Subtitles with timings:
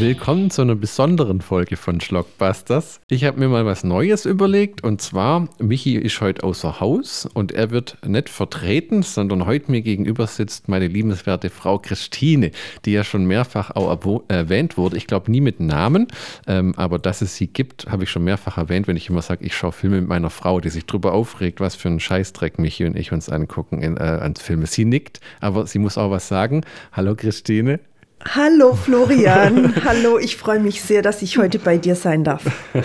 [0.00, 3.02] Willkommen zu einer besonderen Folge von Schlockbusters.
[3.10, 7.52] Ich habe mir mal was Neues überlegt und zwar, Michi ist heute außer Haus und
[7.52, 12.50] er wird nicht vertreten, sondern heute mir gegenüber sitzt meine liebenswerte Frau Christine,
[12.86, 14.96] die ja schon mehrfach auch erwähnt wurde.
[14.96, 16.08] Ich glaube nie mit Namen,
[16.46, 19.44] ähm, aber dass es sie gibt, habe ich schon mehrfach erwähnt, wenn ich immer sage,
[19.44, 22.86] ich schaue Filme mit meiner Frau, die sich darüber aufregt, was für einen Scheißdreck Michi
[22.86, 24.64] und ich uns angucken in, äh, ans Filme.
[24.64, 26.62] Sie nickt, aber sie muss auch was sagen.
[26.90, 27.80] Hallo Christine.
[28.28, 32.44] Hallo Florian, hallo, ich freue mich sehr, dass ich heute bei dir sein darf.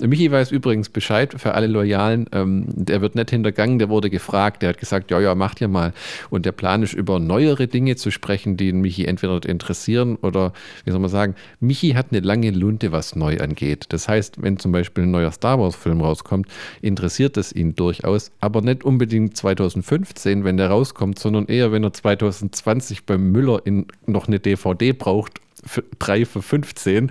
[0.00, 2.26] Michi weiß übrigens Bescheid für alle Loyalen.
[2.32, 5.68] Ähm, der wird nicht hintergangen, der wurde gefragt, der hat gesagt, ja, ja, macht ihr
[5.68, 5.92] mal.
[6.30, 10.54] Und der Plan ist, über neuere Dinge zu sprechen, die Michi entweder interessieren oder,
[10.84, 13.86] wie soll man sagen, Michi hat eine lange Lunte, was neu angeht.
[13.90, 16.46] Das heißt, wenn zum Beispiel ein neuer Star Wars-Film rauskommt,
[16.80, 21.92] interessiert es ihn durchaus, aber nicht unbedingt 2015, wenn der rauskommt, sondern eher, wenn er
[21.92, 27.10] 2020 beim Müller in noch eine DVD braucht, für 3 für 15,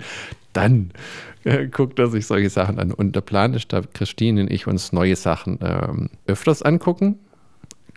[0.52, 0.90] dann
[1.44, 2.92] äh, guckt er sich solche Sachen an.
[2.92, 7.18] Und der Plan ist, da Christine und ich uns neue Sachen ähm, öfters angucken,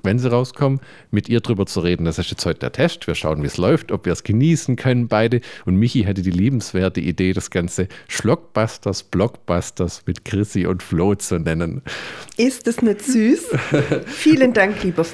[0.04, 0.80] wenn sie rauskommen,
[1.12, 2.06] mit ihr drüber zu reden.
[2.06, 3.08] Das ist jetzt heute der Test.
[3.08, 5.42] Wir schauen, wie es läuft, ob wir es genießen können, beide.
[5.66, 11.40] Und Michi hatte die liebenswerte Idee, das Ganze Schlockbusters, Blockbusters mit Chrissy und Flo zu
[11.40, 11.82] nennen.
[12.38, 13.50] Ist es nicht süß?
[14.06, 15.06] Vielen Dank, lieber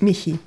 [0.00, 0.38] Michi.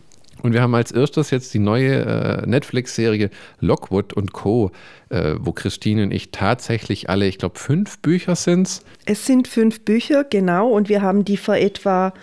[0.44, 4.72] Und wir haben als erstes jetzt die neue äh, Netflix-Serie Lockwood und Co.,
[5.10, 9.26] äh, wo Christine und ich tatsächlich alle, ich glaube, fünf Bücher sind es.
[9.26, 10.70] sind fünf Bücher, genau.
[10.70, 12.14] Und wir haben die vor etwa,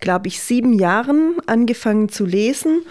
[0.00, 2.82] glaube ich, sieben Jahren angefangen zu lesen.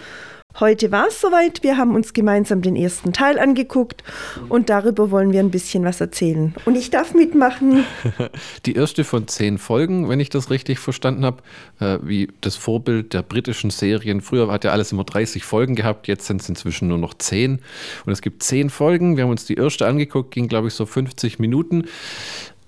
[0.60, 1.64] Heute war es soweit.
[1.64, 4.04] Wir haben uns gemeinsam den ersten Teil angeguckt
[4.48, 6.54] und darüber wollen wir ein bisschen was erzählen.
[6.64, 7.84] Und ich darf mitmachen.
[8.64, 11.42] Die erste von zehn Folgen, wenn ich das richtig verstanden habe,
[11.80, 14.20] äh, wie das Vorbild der britischen Serien.
[14.20, 17.58] Früher hat ja alles immer 30 Folgen gehabt, jetzt sind es inzwischen nur noch zehn.
[18.06, 19.16] Und es gibt zehn Folgen.
[19.16, 21.88] Wir haben uns die erste angeguckt, ging, glaube ich, so 50 Minuten.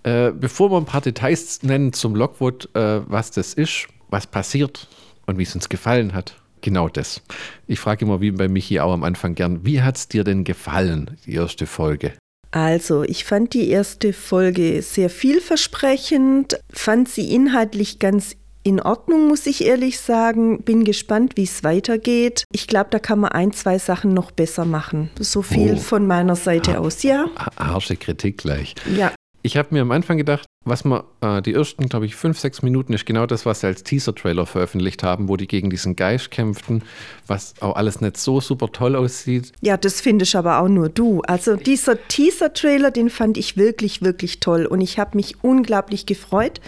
[0.02, 4.88] Äh, bevor wir ein paar Details nennen zum Lockwood, äh, was das ist, was passiert
[5.26, 7.22] und wie es uns gefallen hat Genau das.
[7.66, 10.44] Ich frage immer, wie bei Michi auch am Anfang gern, wie hat es dir denn
[10.44, 12.12] gefallen, die erste Folge?
[12.50, 18.36] Also, ich fand die erste Folge sehr vielversprechend, fand sie inhaltlich ganz
[18.66, 20.62] in Ordnung, muss ich ehrlich sagen.
[20.62, 22.42] Bin gespannt, wie es weitergeht.
[22.50, 25.10] Ich glaube, da kann man ein, zwei Sachen noch besser machen.
[25.20, 25.76] So viel oh.
[25.76, 27.26] von meiner Seite aus, ja.
[27.56, 28.74] Harsche Kritik gleich.
[28.96, 29.12] Ja.
[29.46, 32.62] Ich habe mir am Anfang gedacht, was man, äh, die ersten, glaube ich, fünf, sechs
[32.62, 36.32] Minuten ist genau das, was sie als Teaser-Trailer veröffentlicht haben, wo die gegen diesen Geist
[36.32, 36.82] kämpften,
[37.28, 39.52] was auch alles nicht so super toll aussieht.
[39.60, 41.20] Ja, das findest aber auch nur du.
[41.20, 46.60] Also dieser Teaser-Trailer, den fand ich wirklich, wirklich toll und ich habe mich unglaublich gefreut,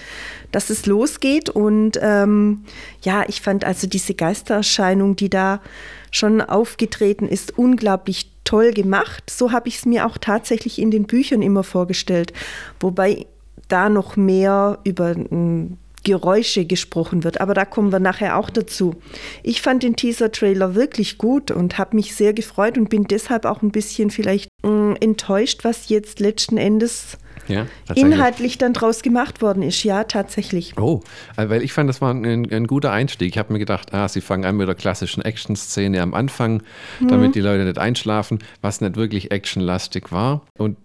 [0.53, 2.62] dass es losgeht und ähm,
[3.03, 5.61] ja, ich fand also diese Geistererscheinung, die da
[6.12, 9.29] schon aufgetreten ist, unglaublich toll gemacht.
[9.29, 12.33] So habe ich es mir auch tatsächlich in den Büchern immer vorgestellt.
[12.81, 13.27] Wobei
[13.69, 17.41] da noch mehr über hm, Geräusche gesprochen wird.
[17.41, 18.97] Aber da kommen wir nachher auch dazu.
[19.43, 23.63] Ich fand den Teaser-Trailer wirklich gut und habe mich sehr gefreut und bin deshalb auch
[23.63, 29.41] ein bisschen vielleicht mh, hm, enttäuscht, was jetzt letzten Endes ja, inhaltlich dann draus gemacht
[29.43, 29.83] worden ist.
[29.83, 30.77] Ja, tatsächlich.
[30.77, 31.01] Oh,
[31.37, 33.31] äh, weil ich fand, das war ein, ein guter Einstieg.
[33.31, 36.63] Ich habe mir gedacht, ah, sie fangen an mit der klassischen Action-Szene am Anfang,
[37.01, 37.09] mhm.
[37.09, 40.43] damit die Leute nicht einschlafen, was nicht wirklich actionlastig war.
[40.59, 40.77] Und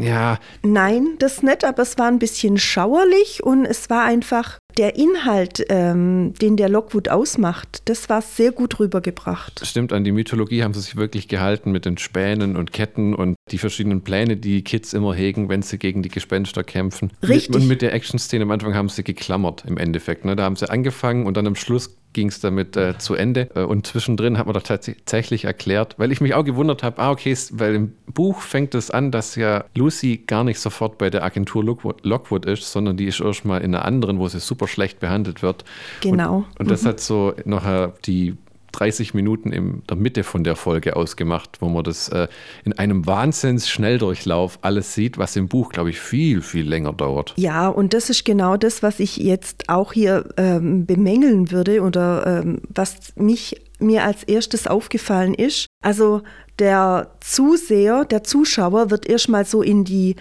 [0.00, 0.38] ja.
[0.62, 4.31] Nein, das nicht, aber es war ein bisschen schauerlich und es war einfach
[4.78, 9.60] der Inhalt, ähm, den der Lockwood ausmacht, das war sehr gut rübergebracht.
[9.64, 13.36] Stimmt, an die Mythologie haben sie sich wirklich gehalten mit den Spänen und Ketten und
[13.50, 17.12] die verschiedenen Pläne, die Kids immer hegen, wenn sie gegen die Gespenster kämpfen.
[17.22, 17.54] Richtig.
[17.54, 20.24] Und mit der Action-Szene am Anfang haben sie geklammert im Endeffekt.
[20.24, 20.36] Ne?
[20.36, 23.48] Da haben sie angefangen und dann am Schluss ging es damit äh, zu Ende.
[23.54, 27.10] Äh, und zwischendrin hat man doch tatsächlich erklärt, weil ich mich auch gewundert habe, ah,
[27.10, 31.24] okay, weil im Buch fängt es an, dass ja Lucy gar nicht sofort bei der
[31.24, 35.00] Agentur Lockwood, Lockwood ist, sondern die ist erstmal in einer anderen, wo sie super schlecht
[35.00, 35.64] behandelt wird.
[36.00, 36.36] Genau.
[36.36, 36.88] Und, und das mhm.
[36.88, 38.36] hat so nachher die
[38.72, 42.28] 30 Minuten in der Mitte von der Folge ausgemacht, wo man das äh,
[42.64, 47.34] in einem Wahnsinns-Schnelldurchlauf alles sieht, was im Buch, glaube ich, viel, viel länger dauert.
[47.36, 52.26] Ja, und das ist genau das, was ich jetzt auch hier ähm, bemängeln würde oder
[52.26, 55.66] ähm, was mich mir als erstes aufgefallen ist.
[55.82, 56.22] Also
[56.58, 60.16] der Zuseher, der Zuschauer wird erstmal so in die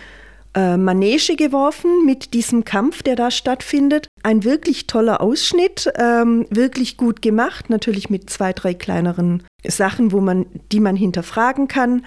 [0.53, 4.07] äh, Manege geworfen mit diesem Kampf, der da stattfindet.
[4.21, 10.19] Ein wirklich toller Ausschnitt, ähm, wirklich gut gemacht, natürlich mit zwei, drei kleineren Sachen, wo
[10.19, 12.05] man, die man hinterfragen kann.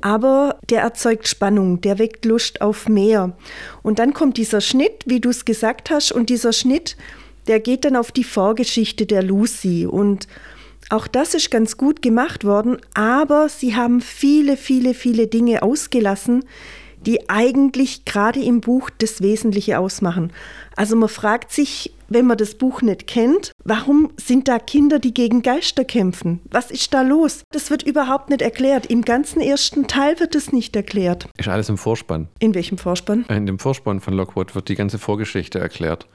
[0.00, 3.36] Aber der erzeugt Spannung, der weckt Lust auf mehr.
[3.82, 6.96] Und dann kommt dieser Schnitt, wie du es gesagt hast, und dieser Schnitt,
[7.46, 9.86] der geht dann auf die Vorgeschichte der Lucy.
[9.86, 10.28] Und
[10.88, 16.44] Auch das ist ganz gut gemacht worden, aber sie haben viele, viele, viele Dinge ausgelassen,
[17.06, 20.32] die eigentlich gerade im Buch das Wesentliche ausmachen.
[20.74, 25.14] Also man fragt sich, wenn man das Buch nicht kennt, warum sind da Kinder, die
[25.14, 26.40] gegen Geister kämpfen?
[26.50, 27.42] Was ist da los?
[27.52, 28.86] Das wird überhaupt nicht erklärt.
[28.86, 31.28] Im ganzen ersten Teil wird es nicht erklärt.
[31.38, 32.28] Ist alles im Vorspann.
[32.38, 33.24] In welchem Vorspann?
[33.28, 36.06] In dem Vorspann von Lockwood wird die ganze Vorgeschichte erklärt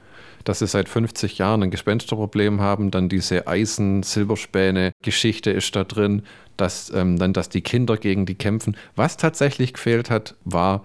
[0.44, 2.90] dass sie seit 50 Jahren ein Gespensterproblem haben.
[2.90, 6.22] Dann diese Eisen-Silberspäne-Geschichte ist da drin,
[6.56, 8.76] dass ähm, dann, dass die Kinder gegen die kämpfen.
[8.96, 10.82] Was tatsächlich gefehlt hat, war,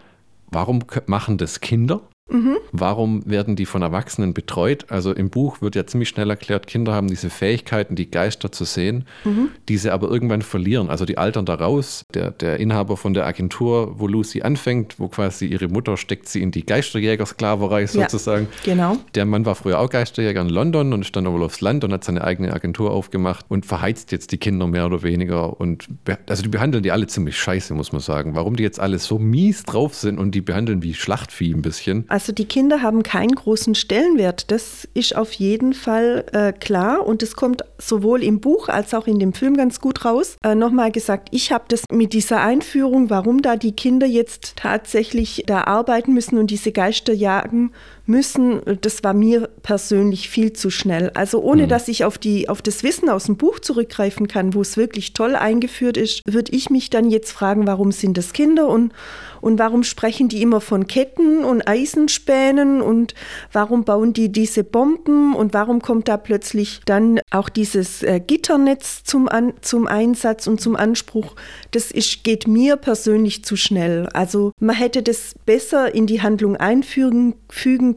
[0.52, 2.02] warum machen das Kinder?
[2.30, 2.58] Mhm.
[2.72, 4.86] Warum werden die von Erwachsenen betreut?
[4.90, 8.66] Also im Buch wird ja ziemlich schnell erklärt, Kinder haben diese Fähigkeiten, die Geister zu
[8.66, 9.50] sehen, mhm.
[9.70, 10.90] die sie aber irgendwann verlieren.
[10.90, 12.06] Also die altern da raus.
[12.14, 16.42] Der, der Inhaber von der Agentur, wo Lucy anfängt, wo quasi ihre Mutter steckt sie
[16.42, 18.48] in die Geisterjägersklaverei sozusagen.
[18.64, 18.98] Ja, genau.
[19.16, 21.94] Der Mann war früher auch Geisterjäger in London und ist dann aber aufs Land und
[21.94, 25.60] hat seine eigene Agentur aufgemacht und verheizt jetzt die Kinder mehr oder weniger.
[25.60, 25.88] Und
[26.28, 28.36] also die behandeln die alle ziemlich scheiße, muss man sagen.
[28.36, 32.06] Warum die jetzt alle so mies drauf sind und die behandeln wie Schlachtvieh ein bisschen.
[32.08, 34.52] Also die Kinder haben keinen großen Stellenwert.
[34.52, 39.08] Das ist auf jeden Fall äh, klar und es kommt sowohl im Buch als auch
[39.08, 40.38] in dem Film ganz gut raus.
[40.44, 45.44] Äh, Nochmal gesagt, ich habe das mit dieser Einführung, warum da die Kinder jetzt tatsächlich
[45.46, 47.72] da arbeiten müssen und diese Geister jagen
[48.08, 51.12] müssen, das war mir persönlich viel zu schnell.
[51.14, 51.70] Also ohne mhm.
[51.70, 55.14] dass ich auf, die, auf das Wissen aus dem Buch zurückgreifen kann, wo es wirklich
[55.14, 58.94] toll eingeführt ist, würde ich mich dann jetzt fragen, warum sind das Kinder und,
[59.42, 63.14] und warum sprechen die immer von Ketten und Eisenspänen und
[63.52, 69.04] warum bauen die diese Bomben und warum kommt da plötzlich dann auch dieses äh, Gitternetz
[69.04, 71.36] zum, An zum Einsatz und zum Anspruch.
[71.72, 74.08] Das ist, geht mir persönlich zu schnell.
[74.14, 77.36] Also man hätte das besser in die Handlung einfügen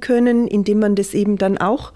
[0.01, 1.93] können, indem man das eben dann auch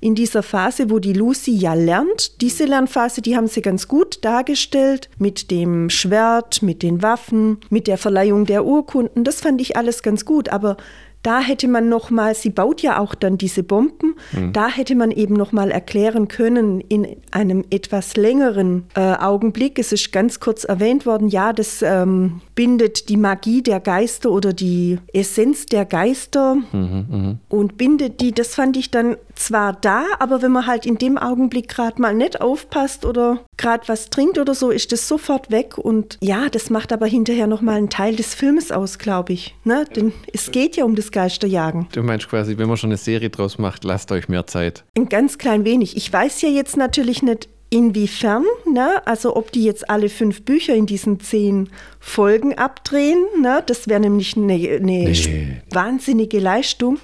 [0.00, 2.40] in dieser Phase, wo die Lucy ja lernt.
[2.40, 7.86] Diese Lernphase, die haben sie ganz gut dargestellt mit dem Schwert, mit den Waffen, mit
[7.86, 9.24] der Verleihung der Urkunden.
[9.24, 10.76] Das fand ich alles ganz gut, aber
[11.22, 14.52] da hätte man noch mal, sie baut ja auch dann diese Bomben, mhm.
[14.52, 19.78] da hätte man eben noch mal erklären können in einem etwas längeren äh, Augenblick.
[19.78, 24.52] Es ist ganz kurz erwähnt worden, ja, das ähm, bindet die Magie der Geister oder
[24.52, 27.34] die Essenz der Geister mhm, mh.
[27.48, 28.32] und bindet die.
[28.32, 32.14] Das fand ich dann zwar da, aber wenn man halt in dem Augenblick gerade mal
[32.14, 35.78] nicht aufpasst oder gerade was trinkt oder so, ist das sofort weg.
[35.78, 39.54] Und ja, das macht aber hinterher noch mal einen Teil des Filmes aus, glaube ich.
[39.64, 39.84] Ne?
[39.94, 41.88] Denn es geht ja um das Geisterjagen.
[41.92, 44.84] Du meinst quasi, wenn man schon eine Serie draus macht, lasst euch mehr Zeit.
[44.96, 45.96] Ein ganz klein wenig.
[45.96, 49.06] Ich weiß ja jetzt natürlich nicht, Inwiefern, ne?
[49.06, 51.68] also ob die jetzt alle fünf Bücher in diesen zehn
[52.00, 53.62] Folgen abdrehen, ne?
[53.66, 55.60] das wäre nämlich eine, eine nee.
[55.70, 56.98] wahnsinnige Leistung.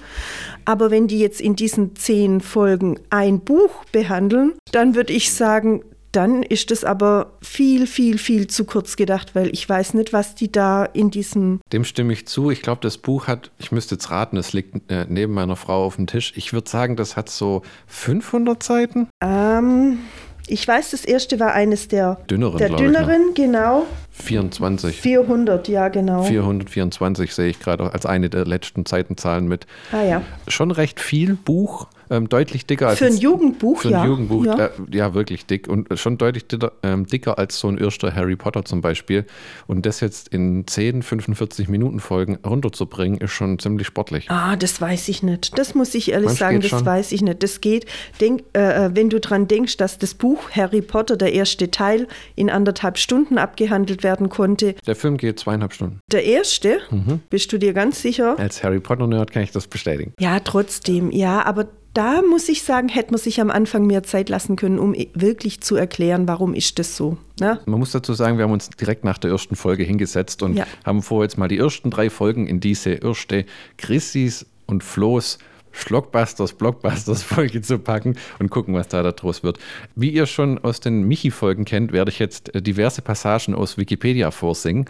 [0.65, 5.83] Aber wenn die jetzt in diesen zehn Folgen ein Buch behandeln, dann würde ich sagen,
[6.15, 10.35] dann ist es aber viel, viel, viel zu kurz gedacht, weil ich weiß nicht, was
[10.35, 11.59] die da in diesem.
[11.73, 12.51] Dem stimme ich zu.
[12.51, 15.85] Ich glaube, das Buch hat, ich müsste jetzt raten, es liegt äh, neben meiner Frau
[15.85, 16.33] auf dem Tisch.
[16.35, 19.07] Ich würde sagen, das hat so 500 Seiten.
[19.21, 19.99] Ähm.
[20.47, 23.45] Ich weiß, das erste war eines der dünneren, der dünneren ich, ne?
[23.47, 23.87] genau.
[24.17, 25.01] 24.
[25.01, 26.23] 400, ja, genau.
[26.23, 29.67] 424 sehe ich gerade als eine der letzten Zeitenzahlen mit.
[29.91, 30.21] Ah ja.
[30.47, 32.99] Schon recht viel Buch, ähm, deutlich dicker als.
[32.99, 34.05] Für ein Jugendbuch, für ein ja.
[34.05, 34.65] Jugendbuch, ja.
[34.65, 35.13] Äh, ja.
[35.13, 35.67] wirklich dick.
[35.67, 39.25] Und schon deutlich dicker, ähm, dicker, als so ein erster Harry Potter zum Beispiel.
[39.67, 44.29] Und das jetzt in 10, 45 Minuten Folgen runterzubringen, ist schon ziemlich sportlich.
[44.29, 45.57] Ah, das weiß ich nicht.
[45.57, 46.85] Das muss ich ehrlich Manch sagen, das schon.
[46.85, 47.41] weiß ich nicht.
[47.41, 47.85] Das geht,
[48.21, 52.07] denk, äh, äh, wenn du dran denkst, dass das Buch Harry Potter, der erste Teil,
[52.35, 54.75] in anderthalb Stunden abgehandelt werden konnte.
[54.87, 55.99] Der Film geht zweieinhalb Stunden.
[56.09, 56.79] Der erste?
[56.89, 57.19] Mhm.
[57.29, 58.39] Bist du dir ganz sicher?
[58.39, 60.13] Als Harry Potter-Nerd kann ich das bestätigen.
[60.17, 61.11] Ja, trotzdem.
[61.11, 64.79] Ja, aber da muss ich sagen, hätte man sich am Anfang mehr Zeit lassen können,
[64.79, 67.17] um wirklich zu erklären, warum ist das so.
[67.39, 67.59] Ne?
[67.65, 70.67] Man muss dazu sagen, wir haben uns direkt nach der ersten Folge hingesetzt und ja.
[70.83, 73.45] haben vor, jetzt mal die ersten drei Folgen in diese erste
[73.77, 75.39] Chrissys und Flo's
[75.75, 79.59] Schlockbusters, Blockbusters Folge zu packen und gucken, was da daraus wird.
[79.95, 84.31] Wie ihr schon aus den Michi-Folgen kennt, werde ich jetzt äh, diverse Passagen aus Wikipedia
[84.31, 84.85] vorsingen,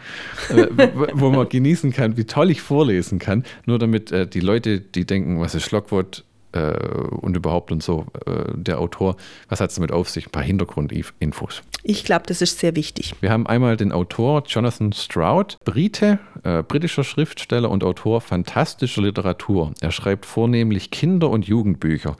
[0.50, 0.68] äh,
[1.13, 5.06] wo man genießen kann, wie toll ich vorlesen kann, nur damit äh, die Leute, die
[5.06, 6.74] denken, was ist Schlockwood, äh,
[7.22, 8.06] und überhaupt und so,
[8.54, 9.18] der Autor.
[9.50, 10.27] Was hat es damit auf sich?
[10.27, 11.62] Ein paar Hintergrundinfos.
[11.84, 13.13] Ich glaube, das ist sehr wichtig.
[13.20, 19.74] Wir haben einmal den Autor Jonathan Stroud, Brite, äh, britischer Schriftsteller und Autor fantastischer Literatur.
[19.82, 22.16] Er schreibt vornehmlich Kinder- und Jugendbücher.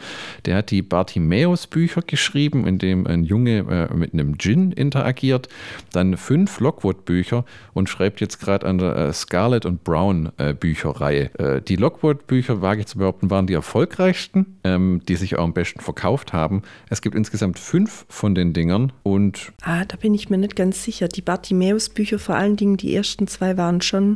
[0.46, 3.60] Der hat die Bartimäus-Bücher geschrieben, in dem ein Junge
[3.92, 5.48] äh, mit einem Djinn interagiert.
[5.92, 11.30] Dann fünf Lockwood-Bücher und schreibt jetzt gerade an der äh, Scarlet und Brown-Bücherreihe.
[11.38, 15.54] Äh, die Lockwood-Bücher, wage ich zu behaupten, waren die erfolgreichsten, ähm, die sich auch am
[15.54, 16.64] besten verkauft haben.
[16.90, 19.54] Es gibt insgesamt fünf von den Dingern und.
[19.62, 21.08] Ah, da bin ich mir nicht ganz sicher.
[21.08, 24.15] Die Bartimäus-Bücher, vor allen Dingen die ersten zwei, waren schon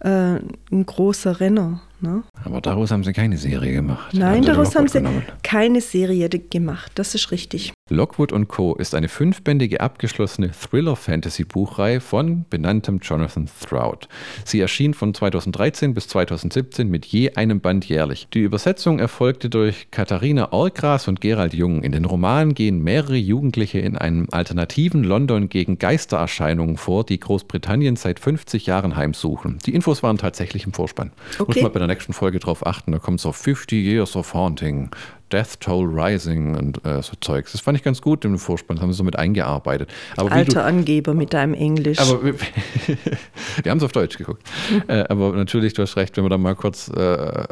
[0.00, 0.36] äh,
[0.72, 1.82] ein großer Renner.
[2.00, 2.22] Ne?
[2.44, 4.14] Aber daraus haben sie keine Serie gemacht.
[4.14, 5.02] Nein, daraus haben sie
[5.42, 6.92] keine Serie gemacht.
[6.94, 7.72] Das ist richtig.
[7.92, 8.76] Lockwood Co.
[8.76, 14.08] ist eine fünfbändige abgeschlossene Thriller-Fantasy-Buchreihe von benanntem Jonathan Stroud.
[14.44, 18.28] Sie erschien von 2013 bis 2017 mit je einem Band jährlich.
[18.32, 21.82] Die Übersetzung erfolgte durch Katharina Orgras und Gerald Jung.
[21.82, 27.96] In den Romanen gehen mehrere Jugendliche in einem alternativen London gegen Geistererscheinungen vor, die Großbritannien
[27.96, 29.58] seit 50 Jahren heimsuchen.
[29.66, 31.10] Die Infos waren tatsächlich im Vorspann.
[31.40, 31.44] Okay.
[31.54, 32.92] Muss man bei der nächsten Folge drauf achten.
[32.92, 34.90] Da kommt so 50 Years of Haunting.
[35.32, 37.52] Death Toll Rising und äh, so Zeugs.
[37.52, 39.90] Das fand ich ganz gut im Vorspann, das haben sie so mit eingearbeitet.
[40.16, 41.98] Aber Alter du, Angeber mit deinem Englisch.
[41.98, 42.34] Aber wir,
[43.62, 44.42] wir haben es auf Deutsch geguckt.
[44.88, 47.44] äh, aber natürlich, du hast recht, wenn man da mal kurz äh,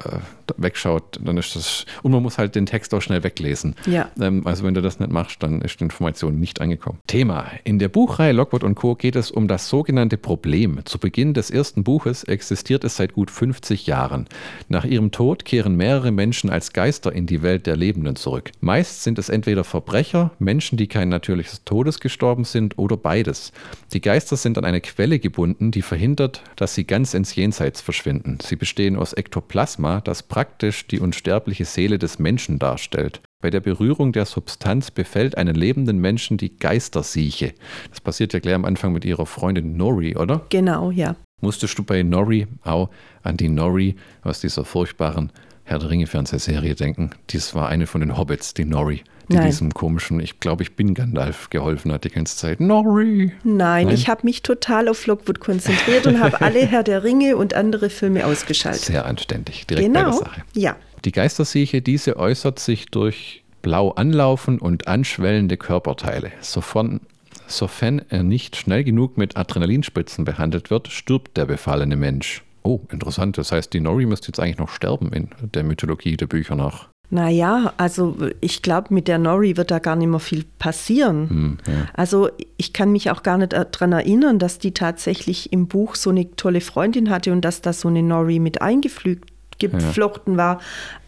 [0.56, 1.86] wegschaut, dann ist das.
[2.02, 3.74] Und man muss halt den Text auch schnell weglesen.
[3.86, 4.10] Ja.
[4.20, 6.98] Ähm, also wenn du das nicht machst, dann ist die Information nicht angekommen.
[7.06, 7.46] Thema.
[7.64, 8.94] In der Buchreihe Lockwood und Co.
[8.94, 10.80] geht es um das sogenannte Problem.
[10.84, 14.26] Zu Beginn des ersten Buches existiert es seit gut 50 Jahren.
[14.68, 18.50] Nach ihrem Tod kehren mehrere Menschen als Geister in die Welt der Lebenden zurück.
[18.60, 23.52] Meist sind es entweder Verbrecher, Menschen, die kein natürliches Todes gestorben sind oder beides.
[23.92, 28.38] Die Geister sind an eine Quelle gebunden, die verhindert, dass sie ganz ins Jenseits verschwinden.
[28.42, 33.20] Sie bestehen aus Ektoplasma, das praktisch die unsterbliche Seele des Menschen darstellt.
[33.42, 37.54] Bei der Berührung der Substanz befällt einen lebenden Menschen die Geistersieche.
[37.90, 40.42] Das passiert ja gleich am Anfang mit ihrer Freundin Nori, oder?
[40.48, 41.16] Genau, ja.
[41.40, 42.88] Musstest du bei Nori auch
[43.24, 45.32] an die Nori aus dieser furchtbaren
[45.64, 47.10] Herr der Ringe Fernsehserie denken.
[47.30, 49.46] Dies war eine von den Hobbits, die Nori, Nein.
[49.46, 52.60] diesem komischen, ich glaube, ich bin Gandalf geholfen hat die ganze Zeit.
[52.60, 53.32] Nori!
[53.44, 53.88] Nein, Nein?
[53.90, 57.90] ich habe mich total auf Lockwood konzentriert und habe alle Herr der Ringe und andere
[57.90, 58.82] Filme ausgeschaltet.
[58.82, 60.04] Sehr anständig, direkt genau.
[60.04, 60.42] bei der Sache.
[60.54, 60.76] Ja.
[61.04, 66.32] Die Geistersieche, diese äußert sich durch blau anlaufen und anschwellende Körperteile.
[66.40, 67.00] Sofern,
[67.46, 72.42] sofern er nicht schnell genug mit Adrenalinspritzen behandelt wird, stirbt der befallene Mensch.
[72.62, 73.38] Oh, interessant.
[73.38, 76.88] Das heißt, die Nori müsste jetzt eigentlich noch sterben in der Mythologie der Bücher nach.
[77.10, 81.30] Naja, also ich glaube, mit der Nori wird da gar nicht mehr viel passieren.
[81.30, 81.72] Hm, ja.
[81.94, 86.10] Also ich kann mich auch gar nicht daran erinnern, dass die tatsächlich im Buch so
[86.10, 90.36] eine tolle Freundin hatte und dass da so eine Nori mit eingeflochten ja.
[90.36, 90.60] war.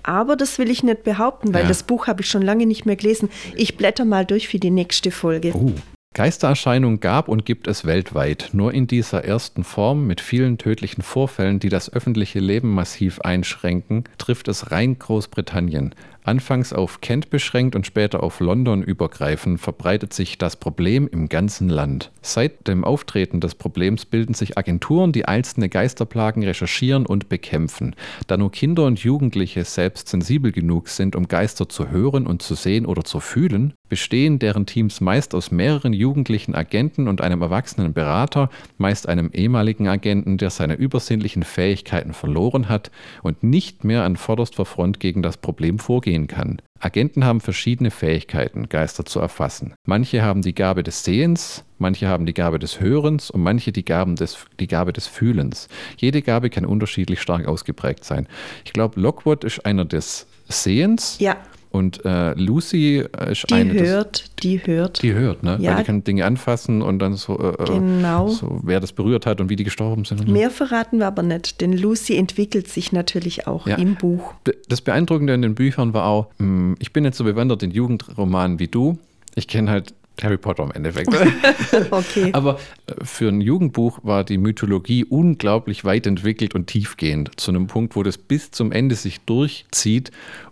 [0.02, 1.69] Aber das will ich nicht behaupten, weil ja.
[1.69, 3.28] das Buch habe ich schon lange nicht mehr gelesen.
[3.54, 5.52] Ich blätter mal durch für die nächste Folge.
[5.54, 5.73] Oh,
[6.12, 11.60] Geistererscheinungen gab und gibt es weltweit, nur in dieser ersten Form mit vielen tödlichen Vorfällen,
[11.60, 15.94] die das öffentliche Leben massiv einschränken, trifft es rein Großbritannien.
[16.22, 21.68] Anfangs auf Kent beschränkt und später auf London übergreifend, verbreitet sich das Problem im ganzen
[21.68, 22.10] Land.
[22.20, 27.96] Seit dem Auftreten des Problems bilden sich Agenturen, die einzelne Geisterplagen recherchieren und bekämpfen.
[28.26, 32.54] Da nur Kinder und Jugendliche selbst sensibel genug sind, um Geister zu hören und zu
[32.54, 37.92] sehen oder zu fühlen, bestehen deren Teams meist aus mehreren jugendlichen Agenten und einem erwachsenen
[37.92, 42.90] Berater, meist einem ehemaligen Agenten, der seine übersinnlichen Fähigkeiten verloren hat
[43.22, 46.60] und nicht mehr an vorderster Front gegen das Problem vorgehen sehen kann.
[46.80, 49.74] Agenten haben verschiedene Fähigkeiten, Geister zu erfassen.
[49.86, 53.84] Manche haben die Gabe des Sehens, manche haben die Gabe des Hörens und manche die,
[53.84, 55.68] Gaben des, die Gabe des Fühlens.
[55.98, 58.26] Jede Gabe kann unterschiedlich stark ausgeprägt sein.
[58.64, 61.18] Ich glaube, Lockwood ist einer des Sehens.
[61.20, 61.36] Ja.
[61.70, 63.72] Und äh, Lucy ist die eine.
[63.74, 65.02] Hört, das, die hört.
[65.02, 65.56] Die hört, ne?
[65.60, 65.70] Ja.
[65.70, 68.28] Weil die kann Dinge anfassen und dann so, äh, äh, genau.
[68.28, 70.26] so, wer das berührt hat und wie die gestorben sind.
[70.26, 73.76] Mehr verraten wir aber nicht, denn Lucy entwickelt sich natürlich auch ja.
[73.76, 74.34] im Buch.
[74.68, 78.58] Das Beeindruckende in den Büchern war auch, hm, ich bin nicht so bewandert in Jugendromanen
[78.58, 78.98] wie du.
[79.36, 81.08] Ich kenne halt Harry Potter im Endeffekt.
[81.90, 82.30] okay.
[82.32, 87.66] Aber äh, für ein Jugendbuch war die Mythologie unglaublich weit entwickelt und tiefgehend, zu einem
[87.66, 90.10] Punkt, wo das bis zum Ende sich durchzieht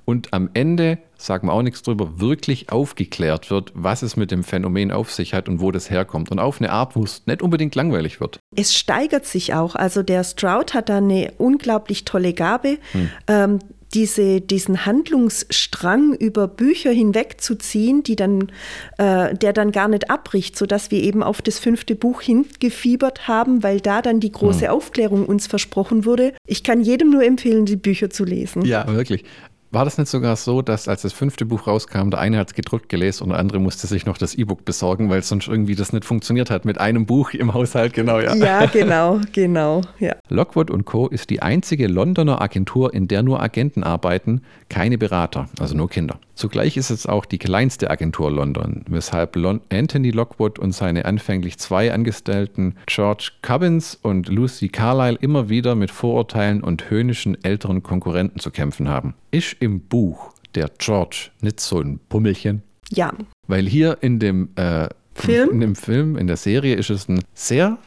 [0.08, 4.42] und am Ende, sagen wir auch nichts drüber, wirklich aufgeklärt wird, was es mit dem
[4.42, 6.30] Phänomen auf sich hat und wo das herkommt.
[6.30, 8.38] Und auf eine Art, wo es nicht unbedingt langweilig wird.
[8.56, 9.74] Es steigert sich auch.
[9.74, 12.78] Also der Stroud hat da eine unglaublich tolle Gabe.
[12.92, 13.10] Hm.
[13.26, 13.58] Ähm,
[13.94, 18.52] diese, diesen Handlungsstrang über Bücher hinwegzuziehen, die dann,
[18.98, 23.62] äh, der dann gar nicht abbricht, sodass wir eben auf das fünfte Buch hingefiebert haben,
[23.62, 24.70] weil da dann die große mhm.
[24.70, 26.34] Aufklärung uns versprochen wurde.
[26.46, 28.64] Ich kann jedem nur empfehlen, die Bücher zu lesen.
[28.64, 29.24] Ja, wirklich.
[29.70, 32.54] War das nicht sogar so, dass als das fünfte Buch rauskam, der eine hat es
[32.54, 35.92] gedruckt gelesen und der andere musste sich noch das E-Book besorgen, weil sonst irgendwie das
[35.92, 38.34] nicht funktioniert hat mit einem Buch im Haushalt, genau, ja.
[38.34, 40.16] Ja, genau, genau, ja.
[40.30, 41.08] Lockwood Co.
[41.08, 46.18] ist die einzige Londoner Agentur, in der nur Agenten arbeiten, keine Berater, also nur Kinder.
[46.38, 51.58] Zugleich ist es auch die kleinste Agentur London, weshalb Lon Anthony Lockwood und seine anfänglich
[51.58, 58.38] zwei Angestellten George Cubbins und Lucy Carlyle immer wieder mit Vorurteilen und höhnischen älteren Konkurrenten
[58.38, 59.14] zu kämpfen haben.
[59.30, 62.62] Ist im Buch der George nicht so ein Pummelchen?
[62.90, 63.12] Ja.
[63.46, 65.50] Weil hier in dem äh, Film?
[65.50, 67.78] in dem Film, in der Serie ist es ein sehr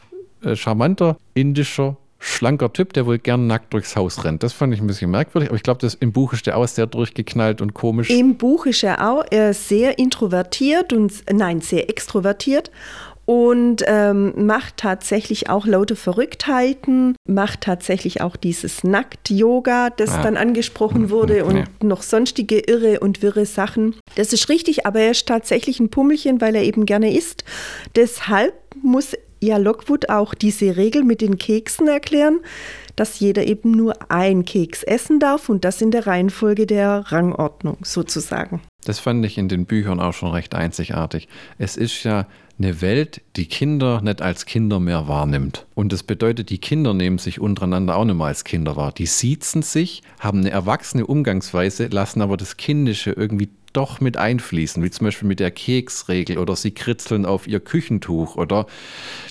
[0.42, 4.44] äh, charmanter indischer schlanker Typ, der wohl gern nackt durchs Haus rennt.
[4.44, 6.86] Das fand ich ein bisschen merkwürdig, aber ich glaube, im Buch ist der auch sehr
[6.86, 8.10] durchgeknallt und komisch.
[8.10, 12.70] Im Buch ist er auch äh, sehr introvertiert und nein, sehr extrovertiert
[13.24, 20.22] und ähm, macht tatsächlich auch laute Verrücktheiten, macht tatsächlich auch dieses Nackt-Yoga, das ah.
[20.22, 21.64] dann angesprochen wurde und ja.
[21.82, 23.96] noch sonstige irre und wirre Sachen.
[24.16, 27.44] Das ist richtig, aber er ist tatsächlich ein Pummelchen, weil er eben gerne isst.
[27.94, 32.40] Deshalb muss ja Lockwood auch diese Regel mit den Keksen erklären,
[32.96, 37.78] dass jeder eben nur ein Keks essen darf und das in der Reihenfolge der Rangordnung
[37.82, 38.60] sozusagen.
[38.84, 41.28] Das fand ich in den Büchern auch schon recht einzigartig.
[41.58, 42.26] Es ist ja
[42.58, 45.66] eine Welt, die Kinder nicht als Kinder mehr wahrnimmt.
[45.74, 48.92] Und das bedeutet, die Kinder nehmen sich untereinander auch nicht mehr als Kinder wahr.
[48.92, 54.82] Die siezen sich, haben eine erwachsene Umgangsweise, lassen aber das Kindische irgendwie doch mit einfließen,
[54.82, 58.66] wie zum Beispiel mit der Keksregel oder sie kritzeln auf ihr Küchentuch oder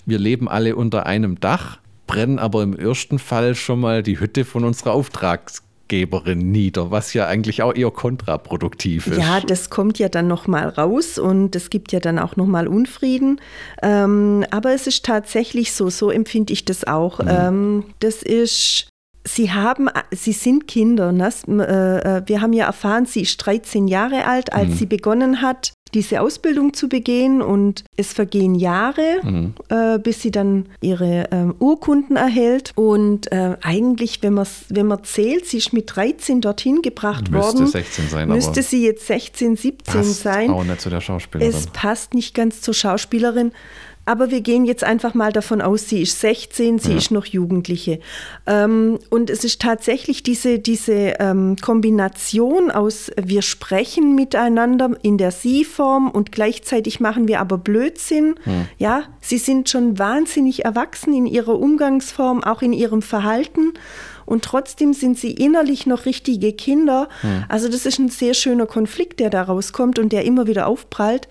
[0.05, 4.43] wir leben alle unter einem Dach, brennen aber im ersten Fall schon mal die Hütte
[4.43, 9.17] von unserer Auftrags Geberin nieder, was ja eigentlich auch eher kontraproduktiv ist.
[9.17, 13.41] Ja, das kommt ja dann nochmal raus und es gibt ja dann auch nochmal Unfrieden.
[13.83, 17.19] Ähm, aber es ist tatsächlich so, so empfinde ich das auch.
[17.19, 17.27] Mhm.
[17.29, 18.87] Ähm, das ist
[19.27, 21.11] Sie haben, Sie sind Kinder.
[21.11, 21.29] Ne?
[21.47, 24.73] Äh, äh, wir haben ja erfahren, sie ist 13 Jahre alt, als mhm.
[24.73, 29.53] sie begonnen hat, diese Ausbildung zu begehen und es vergehen Jahre, mhm.
[29.69, 32.71] äh, bis sie dann ihre äh, Urkunden erhält.
[32.75, 34.37] Und äh, eigentlich, wenn,
[34.69, 37.67] wenn man zählt, sie ist mit 13 dorthin gebracht müsste worden.
[37.67, 40.49] 16 sein, müsste sie jetzt 16, 17 sein.
[40.49, 41.53] Auch nicht zu der Schauspielerin.
[41.53, 43.51] Es passt nicht ganz zur Schauspielerin.
[44.05, 46.97] Aber wir gehen jetzt einfach mal davon aus, sie ist 16, sie ja.
[46.97, 47.99] ist noch Jugendliche.
[48.47, 55.31] Ähm, und es ist tatsächlich diese, diese ähm, Kombination aus, wir sprechen miteinander in der
[55.31, 58.35] Sie-Form und gleichzeitig machen wir aber Blödsinn.
[58.45, 58.65] Ja.
[58.79, 63.73] ja, sie sind schon wahnsinnig erwachsen in ihrer Umgangsform, auch in ihrem Verhalten
[64.25, 67.07] und trotzdem sind sie innerlich noch richtige Kinder.
[67.21, 67.45] Ja.
[67.49, 71.27] Also das ist ein sehr schöner Konflikt, der daraus kommt und der immer wieder aufprallt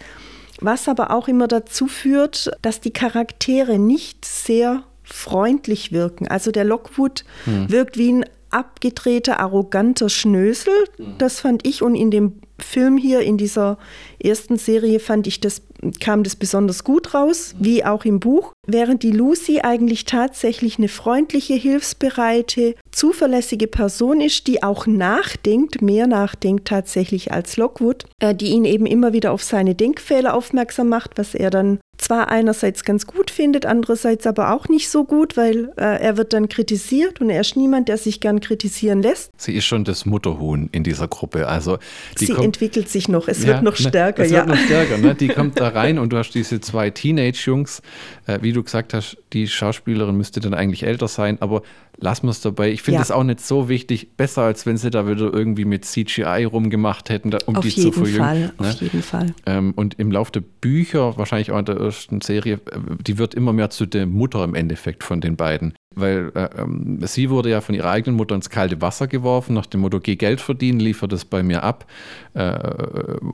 [0.61, 6.29] was aber auch immer dazu führt, dass die Charaktere nicht sehr freundlich wirken.
[6.29, 7.71] Also der Lockwood hm.
[7.71, 10.73] wirkt wie ein abgedrehter, arroganter Schnösel.
[10.97, 11.15] Hm.
[11.19, 13.79] Das fand ich und in dem Film hier, in dieser
[14.23, 15.63] ersten Serie, fand ich das,
[16.01, 18.53] kam das besonders gut raus, wie auch im Buch.
[18.67, 26.07] Während die Lucy eigentlich tatsächlich eine freundliche, hilfsbereite, zuverlässige Person ist, die auch nachdenkt, mehr
[26.07, 31.17] nachdenkt tatsächlich als Lockwood, äh, die ihn eben immer wieder auf seine Denkfehler aufmerksam macht,
[31.17, 35.73] was er dann zwar einerseits ganz gut findet, andererseits aber auch nicht so gut, weil
[35.77, 39.31] äh, er wird dann kritisiert und er ist niemand, der sich gern kritisieren lässt.
[39.37, 41.47] Sie ist schon das Mutterhuhn in dieser Gruppe.
[41.47, 41.79] Also
[42.17, 44.25] sie entwickelt sich noch, es ja, wird noch stärker.
[44.25, 44.39] Es ja.
[44.39, 44.99] wird noch stärker.
[44.99, 45.15] Ne?
[45.15, 47.83] Die kommt da rein und du hast diese zwei Teenage-Jungs,
[48.27, 51.63] äh, wie du gesagt hast, die Schauspielerin müsste dann eigentlich älter sein, aber
[52.01, 52.71] lassen wir es dabei.
[52.71, 53.01] Ich finde ja.
[53.01, 54.17] das auch nicht so wichtig.
[54.17, 57.93] Besser, als wenn sie da wieder irgendwie mit CGI rumgemacht hätten, um auf die zu
[57.93, 58.21] verjüngen.
[58.21, 58.53] Fall, ne?
[58.59, 59.35] Auf jeden Fall.
[59.47, 63.35] Ähm, und im Laufe der Bücher, wahrscheinlich auch in der ersten Serie, äh, die wird
[63.35, 65.75] immer mehr zu der Mutter im Endeffekt von den beiden.
[65.95, 69.67] Weil äh, ähm, sie wurde ja von ihrer eigenen Mutter ins kalte Wasser geworfen, nach
[69.67, 71.87] dem Motto, geh Geld verdienen, liefer das bei mir ab.
[72.35, 72.59] Äh,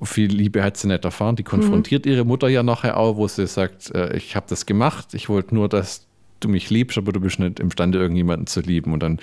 [0.03, 1.37] viel Liebe hat sie nicht erfahren.
[1.37, 2.13] Die konfrontiert mhm.
[2.13, 5.55] ihre Mutter ja nachher auch, wo sie sagt, äh, ich habe das gemacht, ich wollte
[5.55, 6.06] nur, dass
[6.47, 8.93] du mich liebst, aber du bist nicht imstande, irgendjemanden zu lieben.
[8.93, 9.19] Und dann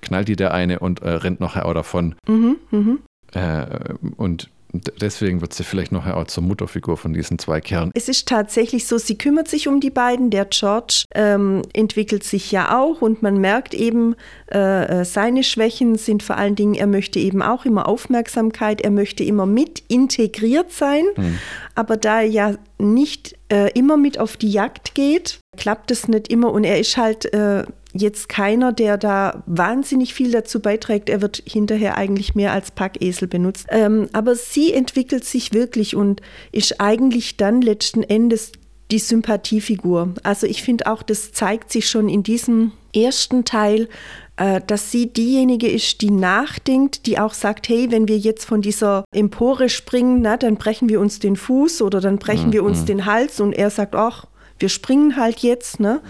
[0.00, 2.14] knallt die der eine und äh, rennt nachher auch davon.
[2.26, 2.96] Mhm, mh.
[3.34, 7.90] Äh, und deswegen wird sie vielleicht nachher auch zur Mutterfigur von diesen zwei Kerlen.
[7.94, 10.30] Es ist tatsächlich so, sie kümmert sich um die beiden.
[10.30, 14.14] Der George ähm, entwickelt sich ja auch und man merkt eben,
[14.52, 18.90] äh, äh, seine Schwächen sind vor allen Dingen, er möchte eben auch immer Aufmerksamkeit, er
[18.90, 21.04] möchte immer mit integriert sein.
[21.14, 21.38] Hm.
[21.74, 26.28] Aber da er ja nicht äh, immer mit auf die Jagd geht, klappt es nicht
[26.28, 31.08] immer und er ist halt äh, jetzt keiner, der da wahnsinnig viel dazu beiträgt.
[31.08, 33.66] Er wird hinterher eigentlich mehr als Packesel benutzt.
[33.70, 36.20] Ähm, aber sie entwickelt sich wirklich und
[36.52, 38.52] ist eigentlich dann letzten Endes
[38.90, 40.14] die Sympathiefigur.
[40.22, 43.88] Also ich finde auch, das zeigt sich schon in diesem ersten Teil,
[44.36, 48.62] äh, dass sie diejenige ist, die nachdenkt, die auch sagt, hey, wenn wir jetzt von
[48.62, 52.52] dieser Empore springen, na, dann brechen wir uns den Fuß oder dann brechen mhm.
[52.52, 52.86] wir uns mhm.
[52.86, 54.26] den Hals und er sagt, ach,
[54.58, 55.80] wir springen halt jetzt.
[55.80, 56.00] Ne?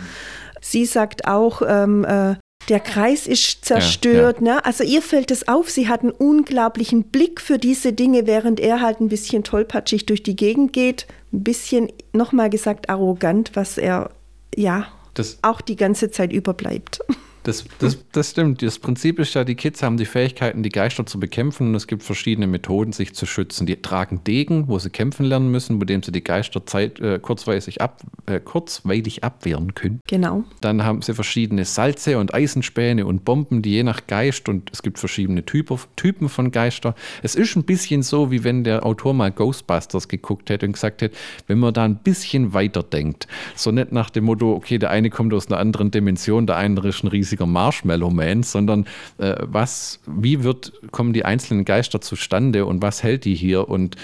[0.61, 2.37] Sie sagt auch, ähm, äh,
[2.69, 4.41] der Kreis ist zerstört.
[4.41, 4.55] Ja, ja.
[4.55, 4.65] Ne?
[4.65, 8.81] Also ihr fällt es auf, sie hat einen unglaublichen Blick für diese Dinge, während er
[8.81, 11.07] halt ein bisschen tollpatschig durch die Gegend geht.
[11.33, 14.11] Ein bisschen, nochmal gesagt, arrogant, was er
[14.55, 17.01] ja das, auch die ganze Zeit überbleibt.
[17.43, 18.63] Das, das, das stimmt.
[18.63, 21.87] Das Prinzip ist ja, die Kids haben die Fähigkeiten, die Geister zu bekämpfen und es
[21.87, 23.67] gibt verschiedene Methoden, sich zu schützen.
[23.67, 27.19] Die tragen Degen, wo sie kämpfen lernen müssen, mit dem sie die Geister Zeit, äh,
[27.19, 30.01] kurzweilig, ab, äh, kurzweilig abwehren können.
[30.07, 30.45] Genau.
[30.61, 34.83] Dann haben sie verschiedene Salze und Eisenspäne und Bomben, die je nach Geist und es
[34.83, 36.95] gibt verschiedene Typen, Typen von Geister.
[37.23, 41.03] Es ist ein bisschen so, wie wenn der Autor mal Ghostbusters geguckt hätte und gesagt
[41.03, 43.27] hätte, wenn man da ein bisschen weiter denkt.
[43.55, 46.89] So nicht nach dem Motto, okay, der eine kommt aus einer anderen Dimension, der andere
[46.89, 48.87] ist ein riesiger einziger Marshmallow-Man, sondern
[49.19, 53.97] äh, was, wie wird, kommen die einzelnen Geister zustande und was hält die hier und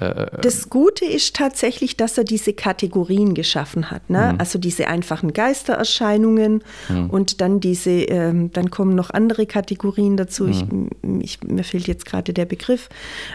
[0.00, 4.08] äh, das Gute ist tatsächlich, dass er diese Kategorien geschaffen hat.
[4.08, 4.32] Ne?
[4.32, 4.40] Mhm.
[4.40, 7.10] Also diese einfachen Geistererscheinungen mhm.
[7.10, 10.44] und dann diese, ähm, dann kommen noch andere Kategorien dazu.
[10.44, 10.90] Mhm.
[11.20, 12.88] Ich, ich, mir fehlt jetzt gerade der Begriff.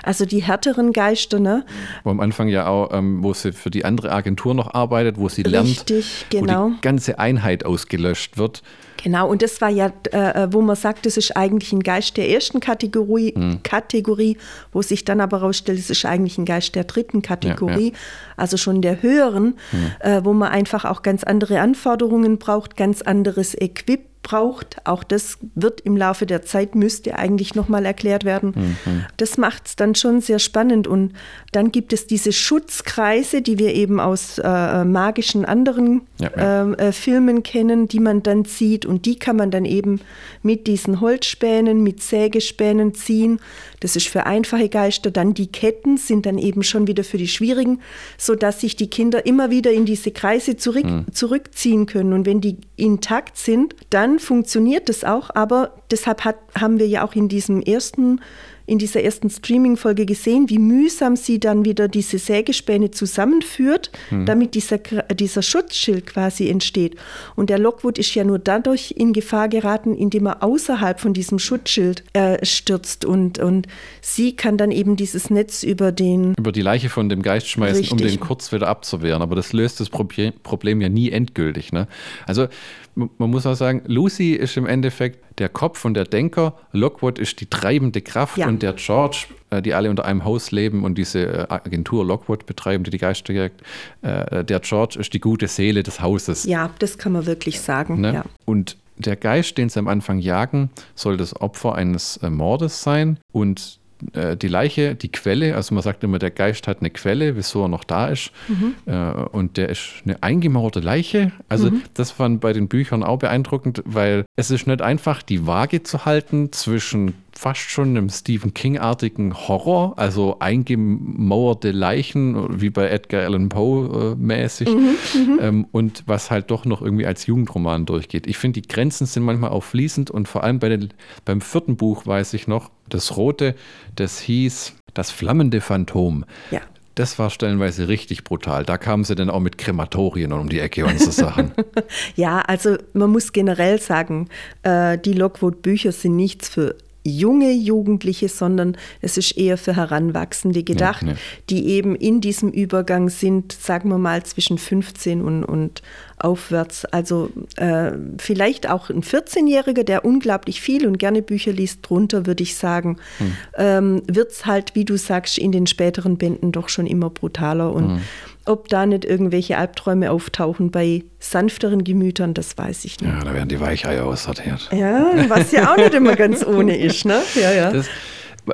[0.04, 1.40] Also die härteren Geister.
[1.40, 1.66] Ne?
[2.04, 5.30] Wo am Anfang ja auch, ähm, wo sie für die andere Agentur noch arbeitet, wo
[5.30, 6.66] sie lernt, Richtig, genau.
[6.66, 8.64] wo die ganze Einheit ausgelöscht wird.
[9.06, 12.28] Genau, und das war ja, äh, wo man sagt, das ist eigentlich ein Geist der
[12.28, 13.62] ersten Kategorie, hm.
[13.62, 14.36] Kategorie,
[14.72, 18.36] wo sich dann aber herausstellt, es ist eigentlich ein Geist der dritten Kategorie, ja, ja.
[18.36, 19.92] also schon der höheren, hm.
[20.00, 24.78] äh, wo man einfach auch ganz andere Anforderungen braucht, ganz anderes Equipment braucht.
[24.86, 28.54] Auch das wird im Laufe der Zeit, müsste eigentlich nochmal erklärt werden.
[28.56, 29.06] Mhm.
[29.18, 30.88] Das macht es dann schon sehr spannend.
[30.88, 31.14] Und
[31.52, 36.62] dann gibt es diese Schutzkreise, die wir eben aus äh, magischen anderen ja, ja.
[36.62, 38.86] Ähm, äh, Filmen kennen, die man dann zieht.
[38.86, 40.02] Und die kann man dann eben
[40.42, 43.40] mit diesen Holzspänen, mit Sägespänen ziehen.
[43.86, 45.12] Das ist für einfache Geister.
[45.12, 47.82] Dann die Ketten sind dann eben schon wieder für die schwierigen,
[48.18, 51.06] sodass sich die Kinder immer wieder in diese Kreise zurück, mhm.
[51.12, 52.12] zurückziehen können.
[52.14, 55.30] Und wenn die intakt sind, dann funktioniert das auch.
[55.36, 58.22] Aber deshalb hat, haben wir ja auch in diesem ersten
[58.66, 64.26] in dieser ersten Streaming-Folge gesehen, wie mühsam sie dann wieder diese Sägespäne zusammenführt, mhm.
[64.26, 66.96] damit dieser, dieser Schutzschild quasi entsteht.
[67.36, 71.40] Und der Lockwood ist ja nur dadurch in Gefahr geraten, indem er außerhalb von diesem
[71.40, 73.06] Schutzschild äh, stürzt.
[73.06, 73.68] Und, und
[74.02, 76.34] sie kann dann eben dieses Netz über den.
[76.38, 77.92] Über die Leiche von dem Geist schmeißen, Richtig.
[77.92, 79.22] um den kurz wieder abzuwehren.
[79.22, 81.72] Aber das löst das Problem ja nie endgültig.
[81.72, 81.88] Ne?
[82.26, 82.48] Also
[82.96, 87.42] man muss auch sagen, Lucy ist im Endeffekt der Kopf und der Denker, Lockwood ist
[87.42, 88.48] die treibende Kraft ja.
[88.48, 92.46] und der George, äh, die alle unter einem Haus leben und diese äh, Agentur Lockwood
[92.46, 93.62] betreiben, die die Geister jagt,
[94.02, 96.46] äh, der George ist die gute Seele des Hauses.
[96.46, 98.00] Ja, das kann man wirklich sagen.
[98.00, 98.14] Ne?
[98.14, 98.26] Ja.
[98.46, 103.80] Und der Geist, den sie am Anfang jagen, soll das Opfer eines Mordes sein und
[104.14, 107.64] äh, die Leiche, die Quelle, also man sagt immer, der Geist hat eine Quelle, wieso
[107.64, 108.32] er noch da ist.
[108.48, 108.76] Mhm.
[108.86, 111.32] Äh, und der ist eine eingemauerte Leiche.
[111.50, 111.82] Also mhm.
[111.94, 116.06] das fand bei den Büchern auch beeindruckend, weil es ist nicht einfach, die Waage zu
[116.06, 123.50] halten zwischen fast schon einem Stephen King-artigen Horror, also eingemauerte Leichen, wie bei Edgar Allan
[123.50, 128.28] Poe äh, mäßig, mhm, mhm, ähm, und was halt doch noch irgendwie als Jugendroman durchgeht.
[128.28, 130.90] Ich finde, die Grenzen sind manchmal auch fließend und vor allem bei den,
[131.26, 133.56] beim vierten Buch weiß ich noch, das rote,
[133.96, 136.24] das hieß Das flammende Phantom.
[136.52, 136.62] Ja.
[136.96, 138.64] Das war stellenweise richtig brutal.
[138.64, 141.52] Da kamen sie dann auch mit Krematorien um die Ecke und so Sachen.
[142.16, 144.30] ja, also man muss generell sagen,
[144.64, 151.04] äh, die Lockwood-Bücher sind nichts für junge Jugendliche, sondern es ist eher für Heranwachsende gedacht,
[151.04, 151.18] ja, ja.
[151.50, 155.82] die eben in diesem Übergang sind, sagen wir mal, zwischen 15 und, und
[156.18, 156.86] aufwärts.
[156.86, 162.44] Also äh, vielleicht auch ein 14-Jähriger, der unglaublich viel und gerne Bücher liest, drunter würde
[162.44, 163.38] ich sagen, hm.
[163.58, 167.72] ähm, wird es halt, wie du sagst, in den späteren Bänden doch schon immer brutaler
[167.72, 168.02] und hm
[168.46, 173.12] ob da nicht irgendwelche Albträume auftauchen bei sanfteren Gemütern, das weiß ich nicht.
[173.12, 174.70] Ja, da werden die Weicheier aussortiert.
[174.72, 177.22] Ja, was ja auch nicht immer ganz ohne ist, ne?
[177.36, 177.72] Ja, ja.
[177.72, 177.88] Das,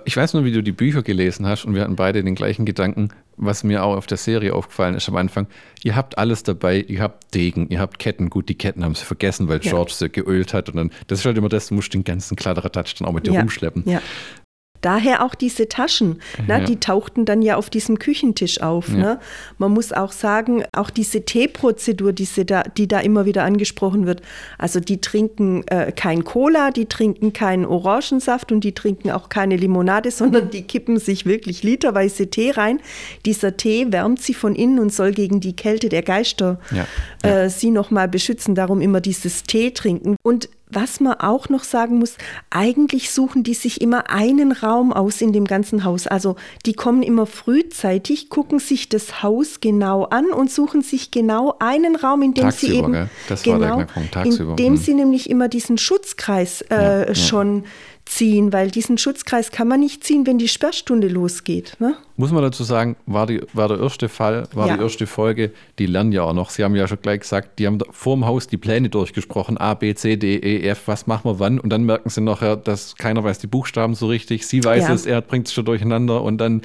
[0.06, 2.65] ich weiß nur, wie du die Bücher gelesen hast und wir hatten beide den gleichen
[2.65, 5.47] Gedanken, was mir auch auf der Serie aufgefallen ist am Anfang.
[5.84, 8.30] Ihr habt alles dabei, ihr habt Degen, ihr habt Ketten.
[8.30, 9.97] Gut, die Ketten haben sie vergessen, weil George ja.
[9.97, 12.95] sie geölt hat und dann, das ist halt immer das, du musst den ganzen Kladderadatsch
[12.99, 13.41] dann auch mit dir ja.
[13.41, 13.84] rumschleppen.
[13.86, 14.01] Ja.
[14.81, 16.65] Daher auch diese Taschen, ne, ja.
[16.65, 18.89] die tauchten dann ja auf diesem Küchentisch auf.
[18.89, 18.95] Ja.
[18.95, 19.19] Ne?
[19.57, 24.21] Man muss auch sagen, auch diese Teeprozedur, diese da, die da immer wieder angesprochen wird,
[24.57, 29.55] also die trinken äh, kein Cola, die trinken keinen Orangensaft und die trinken auch keine
[29.55, 32.79] Limonade, sondern die kippen sich wirklich literweise Tee rein.
[33.25, 36.87] Dieser Tee wärmt sie von innen und soll gegen die Kälte der Geister ja.
[37.29, 38.55] Äh, sie nochmal beschützen.
[38.55, 40.15] Darum immer dieses Tee trinken.
[40.23, 42.15] Und was man auch noch sagen muss,
[42.49, 46.07] eigentlich suchen die sich immer einen Raum aus in dem ganzen Haus.
[46.07, 51.55] Also die kommen immer frühzeitig, gucken sich das Haus genau an und suchen sich genau
[51.60, 53.10] einen Raum, in dem Tagsüber, sie eben gell?
[53.27, 54.51] Das genau, war der Knackpunkt, tagsüber.
[54.51, 54.77] in dem Hm.
[54.77, 57.15] sie nämlich immer diesen Schutzkreis äh, Ja, ja.
[58.12, 61.78] Ziehen, weil diesen Schutzkreis kann man nicht ziehen, wenn die Sperrstunde losgeht.
[61.80, 61.95] Ne?
[62.17, 64.76] Muss man dazu sagen, war, die, war der erste Fall, war Ja.
[64.76, 66.50] die erste Folge, die lernen ja auch noch.
[66.50, 69.58] Sie haben ja schon gleich gesagt, die haben da vor dem Haus die Pläne durchgesprochen,
[69.58, 71.58] A, B, C, D, E, F, was machen wir wann?
[71.58, 74.45] Und dann merken sie nachher, dass keiner weiß die Buchstaben so richtig.
[74.45, 74.93] Sie weiß Ja.
[74.93, 76.63] es, er bringt es schon durcheinander und dann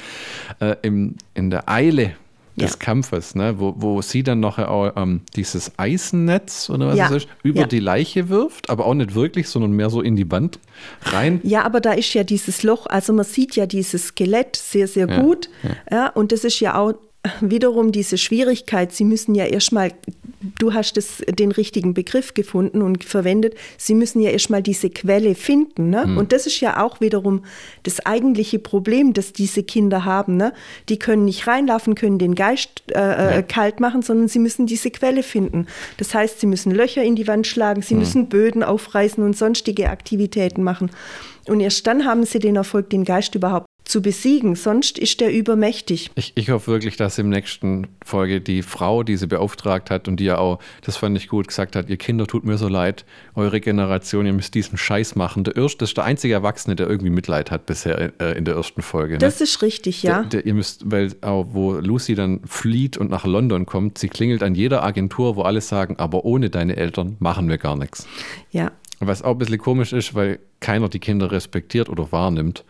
[0.59, 2.17] äh, im, in der Eile
[2.57, 2.77] des Ja.
[2.79, 7.15] Kampfes, ne, wo, wo sie dann nachher auch ähm, dieses Eisennetz oder was Ja.
[7.15, 7.67] ist, über Ja.
[7.67, 10.59] die Leiche wirft, aber auch nicht wirklich, sondern mehr so in die Wand
[11.03, 11.41] rein.
[11.43, 15.07] Ja, aber da ist ja dieses Loch, also man sieht ja dieses Skelett sehr, sehr
[15.07, 15.49] gut.
[15.91, 16.09] Ja.
[16.09, 16.95] und das ist ja auch
[17.41, 18.93] wiederum diese Schwierigkeit.
[18.93, 19.93] Sie müssen ja erstmal,
[20.59, 25.35] du hast das, den richtigen Begriff gefunden und verwendet, Sie müssen ja erstmal diese Quelle
[25.35, 25.91] finden.
[25.91, 26.05] Ne?
[26.17, 27.45] Und das ist ja auch wiederum
[27.83, 30.37] das eigentliche Problem, das diese Kinder haben.
[30.37, 30.53] Ne?
[30.89, 33.31] Die können nicht reinlaufen, können den Geist äh, Ja.
[33.39, 35.67] äh, kalt machen, sondern sie müssen diese Quelle finden.
[35.97, 39.91] Das heißt, sie müssen Löcher in die Wand schlagen, sie müssen Böden aufreißen und sonstige
[39.91, 40.91] Aktivitäten machen.
[41.49, 44.57] Und erst dann haben sie den Erfolg, den Geist überhaupt zu besiegen.
[44.57, 46.11] Sonst ist der übermächtig.
[46.17, 50.19] Ich, ich hoffe wirklich, dass im nächsten Folge die Frau, die sie beauftragt hat und
[50.19, 53.05] die ja auch, das fand ich gut, gesagt hat, ihr Kinder, tut mir so leid,
[53.35, 55.45] eure Generation, ihr müsst diesen Scheiß machen.
[55.45, 58.57] Der erste, das ist der einzige Erwachsene, der irgendwie Mitleid hat bisher äh, in der
[58.57, 59.15] ersten Folge.
[59.15, 59.19] Ne?
[59.19, 60.23] Das ist richtig, ja.
[60.23, 64.09] Der, der, ihr müsst, weil auch wo Lucy dann flieht und nach London kommt, sie
[64.09, 68.07] klingelt an jeder Agentur, wo alle sagen, aber ohne deine Eltern machen wir gar nichts.
[68.51, 68.73] ja.
[68.99, 72.65] Was auch ein bisschen komisch ist, weil keiner die Kinder respektiert oder wahrnimmt.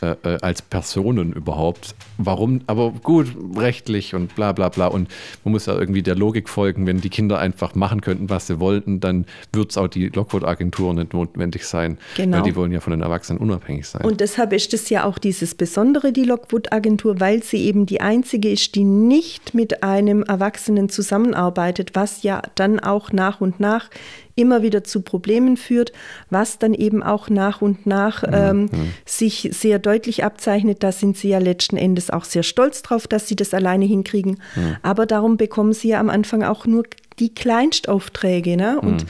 [0.00, 1.94] Äh, äh, als Personen überhaupt.
[2.18, 2.60] Warum?
[2.66, 4.88] Aber gut, rechtlich und bla bla bla.
[4.88, 5.08] Und
[5.44, 8.60] man muss ja irgendwie der Logik folgen, wenn die Kinder einfach machen könnten, was sie
[8.60, 11.98] wollten, dann wird es auch die Lockwood-Agentur nicht notwendig sein.
[12.16, 12.38] Genau.
[12.38, 14.04] Weil die wollen ja von den Erwachsenen unabhängig sein.
[14.04, 18.50] Und deshalb ist es ja auch dieses Besondere, die Lockwood-Agentur, weil sie eben die einzige
[18.50, 23.90] ist, die nicht mit einem Erwachsenen zusammenarbeitet, was ja dann auch nach und nach
[24.36, 25.92] immer wieder zu Problemen führt,
[26.30, 28.68] was dann eben auch nach und nach ähm,
[29.04, 30.82] sich sehr deutlich abzeichnet.
[30.82, 34.40] Da sind sie ja letzten Endes auch sehr stolz drauf, dass sie das alleine hinkriegen.
[34.82, 36.84] Aber darum bekommen sie ja am Anfang auch nur
[37.18, 38.56] die Kleinstaufträge.
[38.56, 38.80] Ne?
[38.80, 39.06] Und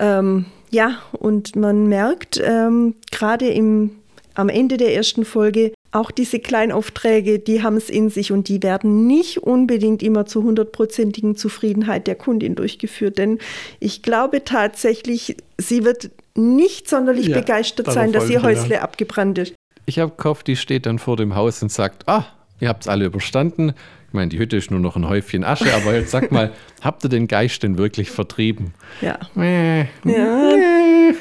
[0.00, 3.90] ähm, ja, und man merkt ähm, gerade im
[4.34, 8.62] am Ende der ersten Folge auch diese Kleinaufträge, die haben es in sich und die
[8.62, 13.18] werden nicht unbedingt immer zur hundertprozentigen Zufriedenheit der Kundin durchgeführt.
[13.18, 13.38] Denn
[13.78, 18.42] ich glaube tatsächlich, sie wird nicht sonderlich Ja, begeistert sein, dass ihr.
[18.42, 19.54] Häusle abgebrannt ist.
[19.84, 22.24] Ich habe gehofft, die steht dann vor dem Haus und sagt, ah,
[22.60, 23.74] ihr habt es alle überstanden.
[24.08, 26.52] Ich meine, die Hütte ist nur noch ein Häufchen Asche, aber jetzt sag mal,
[26.82, 28.74] habt ihr den Geist denn wirklich vertrieben?
[29.00, 29.18] Ja.
[29.36, 30.50] Äh, Ja.
[30.50, 31.14] äh.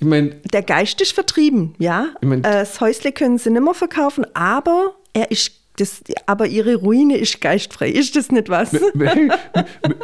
[0.00, 2.08] Ich meine, Der Geist ist vertrieben, ja.
[2.20, 6.46] Ich mein- äh, das Häusle können sie nicht mehr verkaufen, aber er ist das, aber
[6.46, 7.88] ihre Ruine ist geistfrei.
[7.88, 8.72] Ist das nicht was?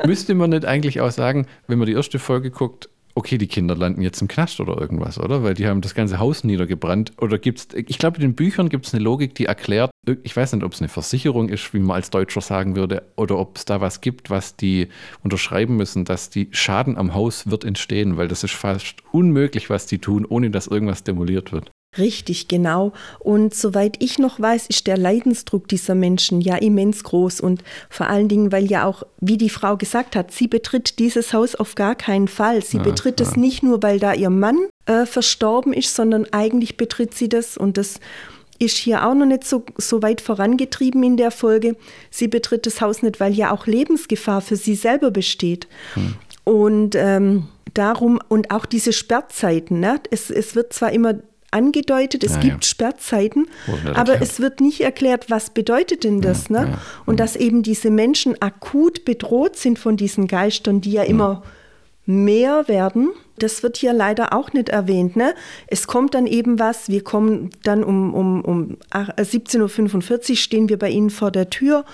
[0.06, 3.74] Müsste man nicht eigentlich auch sagen, wenn man die erste Folge guckt, okay, die Kinder
[3.74, 5.42] landen jetzt im Knast oder irgendwas, oder?
[5.42, 7.12] Weil die haben das ganze Haus niedergebrannt.
[7.18, 9.90] Oder gibt's, ich glaube, in den Büchern gibt es eine Logik, die erklärt,
[10.22, 13.38] ich weiß nicht, ob es eine Versicherung ist, wie man als Deutscher sagen würde, oder
[13.38, 14.88] ob es da was gibt, was die
[15.24, 19.86] unterschreiben müssen, dass die Schaden am Haus wird entstehen, weil das ist fast unmöglich, was
[19.86, 21.72] die tun, ohne dass irgendwas demoliert wird.
[21.98, 22.92] Richtig, genau.
[23.18, 27.40] Und soweit ich noch weiß, ist der Leidensdruck dieser Menschen ja immens groß.
[27.40, 31.32] Und vor allen Dingen, weil ja auch, wie die Frau gesagt hat, sie betritt dieses
[31.32, 32.62] Haus auf gar keinen Fall.
[32.62, 33.38] Sie Ja, betritt es ja.
[33.38, 37.56] nicht nur, weil da ihr Mann äh, verstorben ist, sondern eigentlich betritt sie das.
[37.56, 38.00] Und das
[38.58, 41.76] ist hier auch noch nicht so, so weit vorangetrieben in der Folge.
[42.10, 45.68] Sie betritt das Haus nicht, weil ja auch Lebensgefahr für sie selber besteht.
[46.44, 50.00] Und ähm, darum, und auch diese Sperrzeiten, ne?
[50.10, 51.14] es, es wird zwar immer
[51.56, 52.68] angedeutet, es Ja, gibt ja.
[52.70, 53.48] Sperrzeiten,
[53.94, 54.22] aber erklärt.
[54.22, 56.48] es wird nicht erklärt, was bedeutet denn das.
[56.48, 56.78] Ja, ne?
[57.06, 61.42] Und dass eben diese Menschen akut bedroht sind von diesen Geistern, die ja immer
[62.04, 63.10] mehr werden.
[63.38, 65.16] Das wird hier leider auch nicht erwähnt.
[65.16, 65.34] Ne?
[65.66, 70.36] Es kommt dann eben was, wir kommen dann um, um, um ach- äh, 17.45 Uhr,
[70.36, 71.84] stehen wir bei Ihnen vor der Tür,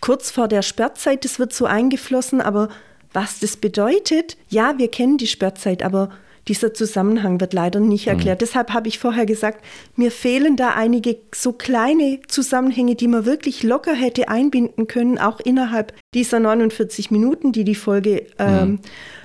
[0.00, 2.68] kurz vor der Sperrzeit, das wird so eingeflossen, aber
[3.12, 6.10] was das bedeutet, ja, wir kennen die Sperrzeit, aber
[6.48, 8.40] dieser Zusammenhang wird leider nicht erklärt.
[8.40, 9.64] Deshalb habe ich vorher gesagt,
[9.96, 15.40] mir fehlen da einige so kleine Zusammenhänge, die man wirklich locker hätte einbinden können, auch
[15.40, 18.78] innerhalb dieser 49 Minuten, die die Folge ähm,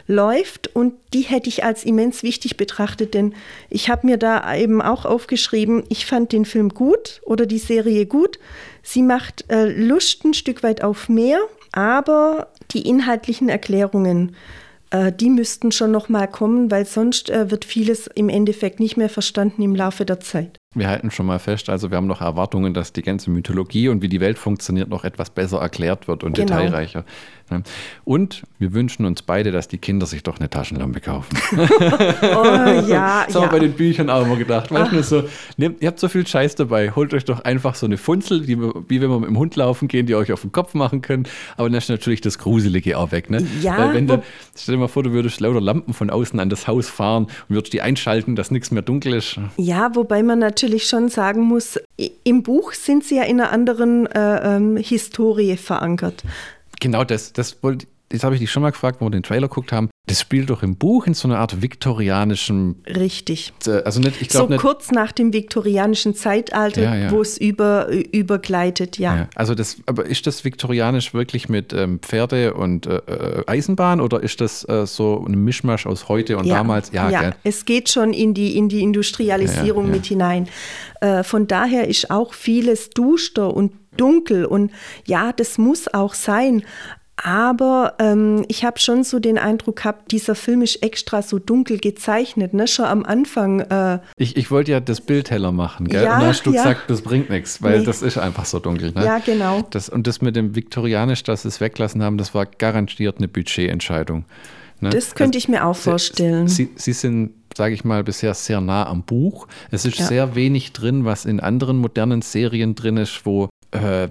[0.08, 0.76] läuft.
[0.76, 3.36] Und die hätte ich als immens wichtig betrachtet, denn
[3.70, 8.08] ich habe mir da eben auch aufgeschrieben, ich fand den Film gut oder die Serie
[8.08, 8.40] gut.
[8.82, 11.40] Sie macht äh, Lust ein Stück weit auf mehr,
[11.72, 14.36] aber die inhaltlichen Erklärungen
[15.12, 19.10] die müssten schon noch mal kommen, weil sonst äh, wird vieles im Endeffekt nicht mehr
[19.10, 20.61] verstanden im Laufe der Zeit.
[20.74, 24.02] Wir halten schon mal fest, also wir haben noch Erwartungen, dass die ganze Mythologie und
[24.02, 26.48] wie die Welt funktioniert noch etwas besser erklärt wird und genau.
[26.48, 27.04] detailreicher.
[28.06, 31.38] Und wir wünschen uns beide, dass die Kinder sich doch eine Taschenlampe kaufen.
[31.58, 32.46] oh,
[32.88, 34.72] ja, das haben wir bei den Büchern auch immer gedacht.
[34.72, 35.24] Weißt du, so,
[35.58, 38.58] nehmt, ihr habt so viel Scheiß dabei, holt euch doch einfach so eine Funzel, die,
[38.58, 41.28] wie wenn wir mit dem Hund laufen gehen, die euch auf den Kopf machen können.
[41.58, 43.30] Aber dann ist natürlich das Gruselige auch weg.
[43.30, 43.46] Ne?
[43.62, 43.78] Ja.
[43.78, 44.24] Weil wenn du,
[44.56, 47.56] stell dir mal vor, du würdest lauter Lampen von außen an das Haus fahren und
[47.56, 49.38] würdest die einschalten, dass nichts mehr dunkel ist.
[49.58, 51.80] Ja, wobei man natürlich schon sagen muss,
[52.24, 56.24] im Buch sind sie ja in einer anderen äh, ähm, Historie verankert.
[56.80, 59.48] Genau, das, das wollte das habe ich dich schon mal gefragt, wo wir den Trailer
[59.48, 59.90] geguckt haben.
[60.08, 62.84] Das spielt doch im Buch in so einer Art viktorianischen.
[62.88, 63.54] Richtig.
[63.86, 67.12] Also nicht, ich glaube so nicht, kurz nach dem viktorianischen Zeitalter, ja, ja.
[67.12, 69.16] wo es über, übergleitet, ja.
[69.16, 69.30] ja.
[69.36, 74.22] Also das, aber ist das viktorianisch wirklich mit ähm, Pferde und äh, äh Eisenbahn oder
[74.22, 76.92] ist das äh, so ein Mischmasch aus heute und damals?
[76.92, 77.32] Ja, ja.
[77.44, 80.50] es geht schon in die, in die Industrialisierung mit hinein.
[81.00, 84.72] Äh, von daher ist auch vieles duster und dunkel und
[85.06, 86.64] ja, das muss auch sein.
[87.18, 91.78] Aber ähm, ich habe schon so den Eindruck gehabt, dieser Film ist extra so dunkel
[91.78, 92.68] gezeichnet, ne?
[92.68, 93.60] schon am Anfang.
[93.60, 96.04] Äh ich, ich wollte ja das Bild heller machen, gell?
[96.04, 96.64] Ja, und da hast du ja.
[96.64, 97.86] gesagt, das bringt nichts, weil nee.
[97.86, 98.92] das ist einfach so dunkel.
[98.94, 99.06] Ne?
[99.06, 99.62] Ja, genau.
[99.70, 103.28] Das, und das mit dem Viktorianisch, dass sie es weglassen haben, das war garantiert eine
[103.28, 104.26] Budgetentscheidung.
[104.80, 104.90] Ne?
[104.90, 106.48] Das könnte also, ich mir auch vorstellen.
[106.48, 109.48] Sie, sie sind sage ich mal, bisher sehr nah am Buch.
[109.72, 110.06] Es ist ja.
[110.06, 114.10] sehr wenig drin, was in anderen modernen Serien drin ist, wo äh,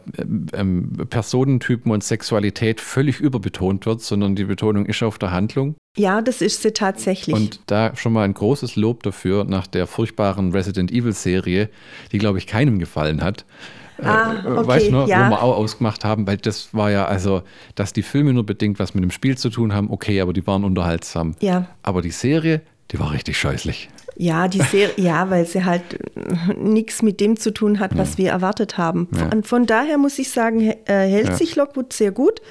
[0.52, 5.76] ähm, Personentypen und Sexualität völlig überbetont wird, sondern die Betonung ist auf der Handlung.
[5.96, 7.34] Ja, das ist sie tatsächlich.
[7.34, 11.68] Und da schon mal ein großes Lob dafür nach der furchtbaren Resident Evil Serie,
[12.12, 13.44] die, glaube ich, keinem gefallen hat.
[13.98, 15.26] Äh, ah, okay, weißt du, ja.
[15.26, 17.42] wo wir auch ausgemacht haben, weil das war ja, also,
[17.74, 20.46] dass die Filme nur bedingt was mit dem Spiel zu tun haben, okay, aber die
[20.46, 21.34] waren unterhaltsam.
[21.40, 21.66] Ja.
[21.82, 23.90] Aber die Serie, die war richtig scheußlich.
[24.20, 25.82] Ja, die Serie, ja, weil sie halt
[26.58, 28.18] nichts mit dem zu tun hat, was ja.
[28.18, 29.08] wir erwartet haben.
[29.16, 29.30] Ja.
[29.30, 32.42] Von, von, daher muss ich sagen, äh, hält sich Lockwood sehr gut.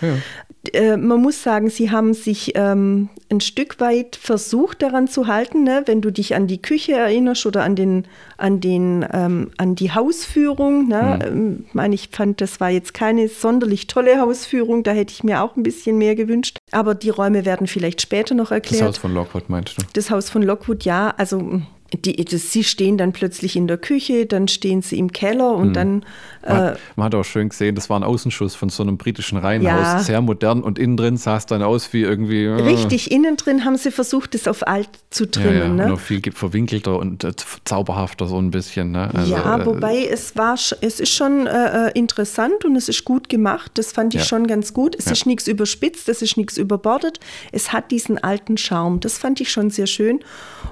[0.73, 5.63] Äh, man muss sagen, sie haben sich ähm, ein Stück weit versucht daran zu halten,
[5.63, 5.83] ne?
[5.85, 8.05] wenn du dich an die Küche erinnerst oder an den,
[8.37, 10.87] an den, ähm, an die Hausführung.
[10.87, 11.19] Ne?
[11.21, 11.27] Mhm.
[11.27, 15.41] Ähm, meine, ich fand, das war jetzt keine sonderlich tolle Hausführung, da hätte ich mir
[15.41, 16.57] auch ein bisschen mehr gewünscht.
[16.71, 18.81] Aber die Räume werden vielleicht später noch erklärt.
[18.81, 19.83] Das Haus von Lockwood meinst du?
[19.93, 21.13] Das Haus von Lockwood, ja.
[21.17, 21.61] Also
[21.97, 25.67] die, das, sie stehen dann plötzlich in der Küche, dann stehen sie im Keller und
[25.67, 25.73] hm.
[25.73, 26.05] dann.
[26.43, 29.37] Äh, man, man, hat auch schön gesehen, das war ein Außenschuss von so einem britischen
[29.37, 29.99] Reihenhaus, ja.
[29.99, 32.45] sehr modern und innen drin sah es dann aus wie irgendwie.
[32.45, 35.53] Äh, Richtig, innen drin haben sie versucht, das auf alt zu trimmen.
[35.53, 35.69] Ja, ja.
[35.69, 35.89] Ne?
[35.89, 37.33] Noch viel verwinkelter und äh,
[37.65, 38.91] zauberhafter so ein bisschen.
[38.91, 39.09] Ne?
[39.13, 43.05] Also, ja, äh, wobei es war, es ist schon äh, äh, interessant und es ist
[43.05, 43.71] gut gemacht.
[43.75, 44.95] Das fand ich schon ganz gut.
[44.97, 47.19] Es ist nichts überspitzt, es ist nichts überbordet.
[47.51, 48.99] Es hat diesen alten Charme.
[48.99, 50.19] Das fand ich schon sehr schön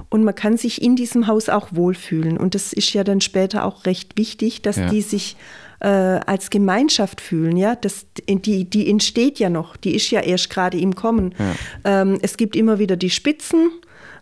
[0.09, 2.37] und man kann sich in diesem Haus auch wohlfühlen.
[2.37, 4.89] Und das ist ja dann später auch recht wichtig, dass ja.
[4.89, 5.35] die sich
[5.79, 7.57] äh, als Gemeinschaft fühlen.
[7.57, 11.33] Ja, das, die, die entsteht ja noch, die ist ja erst gerade im Kommen.
[11.83, 12.01] Ja.
[12.01, 13.69] Ähm, es gibt immer wieder die Spitzen.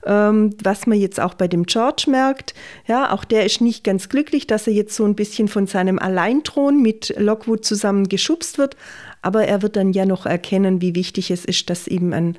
[0.08, 2.54] Ähm, was man jetzt auch bei dem George merkt,
[2.88, 5.98] ja, auch der ist nicht ganz glücklich, dass er jetzt so ein bisschen von seinem
[5.98, 8.78] Alleinthron mit Lockwood zusammen geschubst wird,
[9.24, 12.38] aber er wird dann ja noch erkennen, wie wichtig es ist, dass eben ein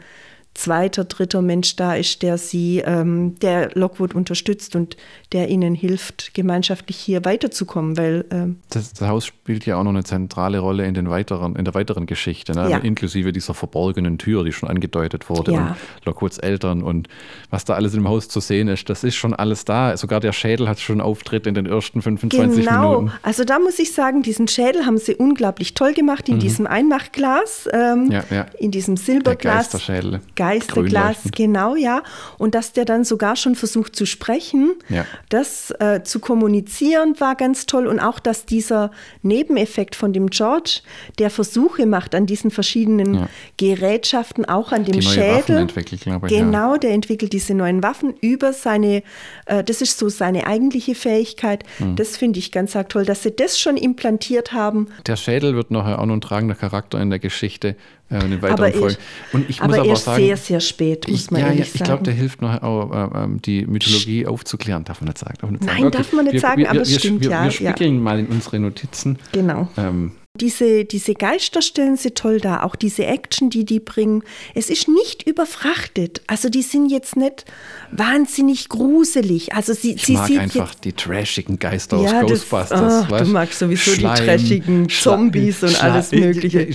[0.56, 4.96] zweiter, dritter Mensch da ist, der sie, ähm, der Lockwood unterstützt und
[5.32, 9.90] der ihnen hilft, gemeinschaftlich hier weiterzukommen, weil ähm, das, das, Haus spielt ja auch noch
[9.90, 12.70] eine zentrale Rolle in den weiteren, in der weiteren Geschichte, ne?
[12.70, 12.78] ja.
[12.78, 15.68] inklusive dieser verborgenen Tür, die schon angedeutet wurde ja.
[15.68, 17.08] und Lockwoods Eltern und
[17.50, 19.96] was da alles im Haus zu sehen ist, das ist schon alles da.
[19.96, 23.00] Sogar der Schädel hat schon Auftritt in den ersten 25 genau.
[23.00, 23.12] Minuten.
[23.22, 26.40] Also da muss ich sagen, diesen Schädel haben sie unglaublich toll gemacht in mhm.
[26.40, 29.70] diesem Einmachglas, ähm, ja, in diesem Silberglas.
[29.70, 30.20] Der Geisterschädel.
[30.46, 32.02] Geisterglas, genau, ja.
[32.38, 35.04] Und dass der dann sogar schon versucht zu sprechen, ja.
[35.28, 37.86] das äh, zu kommunizieren, war ganz toll.
[37.86, 38.90] Und auch, dass dieser
[39.22, 40.80] Nebeneffekt von dem George,
[41.18, 43.28] der Versuche macht an diesen verschiedenen ja.
[43.56, 45.36] Gerätschaften, auch an dem Die neue Schädel.
[45.36, 46.28] Waffen entwickelt, ich.
[46.28, 49.02] Genau, der entwickelt diese neuen Waffen über seine,
[49.46, 51.64] äh, das ist so seine eigentliche Fähigkeit.
[51.78, 51.96] Mhm.
[51.96, 54.88] Das finde ich ganz toll, dass sie das schon implantiert haben.
[55.06, 57.76] Der Schädel wird nachher auch noch ein tragender Charakter in der Geschichte
[58.10, 58.96] äh, in den weiteren aber Folgen.
[59.32, 61.66] Und ich muss aber erst sagen, sehr, sehr spät, muss man ich, ja, ja, ich
[61.70, 61.74] sagen.
[61.74, 64.84] Ich glaube, der hilft noch auch, äh, die Mythologie aufzuklären.
[64.84, 65.34] Darf man nicht sagen.
[65.40, 65.86] Darf man nicht Nein, sagen.
[65.86, 65.96] Okay.
[65.96, 67.44] darf man nicht wir, sagen, wir, aber es stimmt, wir, ja.
[67.44, 68.00] Wir spiegeln ja.
[68.00, 69.18] mal in unsere Notizen.
[69.32, 69.68] Genau.
[69.76, 74.22] Ähm, Diese, diese Geister stellen sie toll dar, auch diese Action, die die bringen.
[74.54, 76.22] Es ist nicht überfrachtet.
[76.26, 77.44] Also die sind jetzt nicht
[77.90, 79.54] wahnsinnig gruselig.
[79.54, 83.10] Also sie, ich sie mag einfach die trashigen Geister Ja, aus das- Ghostbusters.
[83.10, 83.26] weißt?
[83.26, 86.66] du magst sowieso die Schleim, trashigen Zombies und alles Mögliche.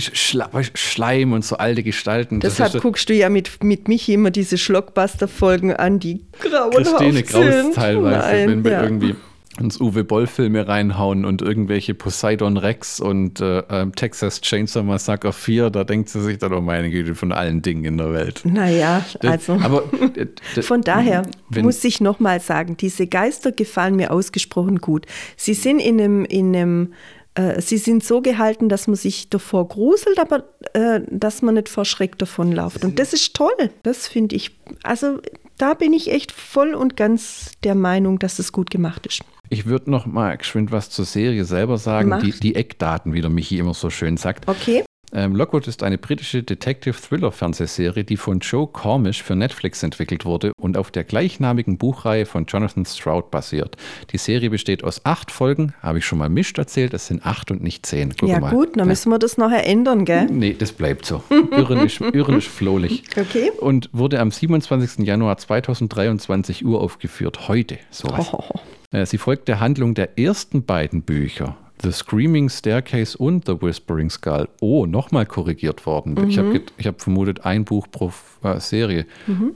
[0.74, 2.40] Schleim und so alte Gestalten.
[2.40, 7.22] Deshalb so- guckst du ja mit, mit Michi immer diese Schlockbuster-Folgen an, die grauenhaft Christine
[7.22, 7.74] Kraus sind.
[7.74, 8.82] teilweise, Nein, wenn wir ja.
[8.82, 9.14] irgendwie
[9.60, 15.68] uns Uwe Boll-Filme reinhauen und irgendwelche Poseidon Rex und äh, ähm, Texas Chainsaw Massacre 4,
[15.70, 18.40] da denkt sie sich dann, oh meine Güte, von allen Dingen in der Welt.
[18.44, 19.84] Naja, also aber
[20.16, 20.26] äh,
[20.62, 25.06] von daher wenn- muss ich nochmal sagen, diese Geister gefallen mir ausgesprochen gut.
[25.36, 26.92] Sie sind in einem, in einem
[27.34, 30.44] äh, sie sind so gehalten, dass man sich davor gruselt, aber
[30.74, 32.84] äh, dass man nicht vor Schreck davonläuft.
[32.84, 33.52] Und das ist toll.
[33.82, 34.50] Das finde ich,
[34.82, 35.18] also
[35.58, 39.22] da bin ich echt voll und ganz der Meinung, dass es gut gemacht ist.
[39.52, 43.28] Ich würde noch mal geschwind was zur Serie selber sagen, die, die Eckdaten, wie der
[43.28, 44.48] Michi immer so schön sagt.
[44.48, 44.82] Okay?
[45.14, 50.78] Ähm, Lockwood ist eine britische Detective-Thriller-Fernsehserie, die von Joe Cornish für Netflix entwickelt wurde und
[50.78, 53.76] auf der gleichnamigen Buchreihe von Jonathan Stroud basiert.
[54.10, 57.50] Die Serie besteht aus acht Folgen, habe ich schon mal mischt erzählt, es sind acht
[57.50, 58.14] und nicht zehn.
[58.18, 58.50] Guck ja mal.
[58.50, 60.26] gut, dann müssen wir das nachher ändern, gell?
[60.26, 61.22] Nee, das bleibt so.
[61.50, 63.04] Irrenisch, irrenisch flohlich.
[63.16, 63.50] Okay.
[63.60, 65.06] Und wurde am 27.
[65.06, 67.48] Januar 2023 uraufgeführt.
[67.48, 68.30] Heute sowas.
[68.32, 68.42] Oh.
[68.92, 71.56] Äh, Sie folgt der Handlung der ersten beiden Bücher.
[71.82, 74.48] The Screaming Staircase und The Whispering Skull.
[74.60, 76.16] Oh, nochmal korrigiert worden.
[76.28, 76.40] Ich Mhm.
[76.54, 78.12] habe hab vermutet, ein Buch pro
[78.44, 79.06] äh, Serie.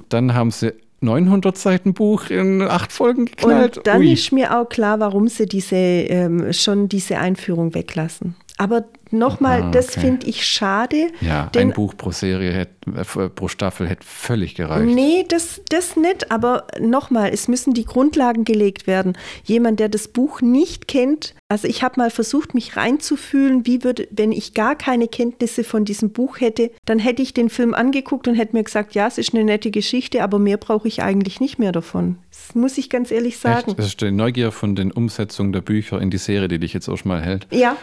[0.08, 3.78] Dann haben sie 900 Seiten Buch in acht Folgen geknallt.
[3.78, 4.12] Und dann Ui.
[4.12, 8.34] ist mir auch klar, warum sie diese, ähm, schon diese Einführung weglassen.
[8.56, 10.00] Aber nochmal, Ah, das okay.
[10.00, 11.08] finde ich schade.
[11.20, 14.94] ja, ein Buch pro Serie, hätt, äh, pro Staffel hätte völlig gereicht.
[14.94, 19.16] Nee, das, das nicht, aber nochmal, es müssen die Grundlagen gelegt werden.
[19.44, 24.08] Jemand, der das Buch nicht kennt, also ich habe mal versucht, mich reinzufühlen, wie würde,
[24.10, 28.26] wenn ich gar keine Kenntnisse von diesem Buch hätte, dann hätte ich den Film angeguckt
[28.26, 31.40] und hätte mir gesagt, ja, es ist eine nette Geschichte, aber mehr brauche ich eigentlich
[31.40, 32.18] nicht mehr davon.
[32.30, 33.68] Das muss ich ganz ehrlich sagen.
[33.70, 33.78] Echt?
[33.78, 36.88] Das ist die Neugier von den Umsetzungen der Bücher in die Serie, die dich jetzt
[36.88, 37.46] auch schon mal hält.
[37.52, 37.76] Ja,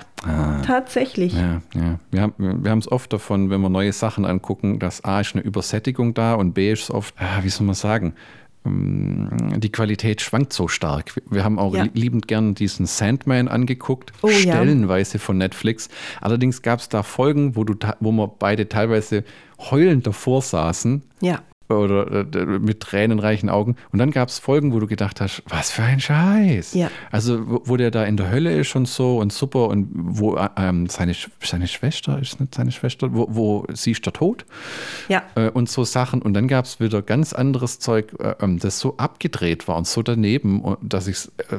[0.66, 1.13] tatsächlich.
[1.18, 2.00] Ja, ja.
[2.12, 5.44] Wir haben wir es oft davon, wenn wir neue Sachen angucken, dass A ist eine
[5.44, 8.14] Übersättigung da und B ist oft, ah, wie soll man sagen,
[8.66, 11.14] ähm, die Qualität schwankt so stark.
[11.30, 11.84] Wir haben auch Ja.
[11.84, 14.34] li- liebend gern diesen Sandman angeguckt, Oh ja.
[14.36, 15.90] stellenweise von Netflix.
[16.22, 19.24] Allerdings gab es da Folgen, wo, du, wo wir beide teilweise
[19.60, 21.42] heulend davor saßen Ja.
[21.70, 23.76] Oder äh, mit tränenreichen Augen.
[23.92, 26.74] Und dann gab es Folgen, wo du gedacht hast, was für ein Scheiß.
[26.74, 26.90] Ja.
[27.12, 30.36] Also wo, wo der da in der Hölle ist und so und super und wo
[30.36, 34.46] äh, ähm, seine, seine Schwester, ist nicht seine Schwester, wo, wo sie ist der tot
[35.08, 35.24] Ja.
[35.36, 36.22] äh, und so Sachen.
[36.22, 39.88] Und dann gab es wieder ganz anderes Zeug, äh, ähm, das so abgedreht war und
[39.88, 41.58] so daneben, dass ich äh,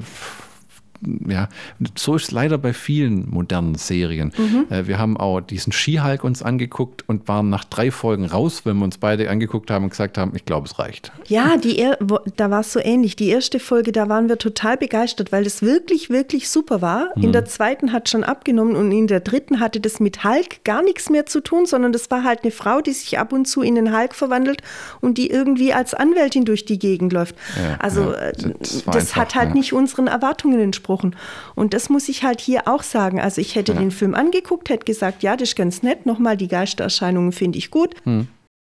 [1.28, 1.48] ja,
[1.96, 4.32] so ist es leider bei vielen modernen Serien.
[4.70, 8.76] Äh, wir haben auch diesen Skihulk uns angeguckt und waren nach drei Folgen raus, wenn
[8.78, 11.12] wir uns beide angeguckt haben und gesagt haben, ich glaube, es reicht.
[11.26, 11.98] Ja, die, er-
[12.36, 13.16] da war es so ähnlich.
[13.16, 17.08] Die erste Folge, da waren wir total begeistert, weil das wirklich, wirklich super war.
[17.16, 20.82] In der zweiten hat schon abgenommen und in der dritten hatte das mit Hulk gar
[20.82, 23.62] nichts mehr zu tun, sondern das war halt eine Frau, die sich ab und zu
[23.62, 24.62] in den Hulk verwandelt
[25.00, 27.34] und die irgendwie als Anwältin durch die Gegend läuft.
[27.56, 29.54] Ja, also ja, äh, das das, einfach, hat halt ja.
[29.54, 30.93] nicht unseren Erwartungen entsprochen.
[31.54, 33.20] Und das muss ich halt hier auch sagen.
[33.20, 36.06] Also ich hätte den Film angeguckt, hätte gesagt, ja, das ist ganz nett.
[36.06, 37.94] Nochmal die Geistererscheinungen finde ich gut.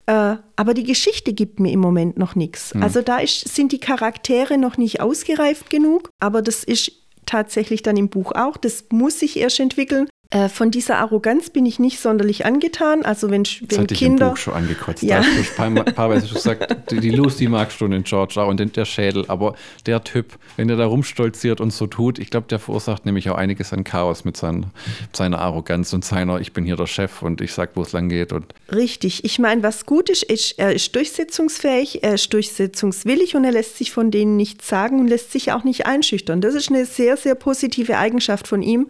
[0.05, 2.73] Äh, aber die Geschichte gibt mir im Moment noch nichts.
[2.81, 6.91] Also da ist, sind die Charaktere noch nicht ausgereift genug, aber das ist
[7.25, 8.57] tatsächlich dann im Buch auch.
[8.57, 10.07] Das muss sich erst entwickeln.
[10.33, 13.03] Äh, von dieser Arroganz bin ich nicht sonderlich angetan.
[13.03, 14.29] Also wenn, Das wenn hatte ich im Kinder.
[14.29, 15.03] Buch schon angekotzt.
[15.03, 15.19] Ja.
[15.19, 18.41] Da hast du ein paar, paar Weise schon gesagt, die, Lucy magst du den George
[18.41, 19.25] auch und den, der Schädel.
[19.27, 19.55] Aber
[19.85, 23.35] der Typ, wenn er da rumstolziert und so tut, ich glaube, der verursacht nämlich auch
[23.35, 24.67] einiges an Chaos mit, seinen,
[25.11, 28.07] seiner Arroganz und seiner, ich bin hier der Chef und ich sag, wo es lang
[28.07, 28.31] geht.
[28.31, 29.25] Und Richtig.
[29.25, 33.77] Ich meine, was gut ist, ist, er ist durchsetzungsfähig, er ist durchsetzungswillig und er lässt
[33.77, 36.39] sich von denen nichts sagen und lässt sich auch nicht einschüchtern.
[36.39, 38.87] Das ist eine sehr, sehr positive Eigenschaft von ihm.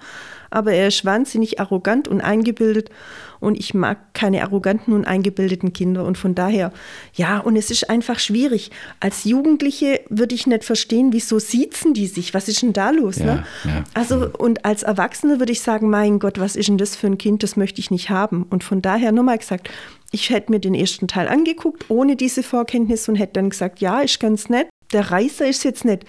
[0.51, 2.91] Aber er ist wahnsinnig arrogant und eingebildet
[3.41, 6.05] und ich mag keine arroganten und eingebildeten Kinder.
[6.05, 6.71] Und von daher,
[7.15, 8.69] ja, und es ist einfach schwierig.
[8.99, 12.35] Als Jugendliche würde ich nicht verstehen, wieso siezen die sich?
[12.35, 13.17] Was ist denn da los?
[13.17, 13.45] Ja, ne?
[13.63, 13.83] ja.
[13.95, 17.17] Also, und als Erwachsene würde ich sagen, mein Gott, was ist denn das für ein
[17.17, 17.41] Kind?
[17.41, 18.43] Das möchte ich nicht haben.
[18.43, 19.71] Und von daher nochmal gesagt,
[20.11, 24.01] ich hätte mir den ersten Teil angeguckt, ohne diese Vorkenntnis und hätte dann gesagt, ja,
[24.01, 24.67] ist ganz nett.
[24.93, 26.05] Der Reißer ist jetzt nicht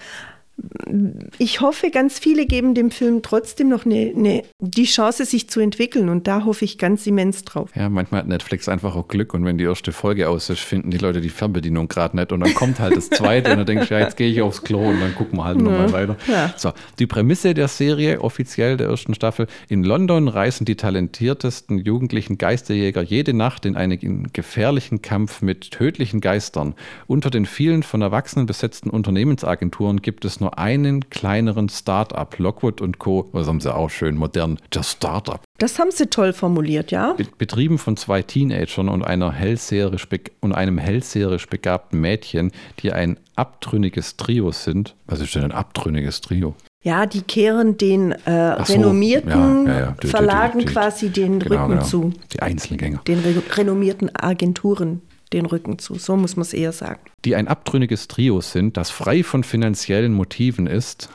[1.39, 5.59] ich hoffe, ganz viele geben dem Film trotzdem noch eine, eine, die Chance, sich zu
[5.59, 6.09] entwickeln.
[6.09, 7.71] Und da hoffe ich ganz immens drauf.
[7.75, 9.33] Ja, manchmal hat Netflix einfach auch Glück.
[9.33, 12.31] Und wenn die erste Folge aus ist, finden die Leute die Fernbedienung gerade nicht.
[12.31, 14.63] Und dann kommt halt das zweite und dann denkst du, ja, jetzt gehe ich aufs
[14.63, 15.63] Klo und dann gucken wir halt ja.
[15.63, 16.17] nochmal weiter.
[16.27, 16.53] Ja.
[16.55, 19.47] So, die Prämisse der Serie, offiziell der ersten Staffel.
[19.69, 26.21] In London reisen die talentiertesten jugendlichen Geisterjäger jede Nacht in einen gefährlichen Kampf mit tödlichen
[26.21, 26.75] Geistern.
[27.07, 32.99] Unter den vielen von Erwachsenen besetzten Unternehmensagenturen gibt es nur einen kleineren Start-up, Lockwood und
[32.99, 33.29] Co.
[33.33, 35.43] Das haben sie auch schön modern, der Start-up.
[35.57, 37.15] Das haben sie toll formuliert, ja.
[37.37, 40.07] Betrieben von zwei Teenagern und, einer hellseherisch
[40.41, 44.95] und einem hellseherisch begabten Mädchen, die ein abtrünniges Trio sind.
[45.05, 46.55] Was ist denn ein abtrünniges Trio?
[46.83, 49.95] Ja, die kehren den äh, so, renommierten ja, ja, ja.
[50.09, 51.83] Verlagen quasi den genau, Rücken genau.
[51.83, 52.13] zu.
[52.33, 52.99] Die Einzelgänger.
[53.07, 55.01] Den re renommierten Agenturen
[55.33, 55.95] den Rücken zu.
[55.95, 56.99] So muss man es eher sagen.
[57.25, 61.09] Die ein abtrünniges Trio sind, das frei von finanziellen Motiven ist.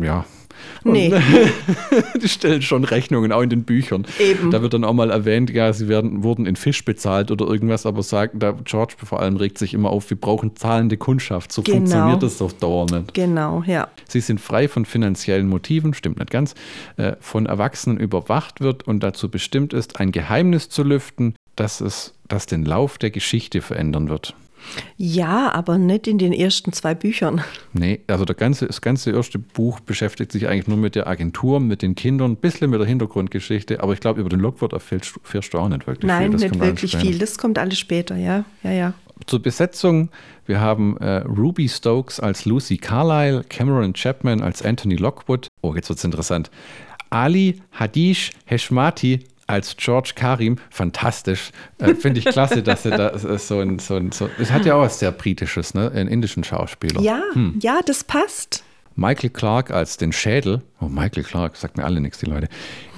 [0.00, 0.24] Ja,
[0.84, 1.12] Nee.
[2.22, 4.06] die stellen schon Rechnungen, auch in den Büchern.
[4.18, 4.50] Eben.
[4.50, 7.86] Da wird dann auch mal erwähnt, ja, sie werden, wurden in Fisch bezahlt oder irgendwas,
[7.86, 11.52] aber sagt, da George vor allem regt sich immer auf, wir brauchen zahlende Kundschaft.
[11.52, 11.78] So genau.
[11.78, 13.14] funktioniert das auf Dauer nicht.
[13.14, 13.88] Genau, ja.
[14.08, 16.54] Sie sind frei von finanziellen Motiven, stimmt nicht ganz,
[16.96, 22.14] äh, von Erwachsenen überwacht wird und dazu bestimmt ist, ein Geheimnis zu lüften, dass es
[22.28, 24.34] das den Lauf der Geschichte verändern wird.
[24.96, 27.42] Ja, aber nicht in den ersten zwei Büchern.
[27.72, 31.60] Nee, also der ganze, das ganze erste Buch beschäftigt sich eigentlich nur mit der Agentur,
[31.60, 35.54] mit den Kindern, ein bisschen mit der Hintergrundgeschichte, aber ich glaube, über den Lockwood erfährst
[35.54, 36.40] du auch nicht wirklich Nein, viel.
[36.40, 37.18] Nein, nicht wirklich viel.
[37.18, 38.44] Das kommt alles später, ja.
[38.62, 38.94] ja, ja.
[39.26, 40.10] Zur Besetzung,
[40.46, 45.48] wir haben äh, Ruby Stokes als Lucy Carlyle, Cameron Chapman als Anthony Lockwood.
[45.60, 46.50] Oh, jetzt wird es interessant.
[47.10, 49.20] Ali Hadish Heshmati
[49.52, 51.50] als George Karim fantastisch.
[51.78, 54.74] Äh, Finde ich klasse, dass er da so ein, so ein, so, es hat ja
[54.74, 55.92] auch was sehr Britisches, ne?
[55.92, 57.00] Einen indischen Schauspieler.
[57.02, 57.58] Ja, hm.
[57.60, 58.64] ja, das passt.
[58.94, 60.62] Michael Clark als den Schädel.
[60.80, 62.48] Oh, Michael Clark, sagt mir alle nichts, die Leute.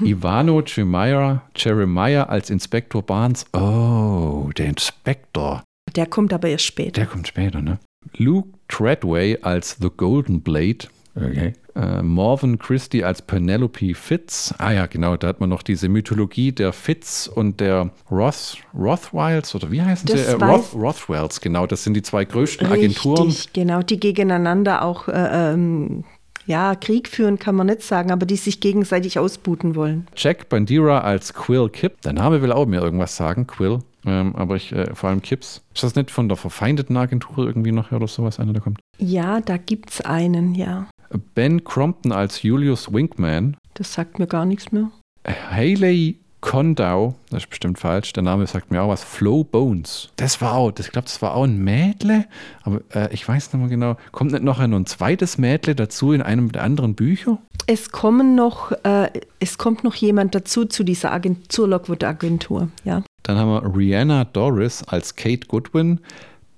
[0.01, 3.45] Ivano Jeremiah, Jeremiah als Inspektor Barnes.
[3.53, 5.63] Oh, der Inspektor.
[5.95, 6.93] Der kommt aber erst später.
[6.93, 7.79] Der kommt später, ne?
[8.17, 10.89] Luke Treadway als The Golden Blade.
[11.15, 11.53] Okay.
[11.77, 14.55] Äh, Morven Christie als Penelope Fitz.
[14.59, 19.55] Ah ja, genau, da hat man noch diese Mythologie der Fitz und der Roth, Rothwilds
[19.55, 20.33] oder wie heißen das sie?
[20.33, 23.35] Äh, Roth, Rothwells, genau, das sind die zwei größten Richtig, Agenturen.
[23.53, 26.05] Genau, die gegeneinander auch äh, ähm,
[26.47, 30.07] ja, Krieg führen kann man nicht sagen, aber die sich gegenseitig ausbuten wollen.
[30.15, 32.03] Jack Bandira als Quill Kip.
[32.03, 33.81] Der Name will auch mir irgendwas sagen, Quill.
[34.07, 35.63] Ähm, aber ich, äh, vor allem Kips.
[35.75, 38.79] Ist das nicht von der verfeindeten Agentur irgendwie noch oder sowas, einer, der kommt?
[38.99, 40.87] Ja, da gibt's einen, ja.
[41.19, 43.57] Ben Crompton als Julius Winkman.
[43.75, 44.91] Das sagt mir gar nichts mehr.
[45.27, 50.11] Haley Kondau, das ist bestimmt falsch, der Name sagt mir auch was, Flow Bones.
[50.17, 52.27] Das war auch, das, ich glaube, das war auch ein Mädle,
[52.65, 53.97] aber äh, ich weiß nicht mehr genau.
[54.13, 57.39] Kommt nicht noch ein, ein zweites Mädle dazu in einem der anderen Bücher?
[57.67, 59.09] Es kommen noch, äh,
[59.41, 63.03] es kommt noch jemand dazu zu dieser Agent, zur Lockwood-Agentur, ja.
[63.23, 66.01] Dann haben wir Rihanna Doris als Kate Goodwin,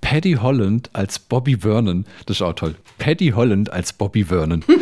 [0.08, 2.04] Paddy Holland als Bobby Vernon.
[2.26, 2.76] Das ist auch toll.
[2.98, 4.62] Paddy Holland als Bobby Vernon.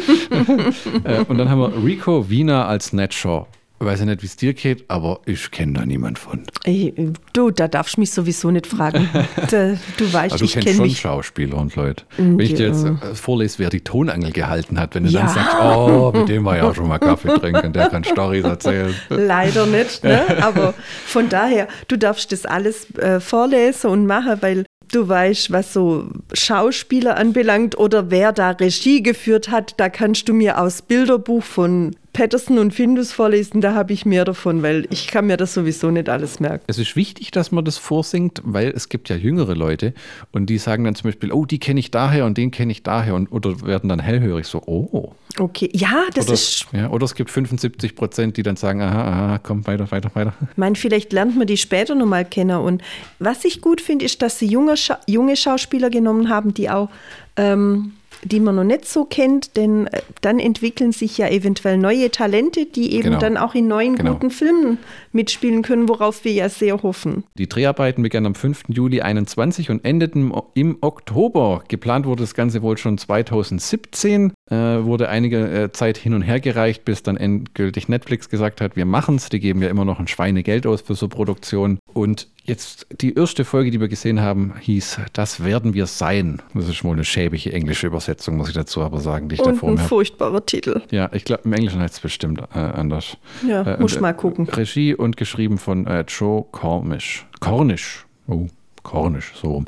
[1.04, 3.46] Äh, und dann haben wir Rico Wiener als Ned Shaw.
[3.80, 6.44] Ich weiß ja nicht, wie es dir geht, aber ich kenne da niemand von.
[6.64, 6.94] Ey,
[7.32, 9.08] du, da darfst du mich sowieso nicht fragen.
[9.50, 9.78] du
[10.12, 11.00] weißt, also, du ich kennst schon mich.
[11.00, 12.04] Schauspieler und Leute.
[12.16, 15.20] Wenn ich dir jetzt äh, vorlese, wer die Tonangel gehalten hat, wenn du ja.
[15.20, 18.44] dann sagst, oh, mit dem war ja auch schon mal Kaffee trinken, der kann Storys
[18.44, 18.94] erzählen.
[19.08, 20.24] Leider nicht, ne?
[20.42, 20.74] aber
[21.06, 24.64] von daher, du darfst das alles äh, vorlesen und machen, weil
[24.94, 30.34] du weißt, was so Schauspieler anbelangt oder wer da Regie geführt hat, da kannst du
[30.34, 35.08] mir aus Bilderbuch von Patterson und Findus vorlesen, da habe ich mehr davon, weil ich
[35.08, 36.64] kann mir das sowieso nicht alles merken.
[36.68, 39.92] Es ist wichtig, dass man das vorsingt, weil es gibt ja jüngere Leute
[40.32, 42.82] und die sagen dann zum Beispiel, oh, die kenne ich daher und den kenne ich
[42.82, 45.12] daher und oder werden dann hellhörig so, oh.
[45.38, 46.66] Okay, ja, das oder, ist.
[46.72, 50.32] Ja, oder es gibt 75 Prozent, die dann sagen, aha, aha, komm, weiter, weiter, weiter.
[50.52, 52.58] Ich meine, vielleicht lernt man die später nochmal kennen.
[52.58, 52.82] Und
[53.18, 56.88] was ich gut finde, ist, dass sie junge, Scha junge Schauspieler genommen haben, die auch
[57.36, 57.94] ähm,
[58.24, 62.66] die man noch nicht so kennt, denn äh, dann entwickeln sich ja eventuell neue Talente,
[62.66, 63.18] die eben genau.
[63.18, 64.14] dann auch in neuen genau.
[64.14, 64.78] guten Filmen
[65.12, 67.24] mitspielen können, worauf wir ja sehr hoffen.
[67.38, 68.64] Die Dreharbeiten begannen am 5.
[68.68, 71.62] Juli 2021 und endeten im Oktober.
[71.68, 76.40] Geplant wurde das Ganze wohl schon 2017, äh, wurde einige äh, Zeit hin und her
[76.40, 79.28] gereicht, bis dann endgültig Netflix gesagt hat, wir machen es.
[79.28, 81.78] Die geben ja immer noch ein Schweinegeld aus für so Produktion.
[81.92, 86.42] Und Jetzt die erste Folge, die wir gesehen haben, hieß Das werden wir sein.
[86.52, 89.62] Das ist wohl eine schäbige englische Übersetzung, muss ich dazu aber sagen, die ich Und
[89.64, 90.82] ein furchtbarer Titel.
[90.90, 93.16] Ja, ich glaube, im Englischen heißt es bestimmt äh, anders.
[93.48, 94.46] Ja, äh, muss und, mal gucken.
[94.46, 97.26] Regie und geschrieben von äh, Joe Cornish.
[97.40, 98.04] Cornish.
[98.26, 98.46] Oh,
[98.82, 99.64] Cornish, so rum.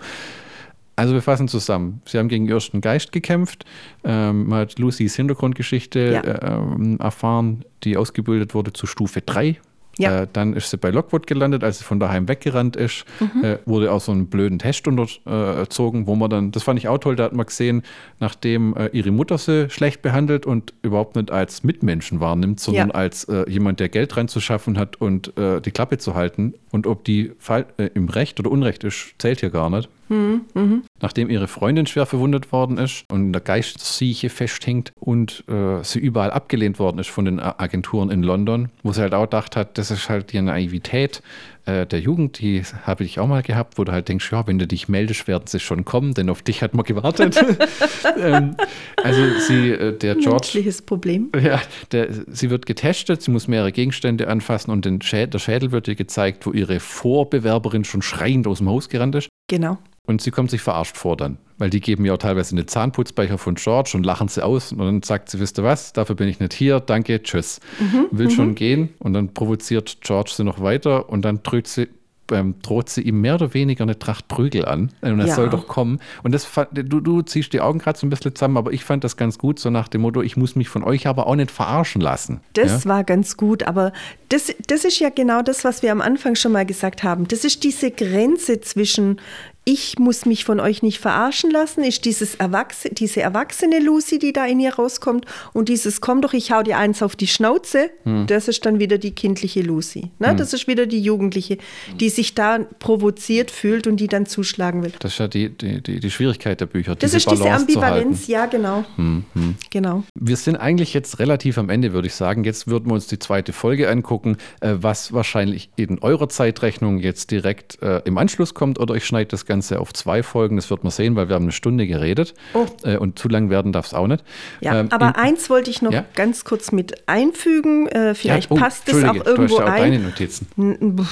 [0.96, 2.02] Also wir fassen zusammen.
[2.04, 3.64] Sie haben gegen Irrsten Geist gekämpft.
[4.04, 6.20] Ähm, man hat Lucys Hintergrundgeschichte ja.
[6.20, 9.56] äh, ähm, erfahren, die ausgebildet wurde zu Stufe 3
[9.98, 10.22] ja.
[10.22, 13.44] Äh, dann ist sie bei Lockwood gelandet, als sie von daheim weggerannt ist, mhm.
[13.44, 16.98] äh, wurde auch so einen blöden Test unterzogen, wo man dann, das fand ich auch
[16.98, 17.82] toll, da hat man gesehen,
[18.20, 22.94] nachdem äh, ihre Mutter sie schlecht behandelt und überhaupt nicht als Mitmenschen wahrnimmt, sondern ja.
[22.94, 26.54] als äh, jemand, der Geld reinzuschaffen hat und äh, die Klappe zu halten.
[26.70, 29.88] Und ob die Fall, im Recht oder Unrecht ist, zählt hier gar nicht.
[30.08, 30.42] Mhm.
[30.54, 30.82] Mhm.
[31.00, 35.98] Nachdem ihre Freundin schwer verwundet worden ist und in der Geistsieche festhängt und äh, sie
[35.98, 39.78] überall abgelehnt worden ist von den Agenturen in London, wo sie halt auch gedacht hat,
[39.78, 41.22] das ist halt die Naivität
[41.66, 44.58] äh, der Jugend, die habe ich auch mal gehabt, wo du halt denkst, ja, wenn
[44.58, 47.36] du dich meldest, werden sie schon kommen, denn auf dich hat man gewartet.
[48.18, 48.56] ähm,
[49.02, 50.30] also sie, äh, der George.
[50.30, 51.30] Menschliches Problem.
[51.40, 55.72] Ja, der, sie wird getestet, sie muss mehrere Gegenstände anfassen und den Schä der Schädel
[55.72, 59.28] wird ihr gezeigt, wo ihre Vorbewerberin schon schreiend aus dem Haus gerannt ist.
[59.48, 59.78] Genau.
[60.06, 63.38] Und sie kommt sich verarscht vor dann, weil die geben mir auch teilweise eine Zahnputzbecher
[63.38, 66.28] von George und lachen sie aus und dann sagt sie, wisst ihr was, dafür bin
[66.28, 67.60] ich nicht hier, danke, tschüss.
[67.80, 68.54] Mhm, Will schon mhm.
[68.54, 71.88] gehen und dann provoziert George sie noch weiter und dann drückt sie
[72.32, 74.92] ähm, droht sie ihm mehr oder weniger eine Tracht Prügel an.
[75.00, 75.34] Und das ja.
[75.34, 76.00] soll doch kommen.
[76.22, 79.04] Und das du, du ziehst die Augen gerade so ein bisschen zusammen, aber ich fand
[79.04, 81.50] das ganz gut, so nach dem Motto, ich muss mich von euch aber auch nicht
[81.50, 82.40] verarschen lassen.
[82.54, 82.90] Das ja?
[82.90, 83.92] war ganz gut, aber
[84.28, 87.28] das, das ist ja genau das, was wir am Anfang schon mal gesagt haben.
[87.28, 89.20] Das ist diese Grenze zwischen
[89.68, 94.32] ich muss mich von euch nicht verarschen lassen, ist dieses Erwachse, diese erwachsene Lucy, die
[94.32, 97.90] da in ihr rauskommt und dieses komm doch, ich hau dir eins auf die Schnauze,
[98.04, 98.28] hm.
[98.28, 100.12] das ist dann wieder die kindliche Lucy.
[100.20, 100.30] Ne?
[100.30, 100.36] Hm.
[100.36, 101.58] Das ist wieder die Jugendliche,
[101.98, 104.92] die sich da provoziert fühlt und die dann zuschlagen will.
[105.00, 106.94] Das ist ja die, die, die, die Schwierigkeit der Bücher.
[106.94, 108.84] Das ist Balance diese Ambivalenz, ja genau.
[108.94, 109.56] Hm, hm.
[109.70, 110.04] genau.
[110.14, 112.44] Wir sind eigentlich jetzt relativ am Ende, würde ich sagen.
[112.44, 117.32] Jetzt würden wir uns die zweite Folge angucken, äh, was wahrscheinlich in eurer Zeitrechnung jetzt
[117.32, 120.56] direkt äh, im Anschluss kommt oder ich schneide das Ganze Ganze auf zwei Folgen.
[120.56, 122.34] Das wird man sehen, weil wir haben eine Stunde geredet.
[122.52, 122.66] Oh.
[122.82, 124.22] Äh, und zu lang werden darf es auch nicht.
[124.60, 126.04] Ja, ähm, aber in, eins wollte ich noch ja?
[126.14, 127.88] ganz kurz mit einfügen.
[127.88, 129.92] Äh, vielleicht ja, oh, passt es auch irgendwo du hast ja auch ein.
[129.92, 130.46] Deine Notizen.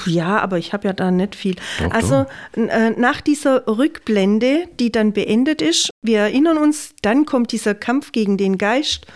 [0.05, 1.55] Ja, aber ich habe ja da nicht viel.
[1.79, 2.61] Doch, also doch.
[2.61, 8.11] Äh, nach dieser Rückblende, die dann beendet ist, wir erinnern uns, dann kommt dieser Kampf
[8.11, 9.07] gegen den Geist.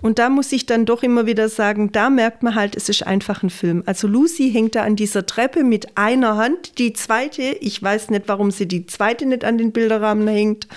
[0.00, 3.06] Und da muss ich dann doch immer wieder sagen, da merkt man halt, es ist
[3.06, 3.82] einfach ein Film.
[3.86, 8.28] Also Lucy hängt da an dieser Treppe mit einer Hand, die zweite, ich weiß nicht,
[8.28, 10.68] warum sie die zweite nicht an den Bilderrahmen hängt,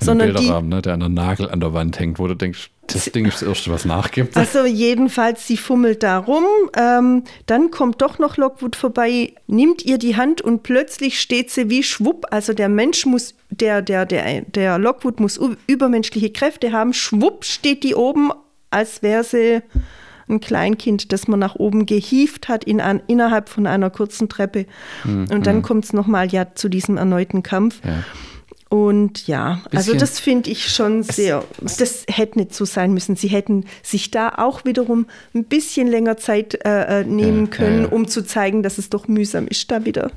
[0.00, 2.34] an sondern Bilderrahmen, die, ne, der an der Nagel an der Wand hängt, wo du
[2.34, 4.36] denkst, das Ding ist das Erste, was nachgibt.
[4.36, 6.44] Also jedenfalls, sie fummelt da rum.
[6.76, 11.68] Ähm, dann kommt doch noch Lockwood vorbei, nimmt ihr die Hand und plötzlich steht sie
[11.68, 12.26] wie schwupp.
[12.30, 16.92] Also der Mensch muss, der, der, der, der Lockwood muss übermenschliche Kräfte haben.
[16.92, 18.30] Schwupp steht die oben
[18.76, 19.62] als wäre sie
[20.28, 24.66] ein Kleinkind, das man nach oben gehieft hat in ein, innerhalb von einer kurzen Treppe.
[25.04, 25.28] Mhm.
[25.30, 25.62] Und dann mhm.
[25.62, 27.80] kommt es nochmal ja zu diesem erneuten Kampf.
[27.84, 28.04] Ja.
[28.68, 33.14] Und ja, also das finde ich schon sehr, das hätte nicht so sein müssen.
[33.14, 37.82] Sie hätten sich da auch wiederum ein bisschen länger Zeit äh, äh nehmen ja, können,
[37.82, 40.10] ja, um zu zeigen, dass es doch mühsam ist, da wieder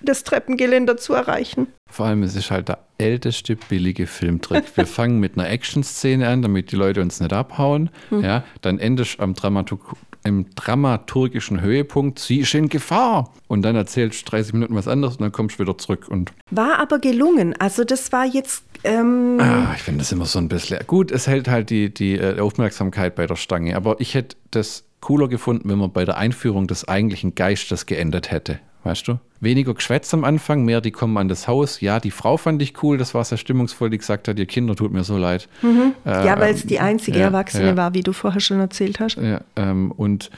[0.00, 1.68] das Treppengeländer zu erreichen.
[1.90, 4.76] Vor allem, es ist halt der älteste billige Filmtrick.
[4.76, 7.90] Wir fangen mit einer Action-Szene an, damit die Leute uns nicht abhauen.
[8.10, 8.22] Hm.
[8.22, 13.32] Ja, dann endest am Dramaturg im dramaturgischen Höhepunkt, sie ist in Gefahr.
[13.46, 16.06] Und dann erzählst du 30 Minuten was anderes und dann kommst du wieder zurück.
[16.08, 17.54] Und war aber gelungen.
[17.58, 18.64] Also das war jetzt.
[18.84, 20.80] Ähm ah, ich finde das immer so ein bisschen.
[20.86, 23.76] Gut, es hält halt die, die äh, Aufmerksamkeit bei der Stange.
[23.76, 28.30] Aber ich hätte das cooler gefunden, wenn man bei der Einführung des eigentlichen Geistes geändert
[28.30, 29.18] hätte weißt du?
[29.40, 31.80] Weniger Geschwätz am Anfang, mehr die kommen an das Haus.
[31.80, 34.74] Ja, die Frau fand ich cool, das war sehr stimmungsvoll, die gesagt hat, ihr Kinder
[34.74, 35.48] tut mir so leid.
[35.62, 35.94] Mhm.
[36.04, 37.76] Äh, ja, weil es die einzige ja, Erwachsene ja.
[37.76, 39.16] war, wie du vorher schon erzählt hast.
[39.16, 40.30] Ja, ähm, und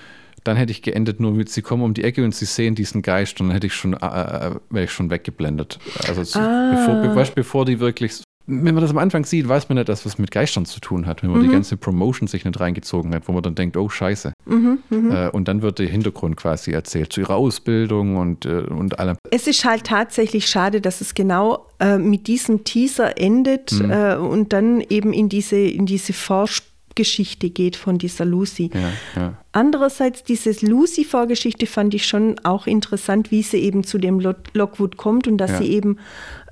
[0.45, 3.03] dann hätte ich geendet nur mit, sie kommen um die Ecke und sie sehen diesen
[3.03, 5.79] Geist und dann hätte ich schon, äh, äh wäre ich schon weggeblendet.
[6.09, 7.03] Also ah.
[7.05, 10.19] bevor, bevor die wirklich wenn man das am Anfang sieht, weiß man nicht, dass was
[10.19, 11.45] mit Geistern zu tun hat, wenn man mhm.
[11.45, 14.33] die ganze Promotion sich nicht reingezogen hat, wo man dann denkt, oh Scheiße.
[14.47, 15.27] Mhm, mh.
[15.27, 19.17] äh, und dann wird der Hintergrund quasi erzählt zu ihrer Ausbildung und, äh, und allem.
[19.31, 23.91] Es ist halt tatsächlich schade, dass es genau äh, mit diesem Teaser endet mhm.
[23.91, 28.71] Äh, und dann eben in diese, in diese Vorspiel Geschichte geht von dieser Lucy.
[28.73, 29.35] Ja, ja.
[29.53, 35.27] Andererseits, diese Lucy-Vorgeschichte fand ich schon auch interessant, wie sie eben zu dem Lockwood kommt
[35.27, 35.59] und dass ja.
[35.59, 35.99] sie eben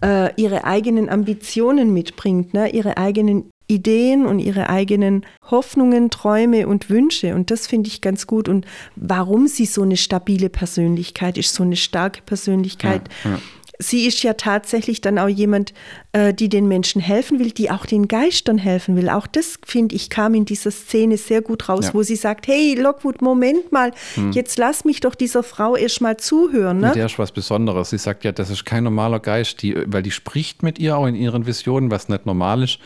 [0.03, 2.71] äh, ihre eigenen Ambitionen mitbringt, ne?
[2.71, 7.35] ihre eigenen Ideen und ihre eigenen Hoffnungen, Träume und Wünsche.
[7.35, 8.49] Und das finde ich ganz gut.
[8.49, 8.67] Und
[8.97, 13.03] warum sie so eine stabile Persönlichkeit ist, so eine starke Persönlichkeit.
[13.25, 13.39] Ja, ja
[13.79, 15.73] sie ist ja tatsächlich dann auch jemand,
[16.13, 19.09] äh, die den Menschen helfen will, die auch den Geistern helfen will.
[19.09, 21.95] Auch das, finde ich, kam in dieser Szene sehr gut raus, ja.
[21.95, 24.33] wo sie sagt, hey Lockwood, Moment mal, hm.
[24.33, 26.79] jetzt lass mich doch dieser Frau erst mal zuhören.
[26.79, 26.93] Ne?
[26.95, 27.91] Der ist was Besonderes.
[27.91, 31.07] Sie sagt ja, das ist kein normaler Geist, die, weil die spricht mit ihr auch
[31.07, 32.79] in ihren Visionen, was nicht normal ist.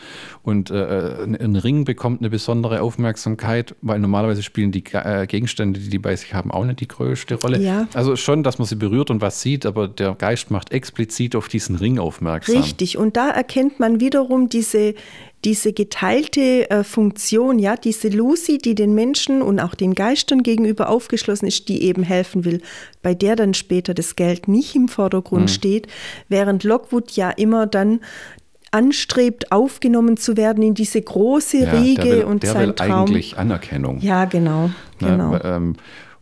[0.43, 5.89] Und äh, ein Ring bekommt eine besondere Aufmerksamkeit, weil normalerweise spielen die äh, Gegenstände, die
[5.89, 7.59] die bei sich haben, auch nicht die größte Rolle.
[7.59, 7.87] Ja.
[7.93, 11.47] Also schon, dass man sie berührt und was sieht, aber der Geist macht explizit auf
[11.47, 12.57] diesen Ring aufmerksam.
[12.57, 14.95] Richtig, und da erkennt man wiederum diese,
[15.45, 20.89] diese geteilte äh, Funktion, ja, diese Lucy, die den Menschen und auch den Geistern gegenüber
[20.89, 22.61] aufgeschlossen ist, die eben helfen will,
[23.01, 25.47] bei der dann später das Geld nicht im Vordergrund mhm.
[25.47, 25.87] steht,
[26.27, 28.01] während Lockwood ja immer dann
[28.71, 32.73] anstrebt, aufgenommen zu werden in diese große ja, Riege der will, und der sein will
[32.73, 33.07] Traum.
[33.07, 34.01] eigentlich Anerkennung.
[34.01, 34.69] Ja, genau.
[34.99, 35.39] Genau.
[35.41, 35.75] Ähm,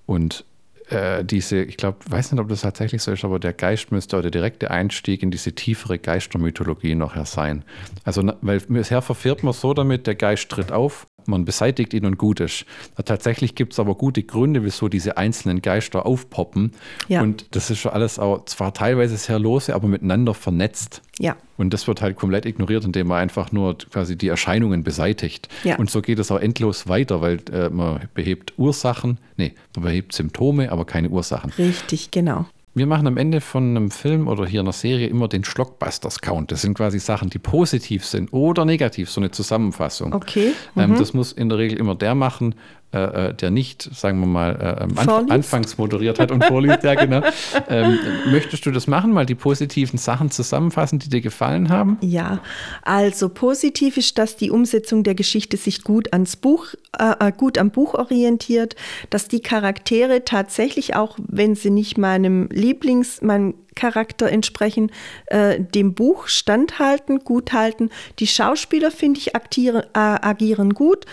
[0.05, 0.45] und
[0.92, 4.18] äh, diese, ich glaube, weiß nicht, ob das tatsächlich so ist, aber der Geist müsste
[4.18, 7.64] oder der direkte Einstieg in diese tiefere Geistermythologie nachher sein.
[8.04, 12.17] Also, weil bisher verfährt man so damit, der Geist tritt auf, man beseitigt ihn und
[12.17, 12.65] gut ist.
[13.03, 16.72] Tatsächlich gibt es aber gute Gründe, wieso diese einzelnen Geister aufpoppen.
[17.07, 17.22] Ja.
[17.22, 21.01] Und das ist schon alles auch zwar teilweise sehr lose, aber miteinander vernetzt.
[21.19, 21.36] Ja.
[21.57, 25.47] Und das wird halt komplett ignoriert, indem man einfach nur quasi die Erscheinungen beseitigt.
[25.63, 25.78] Ja.
[25.78, 30.13] Und so geht es auch endlos weiter, weil äh, man behebt Ursachen, nee, man behebt
[30.13, 31.51] Symptome, aber keine Ursachen.
[31.57, 32.45] Richtig, genau.
[32.74, 36.53] Wir machen am Ende von einem Film oder hier einer Serie immer den Schlockbusters-Count.
[36.53, 40.13] Das sind quasi Sachen, die positiv sind oder negativ, so eine Zusammenfassung.
[40.13, 40.53] Okay.
[40.78, 40.93] Ähm, mhm.
[40.93, 42.55] Ähm, das muss in der Regel immer der machen,
[42.94, 46.84] äh, äh, der nicht, sagen wir mal, äh, Anf anfangs moderiert hat und vorliest.
[46.84, 47.22] ja, genau.
[47.70, 48.00] Ähm,
[48.32, 51.98] möchtest du das machen, mal die positiven Sachen zusammenfassen, die dir gefallen haben?
[52.02, 52.39] Ja,
[52.82, 56.68] also positiv ist, dass die Umsetzung der Geschichte sich gut ans Buch,
[56.98, 58.76] äh, äh, gut am Buch orientiert,
[59.10, 64.92] dass die Charaktere tatsächlich auch, wenn sie nicht meinem Lieblings, meinem Charakter entsprechen,
[65.28, 67.89] äh, dem Buch standhalten, gut halten.
[68.20, 71.06] Die Schauspieler, finde ich, aktieren, äh, agieren gut.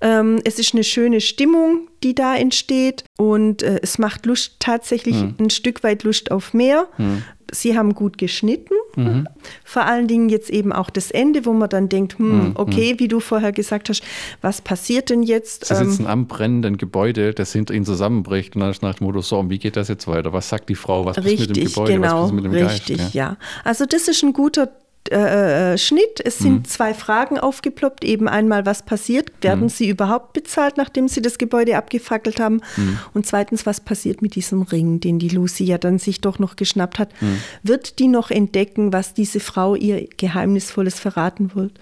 [0.00, 5.16] Ähm, es ist eine schöne Stimmung, die da entsteht und äh, es macht Lust, tatsächlich
[5.16, 5.34] hm.
[5.38, 6.88] ein Stück weit Lust auf mehr.
[6.96, 7.22] Hm.
[7.52, 9.28] Sie haben gut geschnitten, mhm.
[9.64, 12.52] vor allen Dingen jetzt eben auch das Ende, wo man dann denkt, hm, mhm.
[12.56, 14.02] okay, wie du vorher gesagt hast,
[14.40, 15.66] was passiert denn jetzt?
[15.66, 19.06] Sie sitzen ähm, am brennenden Gebäude, das hinter ihnen zusammenbricht und dann ist nach dem
[19.06, 20.32] Motto, so, wie geht das jetzt weiter?
[20.32, 21.04] Was sagt die Frau?
[21.04, 21.92] Was richtig, ist mit dem Gebäude?
[21.92, 23.14] Genau, was mit dem richtig, Geist?
[23.14, 23.30] Ja.
[23.30, 23.36] ja.
[23.62, 24.68] Also das ist ein guter
[25.10, 26.20] äh, äh, Schnitt.
[26.24, 26.64] Es sind mhm.
[26.64, 28.04] zwei Fragen aufgeploppt.
[28.04, 29.30] Eben einmal, was passiert?
[29.42, 29.68] Werden mhm.
[29.68, 32.60] sie überhaupt bezahlt, nachdem sie das Gebäude abgefackelt haben?
[32.76, 32.98] Mhm.
[33.14, 36.56] Und zweitens, was passiert mit diesem Ring, den die Lucy ja dann sich doch noch
[36.56, 37.10] geschnappt hat?
[37.20, 37.38] Mhm.
[37.62, 41.72] Wird die noch entdecken, was diese Frau ihr Geheimnisvolles verraten wird?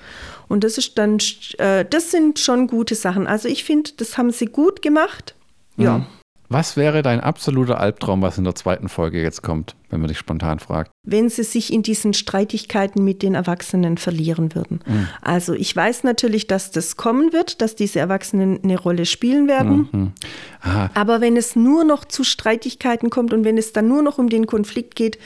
[0.48, 1.18] Und das ist dann,
[1.58, 3.26] äh, das sind schon gute Sachen.
[3.26, 5.34] Also ich finde, das haben sie gut gemacht.
[5.76, 6.06] Ja.
[6.48, 10.18] Was wäre dein absoluter Albtraum, was in der zweiten Folge jetzt kommt, wenn man dich
[10.18, 10.90] spontan fragt?
[11.02, 14.80] Wenn sie sich in diesen Streitigkeiten mit den Erwachsenen verlieren würden.
[14.86, 15.08] Mhm.
[15.22, 19.88] Also ich weiß natürlich, dass das kommen wird, dass diese Erwachsenen eine Rolle spielen werden.
[19.90, 20.12] Mhm.
[20.94, 24.28] Aber wenn es nur noch zu Streitigkeiten kommt und wenn es dann nur noch um
[24.28, 25.18] den Konflikt geht,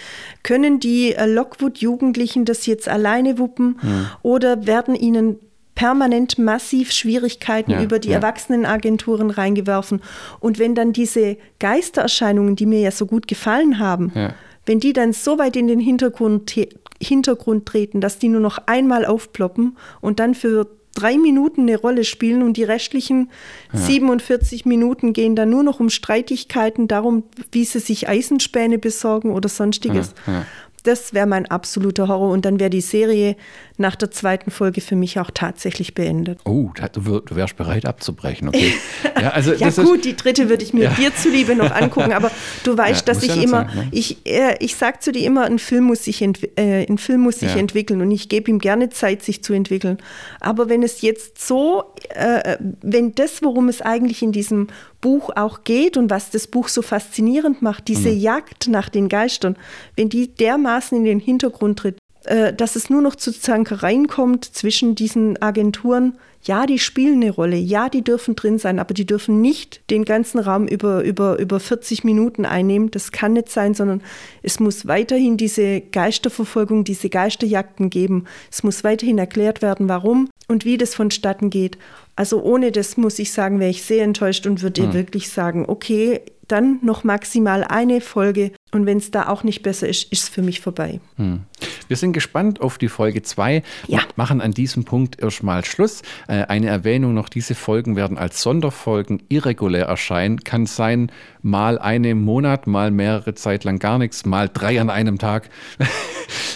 [0.42, 4.06] können die äh, Lockwood-Jugendlichen das jetzt alleine wuppen mhm.
[4.22, 5.36] oder werden ihnen
[5.78, 8.16] permanent massiv Schwierigkeiten ja, über die ja.
[8.16, 10.02] Erwachsenenagenturen reingeworfen.
[10.40, 14.34] Und wenn dann diese Geistererscheinungen, die mir ja so gut gefallen haben, ja.
[14.66, 16.52] wenn die dann so weit in den Hintergrund,
[17.00, 20.66] Hintergrund treten, dass die nur noch einmal aufploppen und dann für
[20.96, 23.30] drei Minuten eine Rolle spielen und die restlichen
[23.72, 23.78] ja.
[23.78, 27.22] 47 Minuten gehen dann nur noch um Streitigkeiten, darum,
[27.52, 30.12] wie sie sich Eisenspäne besorgen oder sonstiges.
[30.26, 30.46] Ja, ja.
[30.88, 33.36] Das wäre mein absoluter Horror und dann wäre die Serie
[33.76, 36.40] nach der zweiten Folge für mich auch tatsächlich beendet.
[36.46, 38.72] Oh, du wärst bereit abzubrechen, okay.
[39.20, 40.90] Ja, also ja gut, die dritte würde ich mir ja.
[40.90, 42.30] dir zuliebe noch angucken, aber
[42.64, 43.88] du weißt, ja, dass ich immer, sein, ne?
[43.90, 47.40] ich, äh, ich sage zu dir immer, ein Film muss sich, äh, ein Film muss
[47.40, 49.98] sich entwickeln und ich gebe ihm gerne Zeit, sich zu entwickeln.
[50.40, 54.68] Aber wenn es jetzt so, äh, wenn das, worum es eigentlich in diesem
[55.00, 58.18] Buch auch geht und was das Buch so faszinierend macht, diese mhm.
[58.18, 59.56] Jagd nach den Geistern,
[59.96, 64.44] wenn die dermaßen in den Hintergrund tritt, äh, dass es nur noch zu Zankereien kommt
[64.44, 66.18] zwischen diesen Agenturen.
[66.42, 70.04] Ja, die spielen eine Rolle, ja, die dürfen drin sein, aber die dürfen nicht den
[70.04, 72.90] ganzen Raum über, über, über 40 Minuten einnehmen.
[72.90, 74.02] Das kann nicht sein, sondern
[74.42, 78.24] es muss weiterhin diese Geisterverfolgung, diese Geisterjagden geben.
[78.50, 81.78] Es muss weiterhin erklärt werden, warum und wie das vonstatten geht.
[82.16, 84.94] Also ohne das muss ich sagen, wäre ich sehr enttäuscht und würde hm.
[84.94, 89.88] wirklich sagen, okay, dann noch maximal eine Folge und wenn es da auch nicht besser
[89.88, 91.00] ist, ist es für mich vorbei.
[91.16, 91.40] Hm.
[91.88, 94.00] Wir sind gespannt auf die Folge 2 Ja.
[94.02, 96.02] und machen an diesem Punkt erstmal Schluss.
[96.26, 100.40] Äh, Eine Erwähnung noch, diese Folgen werden als Sonderfolgen irregulär erscheinen.
[100.44, 101.10] Kann sein,
[101.40, 105.48] mal eine im Monat, mal mehrere Zeit lang gar nichts, mal drei an einem Tag.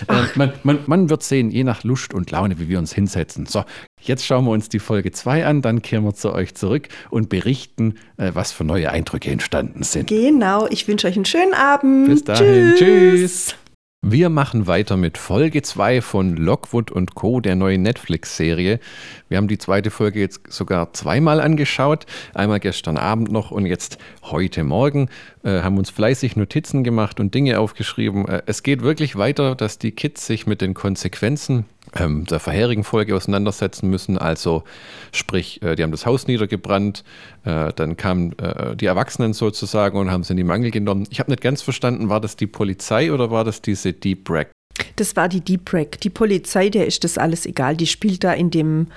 [0.09, 3.47] Äh, man, man, man wird sehen, je nach Lust und Laune, wie wir uns hinsetzen.
[3.47, 3.65] So,
[4.03, 7.29] jetzt schauen wir uns die Folge 2 an, dann kehren wir zu euch zurück und
[7.29, 10.09] berichten, äh, was für neue Eindrücke entstanden sind.
[10.09, 12.09] Genau, ich wünsche euch einen schönen Abend.
[12.09, 12.75] Bis dahin.
[12.77, 13.57] Tschüss.
[14.05, 18.81] Wir machen weiter mit Folge 2 von Lockwood und Co., der neuen Netflix-Serie.
[19.29, 22.07] Wir haben die zweite Folge jetzt sogar zweimal angeschaut.
[22.35, 25.09] Einmal gestern Abend noch und jetzt heute Morgen.
[25.45, 28.27] Äh, haben uns fleißig Notizen gemacht und Dinge aufgeschrieben.
[28.27, 31.65] Äh, es geht wirklich weiter, dass die Kids sich mit den Konsequenzen
[31.97, 34.19] ähm, der vorherigen Folge auseinandersetzen müssen.
[34.19, 34.65] Also
[35.13, 37.05] sprich, äh, die haben das Haus niedergebrannt,
[37.45, 41.07] äh, dann kamen äh, die Erwachsenen sozusagen und haben sie in die Mangel genommen.
[41.11, 44.51] Ich habe nicht ganz verstanden, war das die Polizei oder war das diese Deep Rack?
[44.97, 46.01] Das war die Deep Break.
[46.01, 47.77] Die Polizei, der ist das alles egal.
[47.77, 48.89] Die spielt da in dem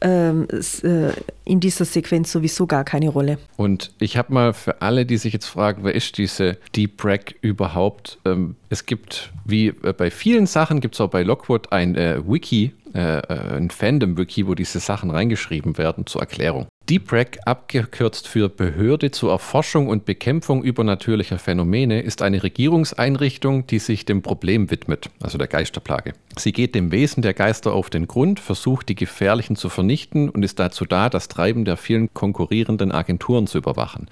[0.00, 3.38] in dieser Sequenz sowieso gar keine Rolle.
[3.56, 7.34] Und ich habe mal für alle, die sich jetzt fragen, wer ist diese Deep Rack
[7.40, 8.18] überhaupt?
[8.24, 12.20] Ähm, es gibt, wie äh, bei vielen Sachen, gibt es auch bei Lockwood ein äh,
[12.26, 16.67] Wiki, äh, äh, ein Fandom-Wiki, wo diese Sachen reingeschrieben werden zur Erklärung.
[16.88, 23.78] Deep Rack, abgekürzt für Behörde zur Erforschung und Bekämpfung übernatürlicher Phänomene, ist eine Regierungseinrichtung, die
[23.78, 26.14] sich dem Problem widmet, also der Geisterplage.
[26.38, 30.42] Sie geht dem Wesen der Geister auf den Grund, versucht die gefährlichen zu vernichten und
[30.42, 34.08] ist dazu da, das Treiben der vielen konkurrierenden Agenturen zu überwachen.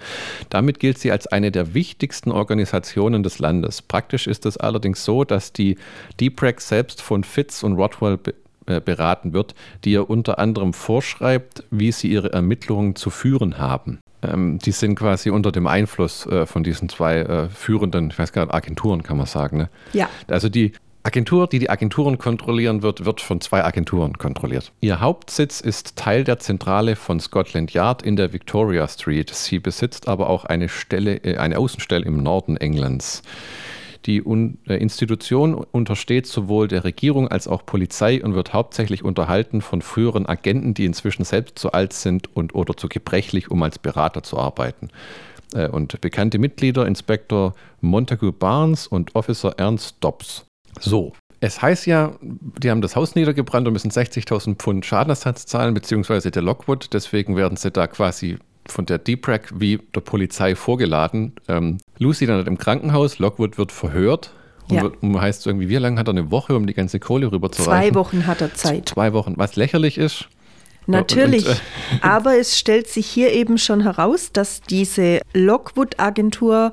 [0.50, 3.80] Damit gilt sie als eine der wichtigsten Organisationen des Landes.
[3.80, 5.78] Praktisch ist es allerdings so, dass die
[6.20, 8.18] Deep Rack selbst von Fitz und äh,
[8.66, 9.54] beraten wird,
[9.84, 14.00] die ihr unter anderem vorschreibt, wie sie ihre Ermittlungen zu führen haben.
[14.22, 18.32] Ähm, die sind quasi unter dem Einfluss äh, von diesen zwei äh, führenden, ich weiß
[18.32, 19.58] gar nicht, Agenturen kann man sagen.
[19.58, 19.70] Ne?
[19.92, 20.08] Ja.
[20.28, 24.72] Also die Agentur, die die Agenturen kontrollieren wird, wird von zwei Agenturen kontrolliert.
[24.80, 29.30] Ihr Hauptsitz ist Teil der Zentrale von Scotland Yard in der Victoria Street.
[29.30, 33.22] Sie besitzt aber auch eine Stelle, äh, eine Außenstelle im Norden Englands.
[34.06, 39.82] Die äh, Institution untersteht sowohl der Regierung als auch Polizei und wird hauptsächlich unterhalten von
[39.82, 44.22] früheren Agenten, die inzwischen selbst zu alt sind und oder zu gebrechlich, um als Berater
[44.22, 44.88] zu arbeiten.
[45.54, 50.46] Äh, Und bekannte Mitglieder Inspektor Montague Barnes und Officer Ernst Dobbs.
[50.78, 55.74] So, es heißt ja, die haben das Haus niedergebrannt und müssen 60.000 Pfund Schadenersatz zahlen,
[55.74, 56.92] beziehungsweise der Lockwood.
[56.92, 58.38] Deswegen werden sie da quasi
[58.68, 61.32] von der Deep Rack wie der Polizei vorgeladen.
[61.48, 64.32] Ähm, Lucy dann im Krankenhaus, Lockwood wird verhört.
[64.68, 64.82] Und Ja.
[64.82, 67.92] wird, und heißt irgendwie, wie lange hat er eine Woche, um die ganze Kohle rüberzureichen?
[67.92, 68.88] Zwei Wochen hat er Zeit.
[68.88, 70.28] Zwei Wochen, was lächerlich ist.
[70.86, 71.46] Natürlich.
[71.46, 71.58] Und, äh,
[72.00, 76.72] Aber es stellt sich hier eben schon heraus, dass diese Lockwood-Agentur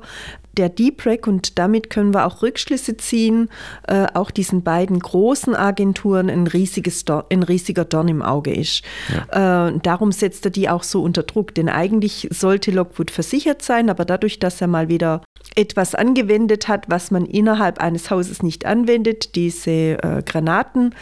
[0.54, 3.48] der Deep und damit können wir auch Rückschlüsse ziehen,
[3.88, 8.82] äh, auch diesen beiden großen Agenturen ein, riesiges Dor ein riesiger Dorn im Auge ist.
[9.30, 13.90] Äh, darum setzt er die auch so unter Druck, denn eigentlich sollte Lockwood versichert sein,
[13.90, 15.22] aber dadurch, dass er mal wieder
[15.56, 20.94] etwas angewendet hat, was man innerhalb eines Hauses nicht anwendet, diese äh, Granaten,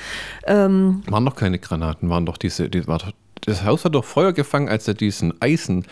[0.47, 4.05] ähm, Waren doch keine Granaten, waren doch diese, die, war doch, das Haus hat doch
[4.05, 5.87] Feuer gefangen, als er diesen Eisen,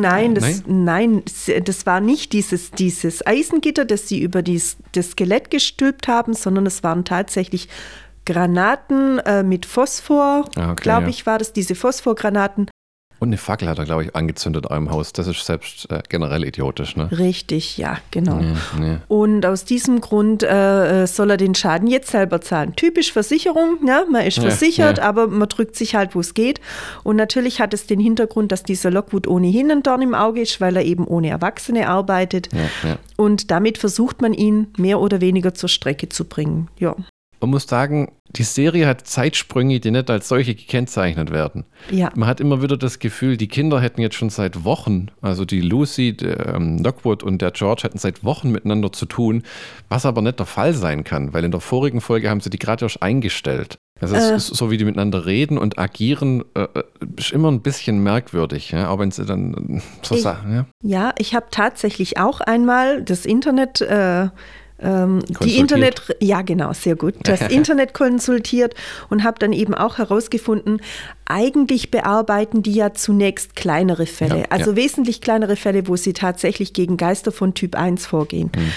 [0.00, 1.22] Nein, das, nein?
[1.64, 6.66] das war nicht dieses, dieses Eisengitter, das sie über dies, das Skelett gestülpt haben, sondern
[6.66, 7.68] es waren tatsächlich
[8.24, 11.08] Granaten äh, mit Phosphor, Ah, okay, glaube ja.
[11.08, 12.68] ich, war das, diese Phosphorgranaten.
[13.18, 15.12] Und eine Fackel hat er, glaube ich, angezündet in eurem Haus.
[15.12, 17.08] Das ist selbst äh, generell idiotisch, ne?
[17.10, 18.38] Richtig, ja, genau.
[18.38, 18.96] Ja, nee.
[19.08, 22.76] Und aus diesem Grund äh, soll er den Schaden jetzt selber zahlen.
[22.76, 25.04] Typisch Versicherung, ja, man ist Ja, versichert, ja.
[25.04, 26.60] aber man drückt sich halt, wo es geht.
[27.02, 30.60] Und natürlich hat es den Hintergrund, dass dieser Lockwood ohnehin ein Dorn im Auge ist,
[30.60, 32.48] weil er eben ohne Erwachsene arbeitet.
[32.52, 32.98] Ja.
[33.16, 36.68] Und damit versucht man ihn mehr oder weniger zur Strecke zu bringen.
[36.78, 36.94] Ja,
[37.40, 41.64] Man muss sagen, die Serie hat Zeitsprünge, die nicht als solche gekennzeichnet werden.
[41.90, 42.10] ja.
[42.14, 45.60] Man hat immer wieder das Gefühl, die Kinder hätten jetzt schon seit Wochen, also die
[45.60, 49.44] Lucy, der, ähm, Lockwood und der George hätten seit Wochen miteinander zu tun,
[49.88, 52.58] was aber nicht der Fall sein kann, weil in der vorigen Folge haben sie die
[52.58, 53.78] gerade erst eingestellt.
[54.00, 54.36] Also Äh.
[54.36, 56.84] ist so, wie die miteinander reden und agieren, äh, äh,
[57.16, 58.90] ist immer ein bisschen merkwürdig, ja?
[58.90, 60.54] auch wenn sie dann äh, so Ich- sagen.
[60.54, 60.66] Ja?
[60.82, 64.28] Ja, ich habe tatsächlich auch einmal das Internet, äh,
[64.80, 65.58] ähm, die.
[65.58, 68.74] Internet, ja genau, sehr gut, das Internet konsultiert
[69.08, 70.80] und habe dann eben auch herausgefunden,
[71.26, 74.76] eigentlich bearbeiten die ja zunächst kleinere Fälle, Ja, also ja.
[74.76, 78.50] wesentlich kleinere Fälle, wo sie tatsächlich gegen Geister von Typ 1 vorgehen.
[78.54, 78.72] Mhm.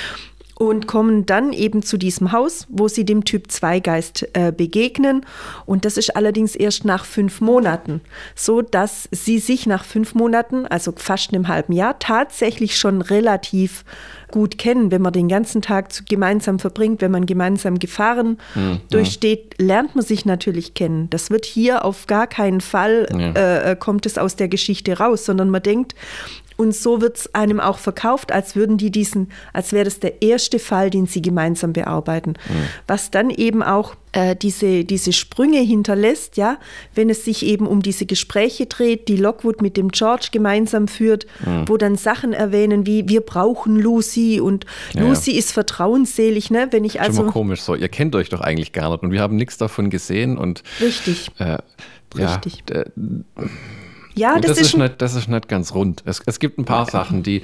[0.62, 5.26] Und kommen dann eben zu diesem Haus, wo sie dem Typ 2 Geist äh, begegnen.
[5.66, 8.02] Und das ist allerdings erst nach fünf Monaten,
[8.36, 13.84] so dass sie sich nach fünf Monaten, also fast einem halben Jahr, tatsächlich schon relativ
[14.30, 14.92] gut kennen.
[14.92, 18.82] Wenn man den ganzen Tag gemeinsam verbringt, wenn man gemeinsam Gefahren mhm.
[18.92, 21.10] durchsteht, lernt man sich natürlich kennen.
[21.10, 23.32] Das wird hier auf gar keinen Fall, ja.
[23.32, 25.96] äh, äh kommt es aus der Geschichte raus, sondern man denkt,
[26.62, 30.22] und so wird es einem auch verkauft, als würden die diesen, als wäre das der
[30.22, 32.36] erste Fall, den sie gemeinsam bearbeiten.
[32.48, 32.68] Mhm.
[32.86, 36.60] Was dann eben auch äh, diese, diese Sprünge hinterlässt, ja,
[36.94, 41.26] wenn es sich eben um diese Gespräche dreht, die Lockwood mit dem George gemeinsam führt,
[41.44, 41.68] mhm.
[41.68, 45.40] wo dann Sachen erwähnen wie wir brauchen Lucy und ja, Lucy ja.
[45.40, 46.68] ist vertrauensselig, ne?
[46.70, 47.18] Wenn ich also.
[47.18, 49.58] Schon mal komisch so, ihr kennt euch doch eigentlich gar nicht und wir haben nichts
[49.58, 50.62] davon gesehen und.
[50.80, 51.32] Richtig.
[51.40, 51.58] Äh,
[52.16, 52.64] Richtig.
[52.70, 52.84] Ja,
[54.16, 56.04] ja, das, das, ist, ist nicht, das ist nicht ganz rund.
[56.06, 57.42] Es, es gibt ein paar Sachen, die.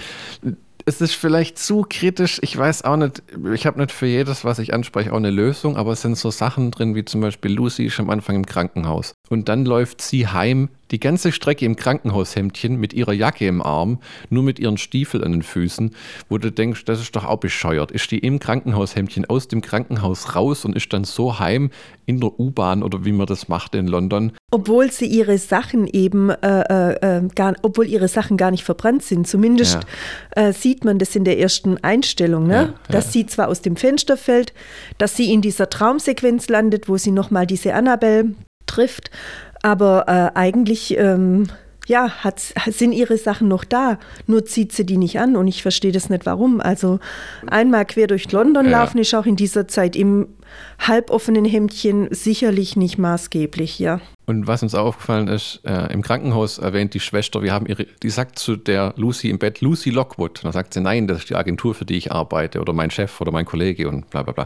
[0.85, 2.39] Es ist vielleicht zu kritisch.
[2.41, 3.21] Ich weiß auch nicht,
[3.53, 6.31] ich habe nicht für jedes, was ich anspreche, auch eine Lösung, aber es sind so
[6.31, 9.13] Sachen drin, wie zum Beispiel Lucy ist am Anfang im Krankenhaus.
[9.29, 13.99] Und dann läuft sie heim die ganze Strecke im Krankenhaushemdchen mit ihrer Jacke im Arm,
[14.29, 15.95] nur mit ihren Stiefeln an den Füßen,
[16.29, 17.91] wo du denkst, das ist doch auch bescheuert.
[17.91, 21.71] Ist die im Krankenhaushemdchen aus dem Krankenhaus raus und ist dann so heim
[22.05, 24.31] in der U-Bahn oder wie man das macht in London.
[24.49, 29.03] Obwohl sie ihre Sachen eben, äh, äh, äh gar, obwohl ihre Sachen gar nicht verbrannt
[29.03, 29.27] sind.
[29.27, 29.79] Zumindest
[30.35, 30.47] ja.
[30.47, 32.53] äh, sieht man das in der ersten Einstellung, ne?
[32.53, 33.11] Ja, dass ja.
[33.11, 34.53] sie zwar aus dem Fenster fällt,
[34.97, 38.33] dass sie in dieser Traumsequenz landet, wo sie nochmal diese Annabelle
[38.67, 39.11] trifft
[39.67, 41.47] aber äh, eigentlich ähm,
[41.87, 45.61] ja, hat, sind ihre Sachen noch da, nur zieht sie die nicht an und ich
[45.61, 46.61] verstehe das nicht warum.
[46.61, 46.99] Also
[47.47, 48.79] einmal quer durch London ja.
[48.79, 50.27] laufen ist auch in dieser Zeit im
[50.79, 53.99] halboffenen Hemdchen sicherlich nicht maßgeblich, ja.
[54.25, 57.85] Und was uns auch aufgefallen ist, äh, im Krankenhaus erwähnt die Schwester, wir haben ihre,
[58.03, 60.39] die sagt zu der Lucy im Bett, Lucy Lockwood.
[60.39, 62.91] Und dann sagt sie, nein, das ist die Agentur, für die ich arbeite oder mein
[62.91, 64.43] Chef oder mein Kollege und bla bla bla.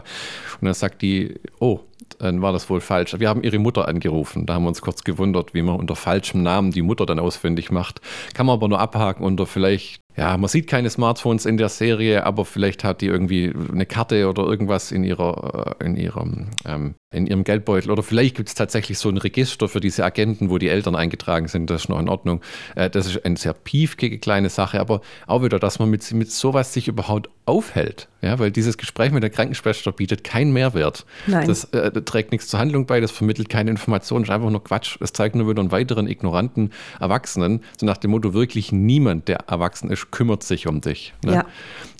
[0.60, 1.80] Und dann sagt die, oh,
[2.18, 3.18] dann war das wohl falsch.
[3.18, 4.46] Wir haben ihre Mutter angerufen.
[4.46, 7.70] Da haben wir uns kurz gewundert, wie man unter falschem Namen die Mutter dann ausfindig
[7.70, 8.00] macht.
[8.34, 12.26] Kann man aber nur abhaken unter vielleicht ja, man sieht keine Smartphones in der Serie,
[12.26, 16.94] aber vielleicht hat die irgendwie eine Karte oder irgendwas in ihrer, äh, in ihrem, ähm,
[17.10, 17.90] in ihrem Geldbeutel.
[17.90, 21.48] Oder vielleicht gibt es tatsächlich so ein Register für diese Agenten, wo die Eltern eingetragen
[21.48, 21.70] sind.
[21.70, 22.42] Das ist noch in Ordnung.
[22.76, 26.30] Äh, das ist eine sehr piefige kleine Sache, aber auch wieder, dass man mit, mit
[26.30, 28.08] sowas sich überhaupt aufhält.
[28.20, 31.04] Ja, weil dieses Gespräch mit der Krankenschwester bietet keinen Mehrwert.
[31.26, 31.48] Nein.
[31.48, 34.96] Das äh, trägt nichts zur Handlung bei, das vermittelt keine Informationen, ist einfach nur Quatsch.
[35.00, 36.70] Es zeigt nur wieder einen weiteren ignoranten
[37.00, 41.14] Erwachsenen, so nach dem Motto, wirklich niemand, der erwachsen ist, kümmert sich um dich.
[41.24, 41.34] Ne?
[41.34, 41.46] Ja.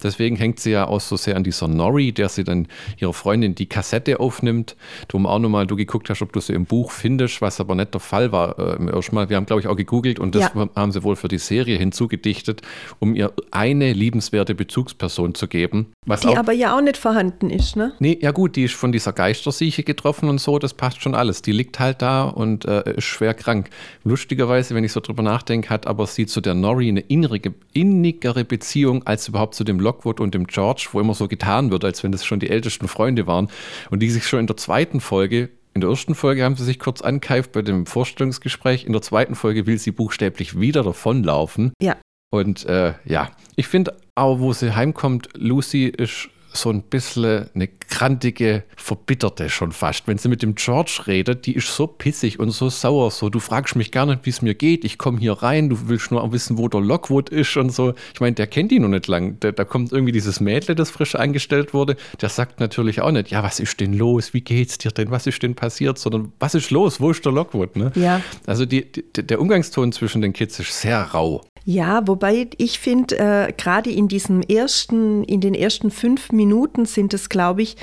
[0.02, 3.54] Deswegen hängt sie ja auch so sehr an dieser Nori, der sie dann ihrer Freundin
[3.54, 4.76] die Kassette aufnimmt.
[5.08, 7.94] Du auch nochmal, du geguckt hast, ob du sie im Buch findest, was aber nicht
[7.94, 9.28] der Fall war äh, im ersten Mal.
[9.28, 10.68] Wir haben, glaube ich, auch gegoogelt und das ja.
[10.74, 12.62] haben sie wohl für die Serie hinzugedichtet,
[12.98, 15.92] um ihr eine liebenswerte Bezugsperson zu geben.
[16.06, 17.92] die auch, aber ja auch nicht vorhanden ist, ne?
[17.98, 21.42] Nee, ja gut, die ist von dieser Geistersieche getroffen und so, das passt schon alles.
[21.42, 23.70] Die liegt halt da und äh, ist schwer krank.
[24.04, 27.40] Lustigerweise, wenn ich so drüber nachdenke, hat aber sie zu der Nori eine innere,
[27.72, 31.84] innigere Beziehung als überhaupt zu dem Lockwood und dem George, wo immer so getan wird,
[31.84, 33.48] als wenn das schon die ältesten Freunde waren
[33.90, 36.78] und die sich schon in der zweiten Folge in der ersten Folge haben sie sich
[36.78, 38.84] kurz ankeift bei dem Vorstellungsgespräch.
[38.84, 41.72] In der zweiten Folge will sie buchstäblich wieder davonlaufen.
[41.80, 41.96] Ja.
[42.30, 47.68] Und äh, ja, ich finde auch, wo sie heimkommt, Lucy ist so ein bisschen eine
[47.68, 50.06] krantige, verbitterte schon fast.
[50.06, 53.10] Wenn sie mit dem George redet, die ist so pissig und so sauer.
[53.10, 54.84] So, du fragst mich gar nicht, wie es mir geht.
[54.84, 57.94] Ich komme hier rein, du willst nur auch wissen, wo der Lockwood ist und so.
[58.14, 59.36] Ich meine, der kennt ihn noch nicht lang.
[59.40, 61.96] Da, da kommt irgendwie dieses Mädle, das frisch eingestellt wurde.
[62.20, 64.34] Der sagt natürlich auch nicht, ja, was ist denn los?
[64.34, 65.10] Wie geht's dir denn?
[65.10, 65.98] Was ist denn passiert?
[65.98, 67.00] Sondern, was ist los?
[67.00, 67.76] Wo ist der Lockwood?
[67.76, 67.92] Ne?
[67.94, 68.20] Ja.
[68.46, 71.42] Also die, die, der Umgangston zwischen den Kids ist sehr rau.
[71.64, 76.41] Ja, wobei ich finde, äh, gerade in diesem ersten, in den ersten fünf Minuten
[76.84, 77.76] sind es, glaube ich,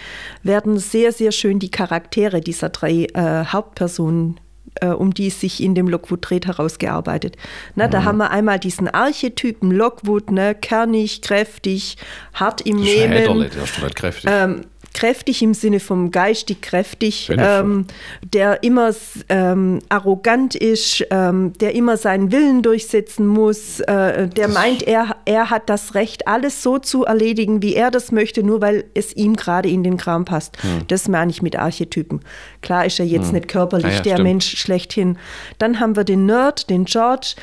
[0.44, 4.40] werden sehr, sehr schön die Charaktere dieser drei äh, Hauptpersonen
[4.82, 7.36] äh, um die es sich in dem Lockwood dreht, herausgearbeitet.
[7.76, 7.92] Na, mhm.
[7.92, 11.98] Da haben wir einmal diesen Archetypen Lockwood, ne, kernig, kräftig,
[12.34, 13.14] hart im Nehmen.
[13.14, 14.30] Häderle, der ist kräftig.
[14.32, 14.62] Ähm,
[14.94, 17.86] kräftig im Sinne vom geistig kräftig, ähm,
[18.34, 18.92] der immer
[19.30, 25.16] ähm, arrogant ist, ähm, der immer seinen Willen durchsetzen muss, äh, der das meint, er,
[25.26, 29.16] er hat das Recht, alles so zu erledigen, wie er das möchte, nur weil es
[29.16, 30.62] ihm gerade in den Kram passt.
[30.64, 30.88] Hm.
[30.88, 32.22] Das meine ich mit Archetypen.
[32.62, 33.36] Klar ist er jetzt hm.
[33.36, 34.24] nicht körperlich ja, der stimmt.
[34.24, 35.18] Mensch schlechthin.
[35.58, 37.36] Dann haben wir den Nerd, den George,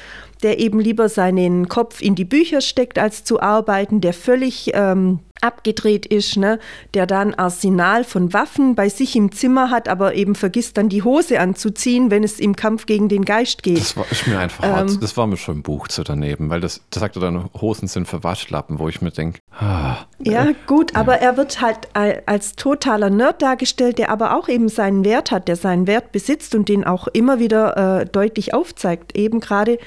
[0.42, 5.20] der eben lieber seinen Kopf in die Bücher steckt, als zu arbeiten, der völlig ähm,
[5.41, 6.59] abgedreht ist, ne,
[6.95, 10.89] der da ein Arsenal von Waffen bei sich im Zimmer hat, aber eben vergisst dann
[10.89, 13.78] die Hose anzuziehen, wenn es im Kampf gegen den Geist geht.
[13.80, 14.91] Das war ist mir einfach hart.
[14.91, 14.99] Ähm.
[15.01, 17.89] Das war mir schon ein Buch zu daneben, weil das, das sagt er dann, Hosen
[17.89, 22.22] sind für Waschlappen, wo ich mir denke, ah, Ja, gut, aber er wird halt al-
[22.26, 26.55] als totaler Nerd dargestellt, der aber auch eben seinen Wert hat, der seinen Wert besitzt
[26.55, 29.16] und den auch immer wieder äh, deutlich aufzeigt.
[29.16, 29.78] Eben gerade,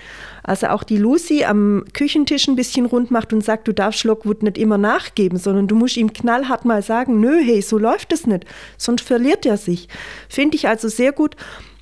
[0.44, 4.04] als er auch die Lucy am Küchentisch ein bisschen rund macht und sagt, du darfst
[4.04, 8.14] Lockwood nicht immer nachgeben, sondern du musst ihm knallhart mal sagen, nö, hey, so läuft
[8.14, 8.46] es nicht,
[8.78, 9.88] sonst verliert er sich.
[10.28, 11.36] Finde ich also sehr gut.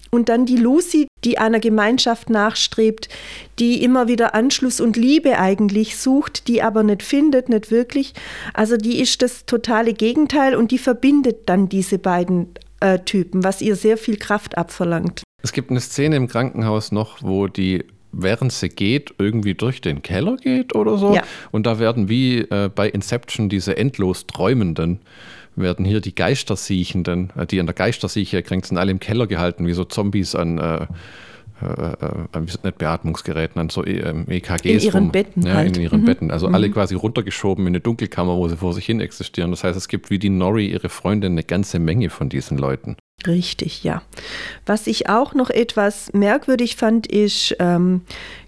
[0.09, 3.09] Und dann die Lucy, die einer Gemeinschaft nachstrebt,
[3.59, 8.13] die immer wieder Anschluss und Liebe eigentlich sucht, die aber nicht findet, nicht wirklich.
[8.53, 12.47] Also die ist das totale Gegenteil und die verbindet dann diese beiden
[12.79, 15.23] äh, Typen, was ihr sehr viel Kraft abverlangt.
[15.43, 20.01] Es gibt eine Szene im Krankenhaus noch, wo die, während sie geht, irgendwie durch den
[20.01, 21.13] Keller geht oder so.
[21.15, 21.23] Ja.
[21.51, 24.99] Und da werden wie äh, bei Inception diese endlos Träumenden,
[25.55, 29.67] werden hier die Geistersiechenden, äh, die an der Geistersieche erkrankt sind, alle im Keller gehalten,
[29.67, 30.85] wie so Zombies an, äh,
[31.59, 34.61] äh, äh, nicht Beatmungsgeräten, an so E- ähm, EKGs.
[34.65, 35.11] In ihren rum.
[35.11, 35.75] Betten Ja, halt.
[35.75, 36.05] in ihren Mhm.
[36.05, 36.29] Betten.
[36.31, 39.49] Also alle quasi runtergeschoben in eine Dunkelkammer, wo sie vor sich hin existieren.
[39.49, 42.95] Das heißt, es gibt wie die Nori, ihre Freundin, eine ganze Menge von diesen Leuten.
[43.25, 44.03] Richtig, ja.
[44.65, 48.01] Was ich auch noch etwas merkwürdig fand, ist, ähm,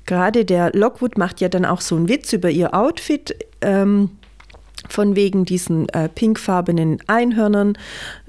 [0.06, 4.12] gerade der Lockwood macht ja dann auch so einen Witz über ihr Outfit, ähm,
[4.88, 7.78] von wegen diesen äh, pinkfarbenen Einhörnern.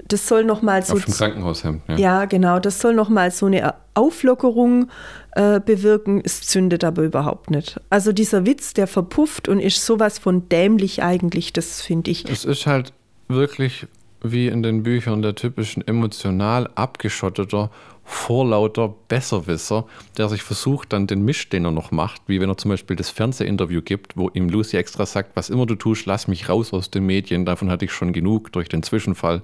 [0.07, 1.83] Das soll nochmal so Auf dem Krankenhaushemd.
[1.87, 1.97] Ja.
[1.97, 2.59] ja, genau.
[2.59, 4.89] Das soll nochmal so eine Auflockerung
[5.33, 6.21] äh, bewirken.
[6.25, 7.79] Es zündet aber überhaupt nicht.
[7.89, 12.29] Also dieser Witz, der verpufft und ist sowas von dämlich eigentlich, das finde ich.
[12.29, 12.91] Es ist halt
[13.29, 13.87] wirklich
[14.23, 17.71] wie in den Büchern der typischen emotional abgeschotteter,
[18.03, 19.85] vorlauter Besserwisser,
[20.17, 22.95] der sich versucht, dann den Misch, den er noch macht, wie wenn er zum Beispiel
[22.95, 26.73] das Fernsehinterview gibt, wo ihm Lucy extra sagt, was immer du tust, lass mich raus
[26.73, 27.45] aus den Medien.
[27.45, 29.41] Davon hatte ich schon genug durch den Zwischenfall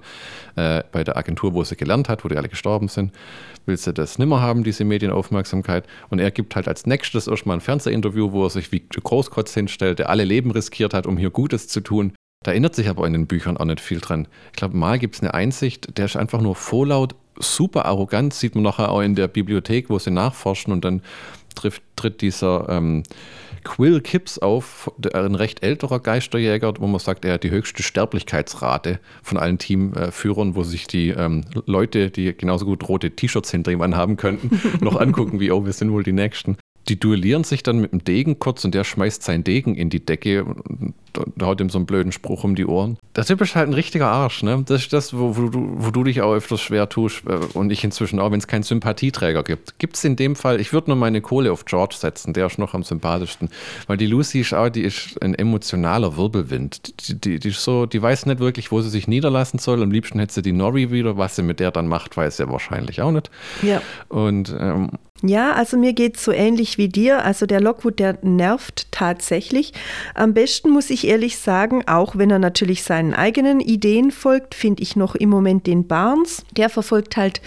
[0.56, 3.12] äh, bei der Agentur, wo sie gelernt hat, wo die alle gestorben sind.
[3.64, 5.86] Will sie das nimmer haben, diese Medienaufmerksamkeit?
[6.10, 9.98] Und er gibt halt als nächstes erstmal ein Fernsehinterview, wo er sich wie Großkotz hinstellt,
[9.98, 12.12] der alle Leben riskiert hat, um hier Gutes zu tun.
[12.44, 14.28] Da erinnert sich aber in den Büchern auch nicht viel dran.
[14.52, 18.54] Ich glaube, mal gibt es eine Einsicht, der ist einfach nur vorlaut, super arrogant, sieht
[18.54, 21.02] man nachher auch in der Bibliothek, wo sie nachforschen und dann
[21.54, 23.02] trifft, tritt dieser ähm,
[23.64, 29.00] Quill Kipps auf, ein recht älterer Geisterjäger, wo man sagt, er hat die höchste Sterblichkeitsrate
[29.22, 33.82] von allen Teamführern, wo sich die ähm, Leute, die genauso gut rote T-Shirts hinter ihm
[33.82, 36.56] anhaben könnten, noch angucken, wie, oh, wir sind wohl die Nächsten.
[36.88, 40.04] Die duellieren sich dann mit dem Degen kurz und der schmeißt seinen Degen in die
[40.04, 40.94] Decke und
[41.42, 42.98] haut ihm so einen blöden Spruch um die Ohren.
[43.16, 44.62] Der Typ ist halt ein richtiger Arsch, ne?
[44.66, 47.70] Das ist das, wo, wo, du, wo du dich auch öfters schwer tust äh, und
[47.70, 49.78] ich inzwischen auch, wenn es keinen Sympathieträger gibt.
[49.78, 52.58] Gibt es in dem Fall, ich würde nur meine Kohle auf George setzen, der ist
[52.58, 53.48] noch am sympathischsten.
[53.86, 57.08] Weil die Lucy ist auch, die ist ein emotionaler Wirbelwind.
[57.08, 59.82] Die, die, die, ist so, die weiß nicht wirklich, wo sie sich niederlassen soll.
[59.82, 61.16] Am liebsten hätte sie die Nori wieder.
[61.16, 63.30] Was sie mit der dann macht, weiß sie wahrscheinlich auch nicht.
[63.62, 63.82] Ja.
[64.08, 64.90] Und ähm,
[65.22, 67.24] Ja, also mir geht es so ähnlich wie dir.
[67.24, 69.72] Also der Lockwood, der nervt tatsächlich.
[70.14, 74.82] Am besten muss ich ehrlich sagen, auch wenn er natürlich seinen eigenen Ideen folgt, finde
[74.82, 76.44] ich noch im Moment den Barnes.
[76.56, 77.40] Der verfolgt halt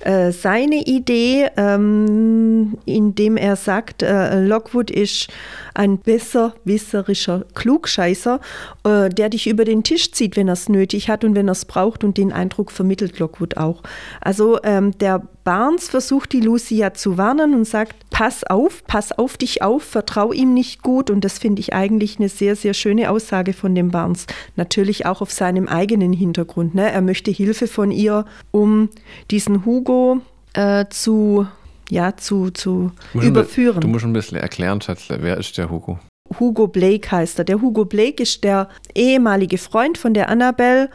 [0.00, 5.28] äh, seine Idee, ähm, indem er sagt, äh, Lockwood ist
[5.74, 8.40] ein besserwisserischer Klugscheißer,
[8.84, 11.52] äh, der dich über den Tisch zieht, wenn er es nötig hat und wenn er
[11.52, 13.82] es braucht und den Eindruck vermittelt Lockwood auch.
[14.20, 19.12] Also ähm, der Barnes versucht die Lucy ja zu warnen und sagt, pass auf, pass
[19.12, 22.74] auf dich auf, vertrau ihm nicht gut und das finde ich eigentlich eine sehr, sehr
[22.74, 24.26] schöne Aussage von dem Barnes.
[24.56, 26.74] Natürlich auch auf seinem eigenen Hintergrund.
[26.74, 26.90] Ne?
[26.90, 28.90] Er möchte Hilfe von ihr, um
[29.30, 30.20] diesen Hugo
[30.52, 31.46] äh, zu,
[31.90, 33.80] ja, zu, zu du überführen.
[33.80, 35.98] Du musst ein bisschen erklären, Schatzle, wer ist der Hugo?
[36.38, 37.44] Hugo Blake heißt er.
[37.44, 40.90] Der Hugo Blake ist der ehemalige Freund von der Annabelle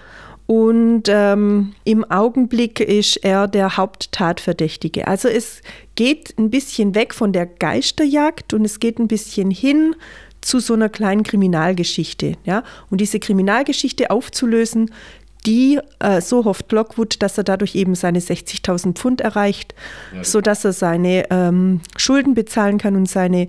[0.48, 5.08] und ähm, im Augenblick ist er der Haupttatverdächtige.
[5.08, 5.62] Also es
[5.96, 9.96] geht ein bisschen weg von der Geisterjagd und es geht ein bisschen hin
[10.42, 12.34] zu so einer kleinen Kriminalgeschichte.
[12.44, 12.64] Ja?
[12.92, 14.92] Und diese Kriminalgeschichte aufzulösen,
[15.46, 19.76] die, äh, so hofft Lockwood, dass er dadurch eben seine 60.000 Pfund erreicht,
[20.22, 23.48] sodass er seine ähm, Schulden bezahlen kann und seine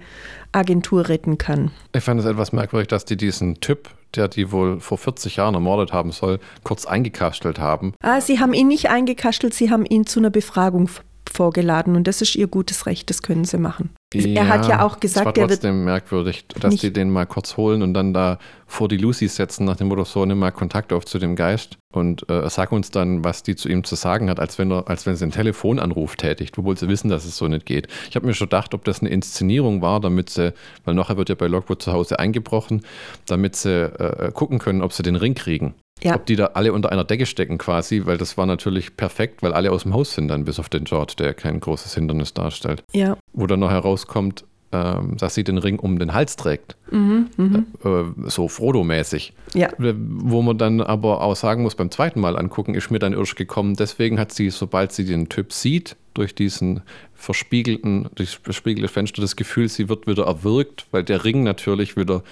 [0.53, 1.71] Agentur retten kann.
[1.95, 5.55] Ich fand es etwas merkwürdig, dass die diesen Typ, der die wohl vor 40 Jahren
[5.55, 7.95] ermordet haben soll, kurz eingekastelt haben.
[8.03, 10.89] Ah, sie haben ihn nicht eingekastelt, sie haben ihn zu einer Befragung
[11.31, 13.91] vorgeladen und das ist ihr gutes Recht, das können sie machen.
[14.25, 17.83] Er hat ja auch gesagt, es war trotzdem merkwürdig, dass die den mal kurz holen
[17.83, 21.05] und dann da vor die Lucy setzen, nach dem Motto, so, nimm mal Kontakt auf
[21.05, 24.41] zu dem Geist und äh, sag uns dann, was die zu ihm zu sagen hat,
[24.41, 27.49] als wenn er, als wenn sie einen Telefonanruf tätigt, obwohl sie wissen, dass es so
[27.49, 27.89] nicht geht.
[28.11, 30.53] Ich habe mir schon gedacht, ob das eine Inszenierung war, damit sie,
[30.85, 32.83] weil nachher wird ja bei Lockwood zu Hause eingebrochen,
[33.27, 35.75] damit sie äh, gucken können, ob sie den Ring kriegen.
[36.03, 36.15] Ja.
[36.15, 39.53] Ob die da alle unter einer Decke stecken quasi, weil das war natürlich perfekt, weil
[39.55, 42.85] alle aus dem Haus sind dann, bis auf den George, der kein großes Hindernis darstellt.
[42.93, 43.17] ja.
[43.33, 46.77] Wo dann noch herauskommt, ähm, dass sie den Ring um den Hals trägt.
[46.91, 47.67] Mhm, mhm.
[47.85, 49.33] Äh, so Frodo-mäßig.
[49.55, 49.69] ja.
[49.79, 53.35] Wo man dann aber auch sagen muss, beim zweiten Mal angucken, ist mir dann irsch
[53.37, 53.75] gekommen.
[53.75, 56.83] Deswegen hat sie, sobald sie den Typ sieht, durch diesen
[57.27, 61.97] verspiegelten, durch das verspiegelte Fenster das Gefühl, sie wird wieder erwürgt, weil der Ring natürlich
[61.97, 62.23] wieder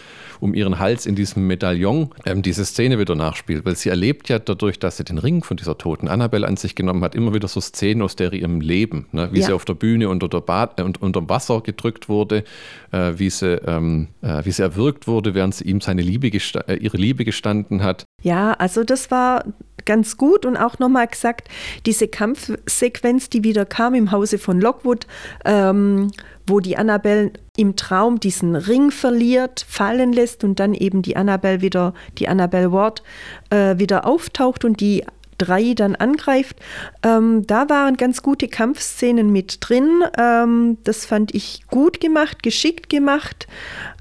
[0.40, 3.64] um ihren Hals in diesem Medaillon ähm, diese Szene wieder nachspielt.
[3.64, 6.76] Weil sie erlebt ja dadurch, dass sie den Ring von dieser toten Annabelle an sich
[6.76, 9.06] genommen hat, immer wieder so Szenen aus der ihrem Leben.
[9.10, 9.28] Ne?
[9.32, 9.46] Wie Ja.
[9.46, 12.44] sie auf der Bühne unter, der Bad, äh, und, unter Wasser gedrückt wurde,
[12.92, 16.74] äh, wie, sie, ähm, äh, wie sie erwürgt wurde, während sie ihm seine Liebe äh,
[16.76, 18.04] ihre Liebe gestanden hat.
[18.24, 19.44] Ja, also das war
[19.84, 21.48] ganz gut und auch nochmal gesagt,
[21.84, 25.06] diese Kampfsequenz, die wieder kam im Hause von Lockwood,
[25.44, 26.10] ähm,
[26.46, 31.60] wo die Annabelle im Traum diesen Ring verliert, fallen lässt und dann eben die Annabelle
[31.60, 33.02] wieder, die Annabelle Ward
[33.50, 35.04] äh, wieder auftaucht und die
[35.36, 36.56] drei dann angreift.
[37.02, 40.02] Ähm, da waren ganz gute Kampfszenen mit drin.
[40.16, 43.46] Ähm, das fand ich gut gemacht, geschickt gemacht.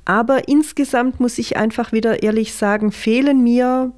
[0.05, 3.91] Aber insgesamt muss ich einfach wieder ehrlich sagen, fehlen mir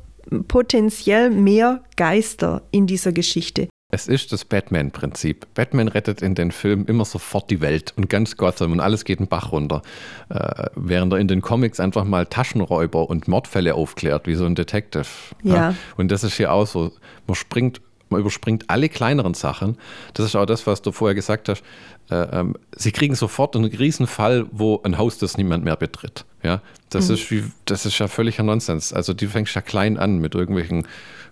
[0.47, 3.67] potenziell mehr Geister in dieser Geschichte.
[3.91, 5.45] Es ist das Batman-Prinzip.
[5.53, 9.19] Batman rettet in den Filmen immer sofort die Welt und ganz Gotham und alles geht
[9.19, 9.83] den Bach runter.
[10.29, 14.55] Äh, während er in den Comics einfach mal Taschenräuber und Mordfälle aufklärt, wie so ein
[14.55, 15.05] Detective.
[15.43, 15.75] Ja.
[15.97, 16.91] Und das ist hier auch so.
[17.27, 17.79] Man springt,
[18.09, 19.77] man überspringt alle kleineren Sachen.
[20.15, 21.63] Das ist auch das, was du vorher gesagt hast.
[22.09, 26.25] Äh, ähm, sie kriegen sofort einen Riesenfall, wo ein Haus, das niemand mehr betritt.
[26.45, 26.61] Ja,
[26.91, 28.93] das, ist wie, das ist ja völliger Nonsens.
[28.93, 30.87] Also die fängst ja klein an mit irgendwelchen,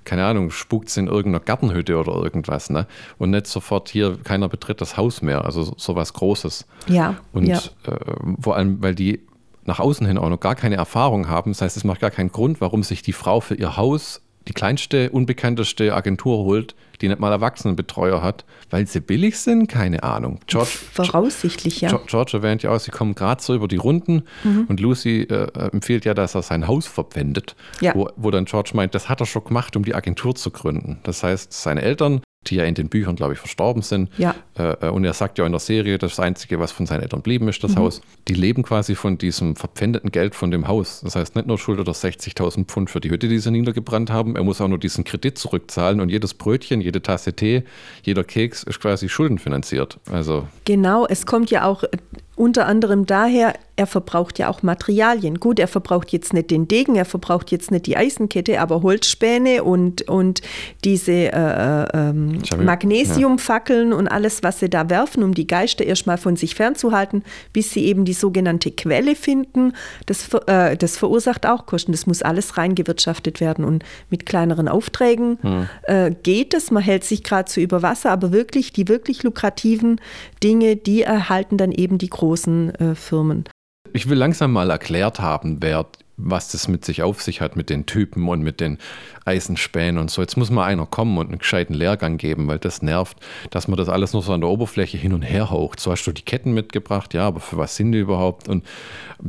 [0.06, 2.88] keine Ahnung, spukt in irgendeiner Gartenhütte oder irgendwas, ne?
[3.19, 6.65] Und nicht sofort hier, keiner betritt das Haus mehr, also so- sowas Großes.
[6.88, 7.60] Ja, Und ja.
[7.85, 7.95] äh,
[8.41, 9.22] vor allem, weil die
[9.65, 11.52] nach außen hin auch noch gar keine Erfahrung haben.
[11.52, 14.53] Das heißt, es macht gar keinen Grund, warum sich die Frau für ihr Haus die
[14.53, 19.68] kleinste, unbekannteste Agentur holt, die nicht mal Erwachsenenbetreuer hat, weil sie billig sind?
[19.68, 20.40] Keine Ahnung.
[20.48, 21.90] George, Voraussichtlich, ja.
[21.90, 21.91] Mhm.
[21.91, 24.24] George- George erwähnt ja auch, sie kommen gerade so über die Runden
[24.68, 27.56] und Lucy äh, empfiehlt ja, dass er sein Haus verpfändet.
[27.82, 27.94] Ja.
[27.95, 30.99] Wo, wo dann George meint, das hat er schon gemacht, um die Agentur zu gründen.
[31.03, 34.36] Das heißt, seine Eltern, die ja in den Büchern, glaube ich, verstorben sind, Ja.
[34.56, 37.48] äh, und er sagt ja in der Serie, das Einzige, was von seinen Eltern blieben,
[37.48, 37.80] ist das Mhm.
[37.80, 38.02] Haus.
[38.28, 41.02] Die leben quasi von diesem verpfändeten Geld von dem Haus.
[41.03, 44.36] Das heißt, nicht nur schuldet er 60.000 Pfund für die Hütte, die sie niedergebrannt haben,
[44.36, 47.64] er muss auch nur diesen Kredit zurückzahlen und jedes Brötchen, jede Tasse Tee,
[48.03, 49.98] jeder Keks ist quasi schuldenfinanziert.
[50.11, 51.90] Also Genau, es kommt ja auch äh,
[52.35, 55.39] unter anderem daher, er verbraucht ja auch Materialien.
[55.39, 59.64] Gut, er verbraucht jetzt nicht den Degen, er verbraucht jetzt nicht die Eisenkette, aber Holzspäne
[59.64, 60.41] und, und
[60.84, 66.18] diese äh, äh, ähm, Magnesiumfackeln und alles, was sie da werfen, um die Geister erstmal
[66.18, 69.73] von sich fernzuhalten, bis sie eben die sogenannte Quelle finden.
[70.05, 71.91] Das, äh, das verursacht auch Kosten.
[71.91, 73.64] Das muss alles reingewirtschaftet werden.
[73.65, 75.38] Und mit kleineren Aufträgen
[75.84, 76.72] äh, geht es.
[76.72, 79.99] Man hält sich gerade so über Wasser, aber wirklich die wirklich lukrativen
[80.43, 83.45] Dinge, die erhalten dann eben die großen äh, Firmen.
[83.91, 85.86] Ich will langsam mal erklärt haben, wer,
[86.18, 88.80] was das mit sich auf sich hat, mit den Typen und mit den
[89.26, 90.22] Eisenspänen und so.
[90.22, 93.18] Jetzt muss mal einer kommen und einen gescheiten Lehrgang geben, weil das nervt,
[93.52, 95.80] dass man das alles nur so an der Oberfläche hin und her haucht.
[95.80, 98.48] So hast du die Ketten mitgebracht, ja, aber für was sind die überhaupt?
[98.48, 98.66] Und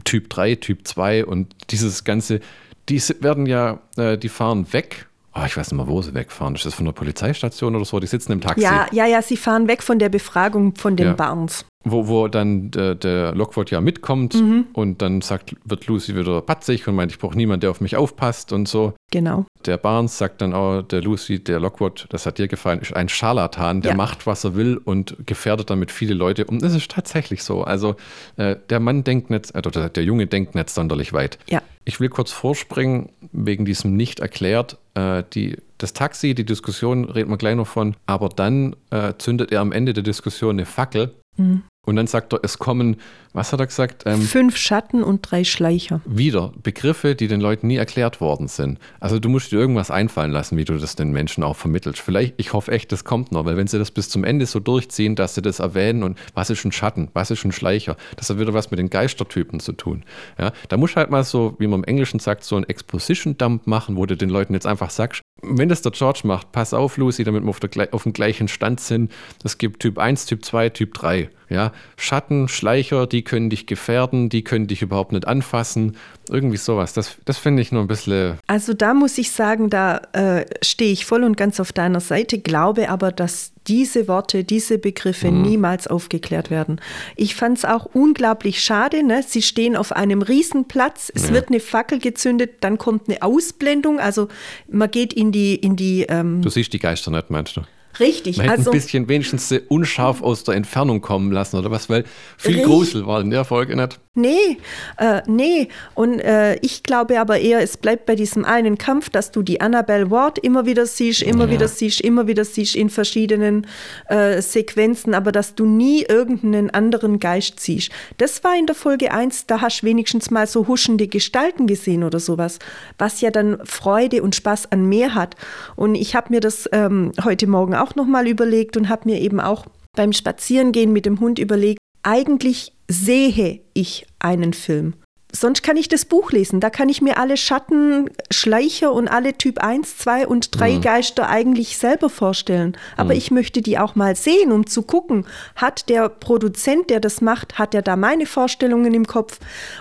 [0.05, 2.41] Typ 3, Typ 2 und dieses Ganze,
[2.89, 5.09] die werden ja, äh, die fahren weg.
[5.37, 6.55] Oh, ich weiß nicht mal, wo sie wegfahren.
[6.55, 7.99] Ist das von der Polizeistation oder so?
[7.99, 8.63] Die sitzen im Taxi.
[8.63, 11.13] Ja, ja, ja, sie fahren weg von der Befragung von den Ja.
[11.15, 11.65] Barnes.
[11.87, 14.67] Wo, wo dann der, der Lockwood ja mitkommt Mhm.
[14.73, 17.97] und dann sagt, wird Lucy wieder patzig und meint, ich brauche niemanden, der auf mich
[17.97, 18.95] aufpasst und so.
[19.11, 19.45] Genau.
[19.67, 23.09] Der Barnes sagt dann auch, der Lucy, der Lockwood, das hat dir gefallen, ist ein
[23.11, 23.97] Scharlatan, der Ja.
[23.99, 26.47] macht, was er will und gefährdet damit viele Leute.
[26.47, 27.65] Und das ist tatsächlich so.
[27.65, 27.97] Also
[28.37, 31.39] äh, der Mann denkt nicht, also der, der Junge denkt nicht sonderlich weit.
[31.51, 31.61] Ja.
[31.85, 34.79] Ich will kurz vorspringen, wegen diesem nicht erklärt.
[34.95, 39.53] Äh, die, das Taxi, die Diskussion, reden wir gleich noch von, aber dann äh, zündet
[39.53, 41.63] er am Ende der Diskussion eine Fackel Mhm.
[41.85, 42.97] und dann sagt er, es kommen,
[43.35, 44.05] was hat er gesagt?
[44.07, 46.01] Ähm, Fünf Schatten und drei Schleicher.
[46.07, 48.79] wieder Begriffe, die den Leuten nie erklärt worden sind.
[49.01, 52.01] Also du musst dir irgendwas einfallen lassen, wie du das den Menschen auch vermittelst.
[52.01, 54.61] Vielleicht, ich hoffe echt, das kommt noch, weil wenn sie das bis zum Ende so
[54.61, 58.31] durchziehen, dass sie das erwähnen und was ist ein Schatten, was ist ein Schleicher, das
[58.31, 60.05] hat wieder was mit den Geistertypen zu tun.
[60.39, 63.67] Ja, da musst du halt mal so, wie man im Englischen sagt, so ein Exposition-Dump
[63.67, 66.97] machen, wo du den Leuten jetzt einfach sagst, wenn das der George macht, pass auf,
[66.97, 69.13] Lucy, damit wir auf, der, auf dem gleichen Stand sind.
[69.43, 71.29] Es gibt Typ 1, Typ 2, Typ 3.
[71.51, 75.97] Ja, Ja, Schatten, Schleicher, die können dich gefährden, die können dich überhaupt nicht anfassen.
[76.31, 76.93] Irgendwie sowas.
[76.95, 78.39] Das, das finde ich nur ein bisschen.
[78.47, 82.39] Also da muss ich sagen, da äh, stehe ich voll und ganz auf deiner Seite,
[82.39, 85.43] glaube aber, dass diese Worte, diese Begriffe mhm.
[85.43, 86.81] niemals aufgeklärt werden.
[87.17, 89.03] Ich fand es auch unglaublich schade.
[89.03, 89.23] Ne?
[89.27, 91.35] Sie stehen auf einem Riesenplatz, es ja.
[91.35, 94.29] wird eine Fackel gezündet, dann kommt eine Ausblendung, also
[94.69, 95.55] man geht in die...
[95.55, 97.63] In die ähm du siehst die Geister nicht, meinst du?
[98.01, 98.37] Richtig.
[98.37, 102.05] Man hätte also, ein bisschen wenigstens unscharf aus der Entfernung kommen lassen oder was, weil
[102.37, 102.67] viel richtig.
[102.67, 104.01] Grusel war in der Folge nicht.
[104.17, 104.59] Nee,
[104.99, 105.69] äh, nee.
[105.95, 109.61] Und äh, ich glaube aber eher, es bleibt bei diesem einen Kampf, dass du die
[109.61, 111.51] Annabelle Ward immer wieder siehst, immer ja.
[111.51, 113.67] wieder siehst, immer wieder siehst in verschiedenen
[114.09, 117.91] äh, Sequenzen, aber dass du nie irgendeinen anderen Geist siehst.
[118.19, 122.05] Das war in der Folge 1, da hast du wenigstens mal so huschende Gestalten gesehen
[122.05, 122.61] oder sowas,
[122.99, 125.35] was ja dann Freude und Spaß an mehr hat.
[125.75, 129.41] Und ich habe mir das ähm, heute Morgen auch nochmal überlegt und habe mir eben
[129.41, 129.67] auch
[129.97, 134.95] beim Spazierengehen mit dem Hund überlegt, eigentlich sehe ich einen Film.
[135.37, 136.61] Sonst kann ich das Buch lesen.
[136.61, 140.81] Da kann ich mir alle Schatten, Schleicher und alle Typ 1, 2 und 3 mhm.
[140.81, 142.77] Geister eigentlich selber vorstellen.
[142.97, 143.19] Aber mhm.
[143.19, 147.59] ich möchte die auch mal sehen, um zu gucken, hat der Produzent, der das macht,
[147.59, 149.41] hat er da meine Vorstellungen im Kopf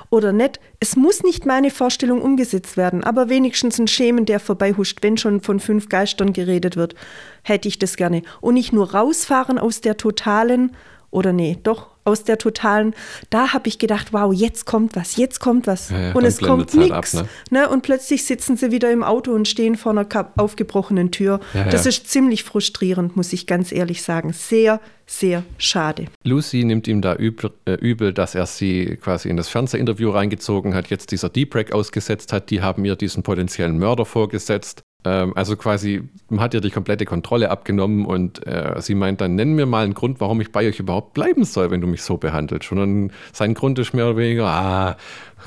[0.09, 0.59] oder nicht?
[0.80, 5.39] Es muss nicht meine Vorstellung umgesetzt werden, aber wenigstens ein Schemen, der vorbeihuscht, wenn schon
[5.39, 6.95] von fünf Geistern geredet wird,
[7.43, 8.23] hätte ich das gerne.
[8.41, 10.75] Und nicht nur rausfahren aus der totalen,
[11.11, 12.93] oder nee, doch aus der totalen,
[13.30, 15.89] da habe ich gedacht, wow, jetzt kommt was, jetzt kommt was.
[15.89, 17.13] Ja, ja, und es kommt nichts.
[17.13, 17.27] Ne?
[17.49, 17.69] Ne?
[17.69, 20.07] Und plötzlich sitzen sie wieder im Auto und stehen vor einer
[20.38, 21.39] aufgebrochenen Tür.
[21.53, 24.34] Ja, das ist ziemlich frustrierend, muss ich ganz ehrlich sagen.
[24.34, 26.07] Sehr, sehr schade.
[26.23, 30.73] Lucy nimmt ihm da übel, äh, übel, dass er sie quasi in das Fernsehinterview reingezogen
[30.73, 32.49] hat, jetzt dieser Deep Break ausgesetzt hat.
[32.49, 34.84] Die haben ihr diesen potenziellen Mörder vorgesetzt.
[35.05, 39.35] Ähm, also quasi, man hat ihr die komplette Kontrolle abgenommen und äh, sie meint dann,
[39.35, 42.01] nenn mir mal einen Grund, warum ich bei euch überhaupt bleiben soll, wenn du mich
[42.01, 42.71] so behandelst.
[42.71, 44.97] Und dann sein Grund ist mehr oder weniger, ah,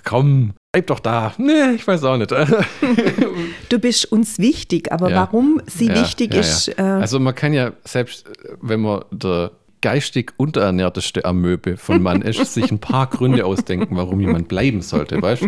[0.04, 1.32] komm, bleib doch da.
[1.38, 2.30] Nee, ich weiß auch nicht.
[3.68, 5.16] du bist uns wichtig, aber ja.
[5.16, 6.68] warum sie ja, wichtig ist.
[6.78, 8.24] Äh also man kann ja selbst,
[8.60, 9.52] wenn man der
[9.82, 15.20] geistig unterernährteste Amöbe von Mann ist, sich ein paar Gründe ausdenken, warum jemand bleiben sollte,
[15.20, 15.44] weißt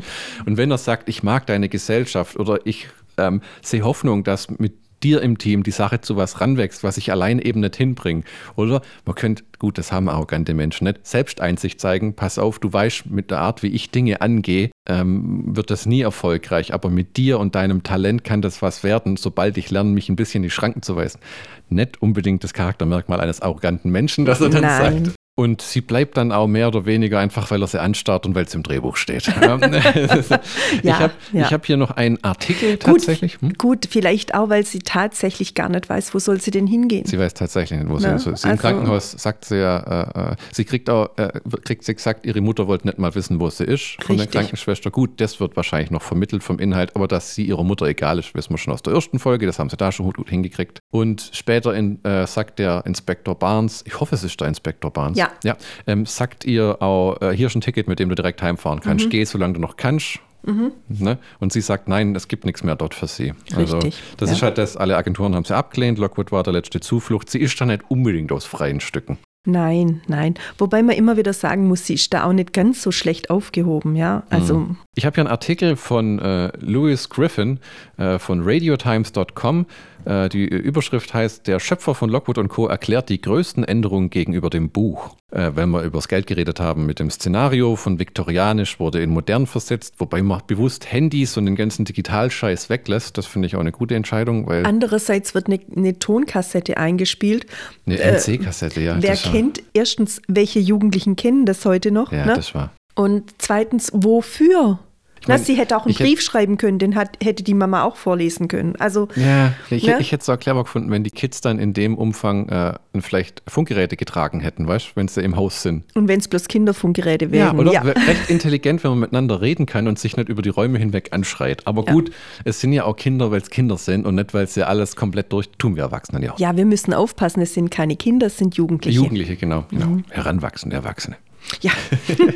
[0.46, 2.88] Und wenn er sagt, ich mag deine Gesellschaft oder ich
[3.18, 7.10] ähm, sehe Hoffnung, dass mit dir im Team die Sache zu was ranwächst, was ich
[7.10, 8.22] allein eben nicht hinbringe.
[8.56, 12.72] Oder man könnte, gut, das haben arrogante Menschen nicht, selbst Einsicht zeigen, pass auf, du
[12.72, 16.74] weißt, mit der Art, wie ich Dinge angehe, ähm, wird das nie erfolgreich.
[16.74, 20.16] Aber mit dir und deinem Talent kann das was werden, sobald ich lerne, mich ein
[20.16, 21.20] bisschen die Schranken zu weisen.
[21.68, 25.04] Nicht unbedingt das Charaktermerkmal eines arroganten Menschen, dass er dann Nein.
[25.04, 28.34] sagt, und sie bleibt dann auch mehr oder weniger einfach, weil er sie anstarrt und
[28.34, 29.28] weil es im Drehbuch steht.
[30.82, 31.48] ich habe ja.
[31.48, 33.38] hab hier noch einen Artikel tatsächlich.
[33.38, 33.52] Gut, hm?
[33.56, 37.06] gut, vielleicht auch, weil sie tatsächlich gar nicht weiß, wo soll sie denn hingehen.
[37.06, 40.36] Sie weiß tatsächlich nicht, wo sie, also, sie Im Krankenhaus sagt sie ja, äh, äh,
[40.50, 41.30] sie kriegt auch, äh,
[41.64, 43.94] kriegt sie gesagt, ihre Mutter wollte nicht mal wissen, wo sie ist.
[44.02, 44.32] Von Richtig.
[44.32, 44.90] der Krankenschwester.
[44.90, 48.34] Gut, das wird wahrscheinlich noch vermittelt vom Inhalt, aber dass sie ihrer Mutter egal ist,
[48.34, 49.46] wissen wir schon aus der ersten Folge.
[49.46, 50.80] Das haben sie da schon gut, gut hingekriegt.
[50.90, 55.16] Und später in, äh, sagt der Inspektor Barnes, ich hoffe, es ist der Inspektor Barnes.
[55.16, 55.27] Ja.
[55.44, 55.56] Ja.
[55.86, 59.06] Ähm, sagt ihr auch, äh, hier ist ein Ticket, mit dem du direkt heimfahren kannst.
[59.06, 59.10] Mhm.
[59.10, 60.20] Geh, solange du noch kannst.
[60.44, 60.72] Mhm.
[60.88, 61.18] Ne?
[61.40, 63.34] Und sie sagt, nein, es gibt nichts mehr dort für sie.
[63.54, 64.36] Also, Richtig, das ja.
[64.36, 65.98] ist halt das, alle Agenturen haben sie abgelehnt.
[65.98, 67.28] Lockwood war der letzte Zuflucht.
[67.30, 69.18] Sie ist dann nicht unbedingt aus freien Stücken.
[69.44, 70.34] Nein, nein.
[70.58, 73.96] Wobei man immer wieder sagen muss, sie ist da auch nicht ganz so schlecht aufgehoben,
[73.96, 74.22] ja.
[74.30, 74.58] Also.
[74.58, 74.76] Mhm.
[74.98, 77.60] Ich habe hier einen Artikel von äh, Louis Griffin
[77.98, 79.66] äh, von radiotimes.com.
[80.04, 82.66] Äh, die Überschrift heißt, der Schöpfer von Lockwood Co.
[82.66, 85.14] erklärt die größten Änderungen gegenüber dem Buch.
[85.30, 89.10] Äh, wenn wir über das Geld geredet haben mit dem Szenario von viktorianisch wurde in
[89.10, 93.16] modern versetzt, wobei man bewusst Handys und den ganzen Digitalscheiß weglässt.
[93.18, 94.48] Das finde ich auch eine gute Entscheidung.
[94.48, 97.46] Weil Andererseits wird eine, eine Tonkassette eingespielt.
[97.86, 98.96] Eine äh, NC-Kassette, ja.
[99.00, 102.10] Wer kennt erstens, welche Jugendlichen kennen das heute noch?
[102.10, 102.34] Ja, ne?
[102.34, 102.72] das war.
[102.96, 104.80] Und zweitens, wofür?
[105.20, 107.82] Ich mein, sie hätte auch einen Brief hätte, schreiben können, den hat, hätte die Mama
[107.82, 108.76] auch vorlesen können.
[108.76, 109.98] Also, ja, ich, ne?
[110.00, 113.42] ich hätte es auch clever gefunden, wenn die Kids dann in dem Umfang äh, vielleicht
[113.46, 115.84] Funkgeräte getragen hätten, weißt du, wenn sie im Haus sind.
[115.94, 117.56] Und wenn es bloß Kinderfunkgeräte wären.
[117.56, 117.80] Ja, oder ja.
[117.82, 121.66] recht intelligent, wenn man miteinander reden kann und sich nicht über die Räume hinweg anschreit.
[121.66, 121.92] Aber ja.
[121.92, 122.10] gut,
[122.44, 125.32] es sind ja auch Kinder, weil es Kinder sind und nicht, weil sie alles komplett
[125.32, 126.38] durch tun wir Erwachsenen ja auch.
[126.38, 128.96] Ja, wir müssen aufpassen, es sind keine Kinder, es sind Jugendliche.
[128.96, 129.64] Jugendliche, genau.
[129.70, 129.86] genau.
[129.86, 130.04] Mhm.
[130.10, 131.16] Heranwachsende Erwachsene.
[131.60, 131.72] Ja.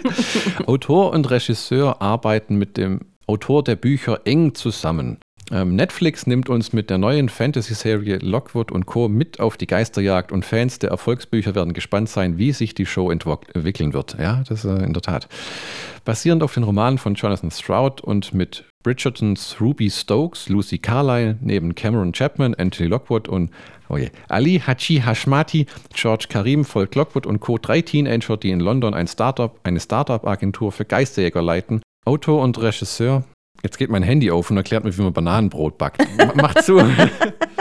[0.67, 5.19] Autor und Regisseur arbeiten mit dem Autor der Bücher eng zusammen.
[5.51, 9.09] Ähm, Netflix nimmt uns mit der neuen Fantasy-Serie Lockwood und Co.
[9.09, 13.10] mit auf die Geisterjagd und Fans der Erfolgsbücher werden gespannt sein, wie sich die Show
[13.10, 14.16] entwickeln wird.
[14.19, 15.28] Ja, das ist äh, in der Tat.
[16.05, 21.74] Basierend auf den Romanen von Jonathan Stroud und mit Bridgertons Ruby Stokes, Lucy Carlyle, neben
[21.74, 23.51] Cameron Chapman, Anthony Lockwood und
[23.89, 27.59] oh je, Ali Hachi Hashmati, George Karim, Volk Lockwood und Co.
[27.59, 31.82] Drei Teenager, die in London ein Startup, eine Startup-Agentur für Geisterjäger leiten.
[32.05, 33.23] Autor und Regisseur.
[33.62, 36.05] Jetzt geht mein Handy auf und erklärt mir, wie man Bananenbrot backt.
[36.35, 36.83] Macht zu.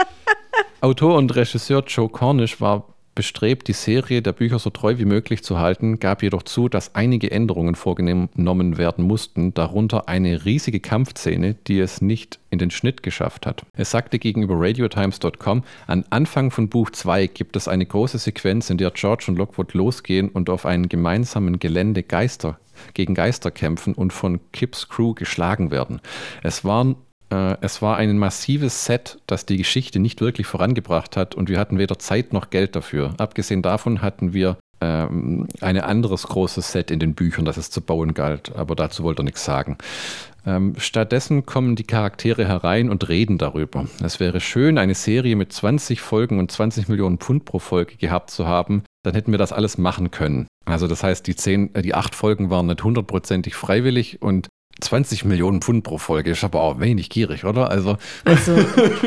[0.80, 5.44] Autor und Regisseur Joe Cornish war bestrebt, die Serie der Bücher so treu wie möglich
[5.44, 11.54] zu halten, gab jedoch zu, dass einige Änderungen vorgenommen werden mussten, darunter eine riesige Kampfszene,
[11.66, 13.64] die es nicht in den Schnitt geschafft hat.
[13.74, 18.78] Er sagte gegenüber radiotimes.com, an Anfang von Buch 2 gibt es eine große Sequenz, in
[18.78, 22.58] der George und Lockwood losgehen und auf einem gemeinsamen Gelände Geister
[22.94, 26.00] gegen Geister kämpfen und von Kips Crew geschlagen werden.
[26.42, 26.96] Es waren
[27.32, 31.58] äh, es war ein massives Set, das die Geschichte nicht wirklich vorangebracht hat und wir
[31.58, 33.14] hatten weder Zeit noch Geld dafür.
[33.18, 37.80] Abgesehen davon hatten wir ähm, ein anderes großes Set in den Büchern, das es zu
[37.80, 39.78] bauen galt, aber dazu wollte er nichts sagen.
[40.44, 43.86] Ähm, stattdessen kommen die Charaktere herein und reden darüber.
[44.02, 48.30] Es wäre schön, eine Serie mit 20 Folgen und 20 Millionen Pfund pro Folge gehabt
[48.30, 48.82] zu haben.
[49.04, 50.48] Dann hätten wir das alles machen können.
[50.64, 54.48] Also das heißt, die, zehn, äh, die acht Folgen waren nicht hundertprozentig freiwillig und
[54.80, 57.70] 20 Millionen Pfund pro Folge ist aber auch wenig gierig, oder?
[57.70, 58.56] Also, also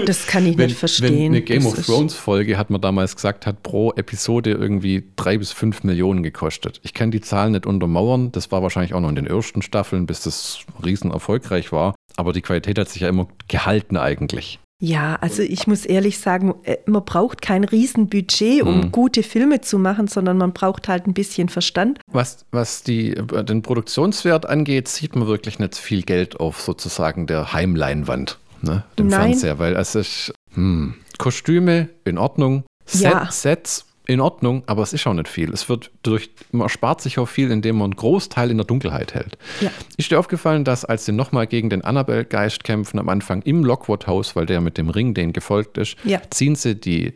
[0.06, 1.14] das kann ich wenn, nicht verstehen.
[1.14, 5.04] Wenn eine Game das of Thrones Folge, hat man damals gesagt, hat pro Episode irgendwie
[5.16, 6.80] drei bis fünf Millionen gekostet.
[6.84, 8.32] Ich kann die Zahlen nicht untermauern.
[8.32, 11.96] Das war wahrscheinlich auch noch in den ersten Staffeln, bis das riesen erfolgreich war.
[12.16, 14.60] Aber die Qualität hat sich ja immer gehalten eigentlich.
[14.86, 18.92] Ja, also ich muss ehrlich sagen, äh, man braucht kein Riesenbudget, um mhm.
[18.92, 22.00] gute Filme zu machen, sondern man braucht halt ein bisschen Verstand.
[22.12, 27.26] Was, was die, äh, den Produktionswert angeht, sieht man wirklich nicht viel Geld auf sozusagen
[27.26, 29.30] der Heimleinwand, ne, dem Nein.
[29.30, 33.32] Fernseher, weil es ist hm, Kostüme in Ordnung, Set, ja.
[33.32, 35.52] Sets in Ordnung, aber es ist auch nicht viel.
[35.52, 39.14] Es wird durch, man spart sich auch viel, indem man einen Großteil in der Dunkelheit
[39.14, 39.38] hält.
[39.62, 39.72] Ja.
[39.98, 44.36] Ist dir aufgefallen, dass als sie nochmal gegen den Annabelle-Geist kämpfen, am Anfang im Lockwood-Haus,
[44.36, 46.22] weil der mit dem Ring den gefolgt ist, ja.
[46.30, 47.14] ziehen sie die äh,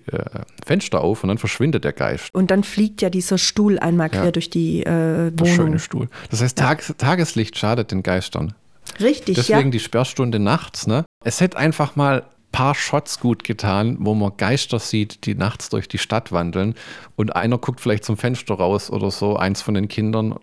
[0.66, 2.30] Fenster auf und dann verschwindet der Geist.
[2.34, 4.32] Und dann fliegt ja dieser Stuhl einmal quer ja.
[4.32, 5.36] durch die äh, Wohnung.
[5.38, 6.10] Der schöne Stuhl.
[6.30, 8.54] Das heißt, Tages Tageslicht schadet den Geistern.
[9.00, 9.70] Richtig, Deswegen ja.
[9.70, 10.88] die Sperrstunde nachts.
[10.88, 11.06] Ne?
[11.24, 12.24] Es hätte einfach mal
[12.60, 16.76] paar Shots gut getan, wo man Geister sieht, die nachts durch die Stadt wandeln
[17.16, 20.36] und einer guckt vielleicht zum Fenster raus oder so, eins von den Kindern.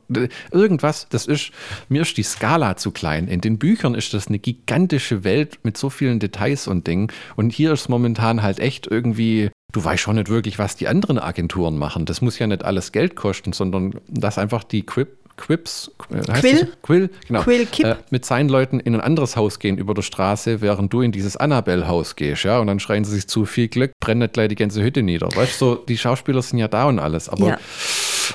[0.50, 1.50] Irgendwas, das ist,
[1.90, 3.28] mir ist die Skala zu klein.
[3.28, 7.52] In den Büchern ist das eine gigantische Welt mit so vielen Details und Dingen und
[7.52, 11.76] hier ist momentan halt echt irgendwie du weißt schon nicht wirklich, was die anderen Agenturen
[11.76, 12.06] machen.
[12.06, 16.72] Das muss ja nicht alles Geld kosten, sondern dass einfach die Quip Quips, äh, Quill,
[16.82, 17.84] Quill, genau, Quill Kip.
[17.84, 21.12] Äh, mit seinen Leuten in ein anderes Haus gehen über der Straße, während du in
[21.12, 24.54] dieses Annabelle-Haus gehst, ja, und dann schreien sie sich zu viel Glück, brennt gleich die
[24.54, 25.28] ganze Hütte nieder.
[25.34, 27.58] Weißt du, so, die Schauspieler sind ja da und alles, aber ja.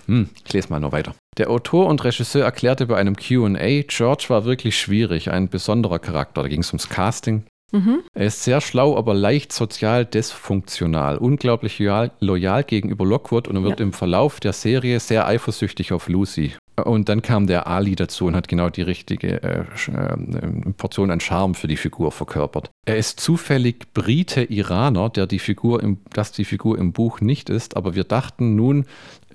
[0.05, 1.15] hm, ich lese mal noch weiter.
[1.37, 6.43] Der Autor und Regisseur erklärte bei einem QA, George war wirklich schwierig, ein besonderer Charakter.
[6.43, 7.45] Da ging es ums Casting.
[7.71, 8.03] Mhm.
[8.13, 13.63] Er ist sehr schlau, aber leicht sozial dysfunktional, unglaublich loyal, loyal gegenüber Lockwood und er
[13.63, 13.85] wird ja.
[13.85, 16.53] im Verlauf der Serie sehr eifersüchtig auf Lucy.
[16.75, 21.19] Und dann kam der Ali dazu und hat genau die richtige äh, äh, Portion an
[21.19, 22.69] Charme für die Figur verkörpert.
[22.85, 27.75] Er ist zufällig Brite-Iraner, der die Figur im, das die Figur im Buch nicht ist,
[27.75, 28.85] aber wir dachten nun,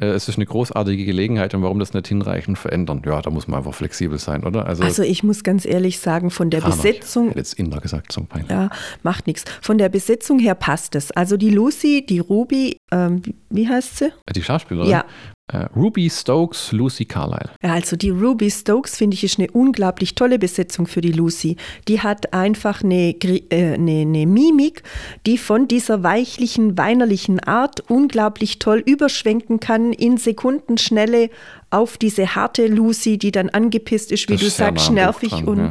[0.01, 3.03] äh, es ist eine großartige Gelegenheit und warum das nicht hinreichend verändern?
[3.05, 4.67] Ja, da muss man einfach flexibel sein, oder?
[4.67, 6.75] Also, also ich muss ganz ehrlich sagen, von der Iraner.
[6.75, 7.31] Besetzung.
[7.31, 8.51] Ich jetzt Inder gesagt, so peinlich.
[8.51, 8.71] Ja,
[9.03, 9.45] macht nichts.
[9.61, 11.11] Von der Besetzung her passt es.
[11.13, 14.13] Also die Lucy, die Ruby, ähm, wie heißt sie?
[14.35, 14.91] Die Schauspielerin?
[14.91, 15.05] Ja,
[15.53, 17.51] Ruby Stokes, Lucy Carlyle.
[17.63, 21.57] Ja, also die Ruby Stokes finde ich ist eine unglaublich tolle Besetzung für die Lucy.
[21.87, 24.83] Die hat einfach eine, äh, eine, eine, Mimik,
[25.25, 31.31] die von dieser weichlichen, weinerlichen Art unglaublich toll überschwenken kann in Sekundenschnelle
[31.71, 35.59] auf diese harte Lucy, die dann angepisst ist, wie das du sagst, nervig dran, und,
[35.59, 35.71] ja.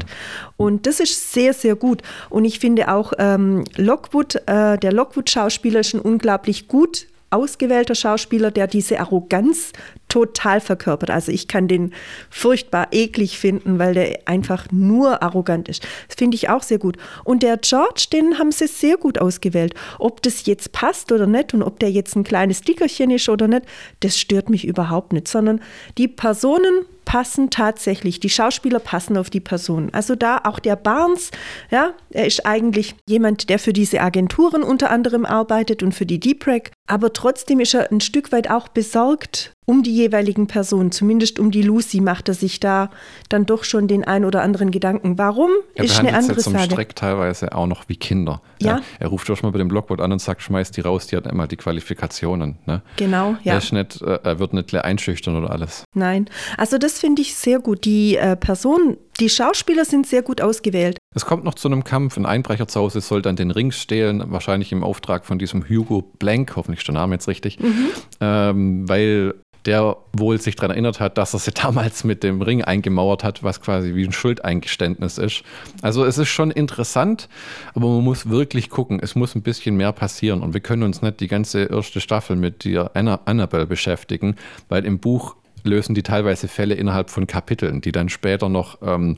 [0.55, 2.01] und das ist sehr, sehr gut.
[2.29, 8.51] Und ich finde auch ähm, Lockwood, äh, der Lockwood-Schauspieler ist ein unglaublich gut ausgewählter Schauspieler,
[8.51, 9.73] der diese Arroganz
[10.07, 11.09] total verkörpert.
[11.09, 11.93] Also ich kann den
[12.29, 15.85] furchtbar eklig finden, weil der einfach nur arrogant ist.
[16.07, 16.97] Das finde ich auch sehr gut.
[17.23, 19.73] Und der George, den haben sie sehr gut ausgewählt.
[19.99, 23.47] Ob das jetzt passt oder nicht und ob der jetzt ein kleines Dickerchen ist oder
[23.47, 23.63] nicht,
[23.99, 25.61] das stört mich überhaupt nicht, sondern
[25.97, 29.93] die Personen passen tatsächlich, die Schauspieler passen auf die Personen.
[29.93, 31.31] Also da auch der Barnes,
[31.71, 36.19] ja, er ist eigentlich jemand, der für diese Agenturen unter anderem arbeitet und für die
[36.19, 40.91] Deep Rec, aber trotzdem ist er ein Stück weit auch besorgt um die jeweiligen Personen,
[40.91, 42.89] zumindest um die Lucy, macht er sich da
[43.29, 45.17] dann doch schon den ein oder anderen Gedanken.
[45.17, 46.65] Warum er ist eine andere zum Sache.
[46.65, 48.41] Streck teilweise auch noch wie Kinder.
[48.59, 48.77] Ja.
[48.77, 48.81] ja.
[48.99, 51.27] Er ruft doch mal bei dem Blogboard an und sagt, schmeiß die raus, die hat
[51.27, 52.57] immer die Qualifikationen.
[52.65, 52.81] Ne?
[52.95, 53.53] Genau, ja.
[53.53, 55.83] Er, ist nicht, äh, er wird nicht einschüchtern oder alles.
[55.93, 57.85] Nein, also das finde ich sehr gut.
[57.85, 60.97] Die äh, Person Die Schauspieler sind sehr gut ausgewählt.
[61.15, 62.17] Es kommt noch zu einem Kampf.
[62.17, 66.01] Ein Einbrecher zu Hause soll dann den Ring stehlen, wahrscheinlich im Auftrag von diesem Hugo
[66.19, 67.87] Blank, hoffentlich ist der Name jetzt richtig, mhm.
[68.19, 69.35] ähm, weil
[69.65, 73.41] der wohl sich daran erinnert hat, dass er sie damals mit dem Ring eingemauert hat,
[73.41, 75.43] was quasi wie ein Schuldeingeständnis ist.
[75.81, 77.29] Also es ist schon interessant,
[77.73, 81.01] aber man muss wirklich gucken, es muss ein bisschen mehr passieren und wir können uns
[81.01, 84.35] nicht die ganze erste Staffel mit der Annabelle beschäftigen,
[84.69, 85.35] weil im Buch
[85.65, 89.17] lösen die teilweise Fälle innerhalb von Kapiteln, die dann später noch ähm,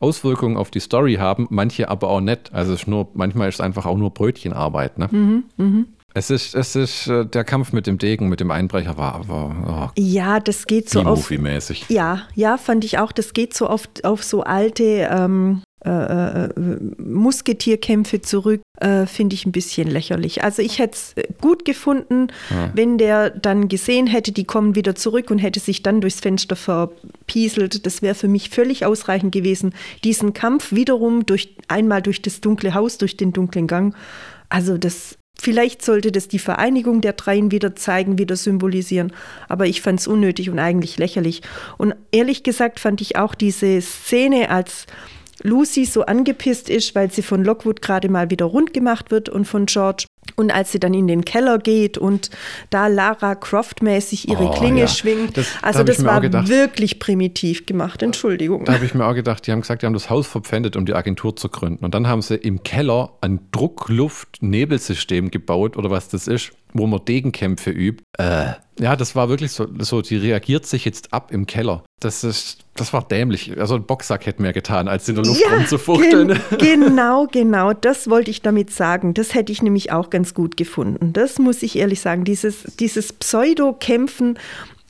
[0.00, 2.52] Auswirkungen auf die Story haben, manche aber auch nicht.
[2.52, 4.98] Also es ist nur, manchmal ist es einfach auch nur Brötchenarbeit.
[4.98, 5.08] Ne?
[5.10, 5.84] Mhm, mh.
[6.16, 9.90] Es ist, es ist äh, der Kampf mit dem Degen, mit dem Einbrecher war aber.
[9.96, 11.28] Oh, ja, das geht so auf.
[11.28, 13.10] mäßig Ja, ja, fand ich auch.
[13.10, 16.48] Das geht so oft auf so alte ähm, äh, äh,
[16.98, 20.42] Musketierkämpfe zurück, äh, finde ich ein bisschen lächerlich.
[20.42, 22.70] Also ich hätte es gut gefunden, ja.
[22.74, 26.56] wenn der dann gesehen hätte, die kommen wieder zurück und hätte sich dann durchs Fenster
[26.56, 27.86] verpieselt.
[27.86, 29.74] Das wäre für mich völlig ausreichend gewesen.
[30.04, 33.94] Diesen Kampf wiederum durch einmal durch das dunkle Haus, durch den dunklen Gang.
[34.48, 39.12] Also das Vielleicht sollte das die Vereinigung der Dreien wieder zeigen, wieder symbolisieren.
[39.48, 41.42] Aber ich fand es unnötig und eigentlich lächerlich.
[41.76, 44.86] Und ehrlich gesagt fand ich auch diese Szene, als
[45.44, 49.44] Lucy so angepisst ist, weil sie von Lockwood gerade mal wieder rund gemacht wird und
[49.44, 50.06] von George.
[50.36, 52.30] Und als sie dann in den Keller geht und
[52.70, 54.88] da Lara Croft-mäßig ihre oh, Klinge ja.
[54.88, 58.64] schwingt, das, also da das war wirklich primitiv gemacht, Entschuldigung.
[58.64, 60.86] Da habe ich mir auch gedacht, die haben gesagt, die haben das Haus verpfändet, um
[60.86, 61.84] die Agentur zu gründen.
[61.84, 67.04] Und dann haben sie im Keller ein Druckluft-Nebelsystem gebaut oder was das ist wo man
[67.04, 68.02] Degenkämpfe übt.
[68.18, 71.84] Äh, ja, das war wirklich so, so, die reagiert sich jetzt ab im Keller.
[72.00, 73.58] Das ist, das war dämlich.
[73.58, 76.40] Also ein Boxsack hätte mehr getan, als in der Luft ja, rumzufuchteln.
[76.58, 77.72] Gen genau, genau.
[77.72, 79.14] Das wollte ich damit sagen.
[79.14, 81.12] Das hätte ich nämlich auch ganz gut gefunden.
[81.12, 82.24] Das muss ich ehrlich sagen.
[82.24, 84.36] Dieses, dieses Pseudo-Kämpfen,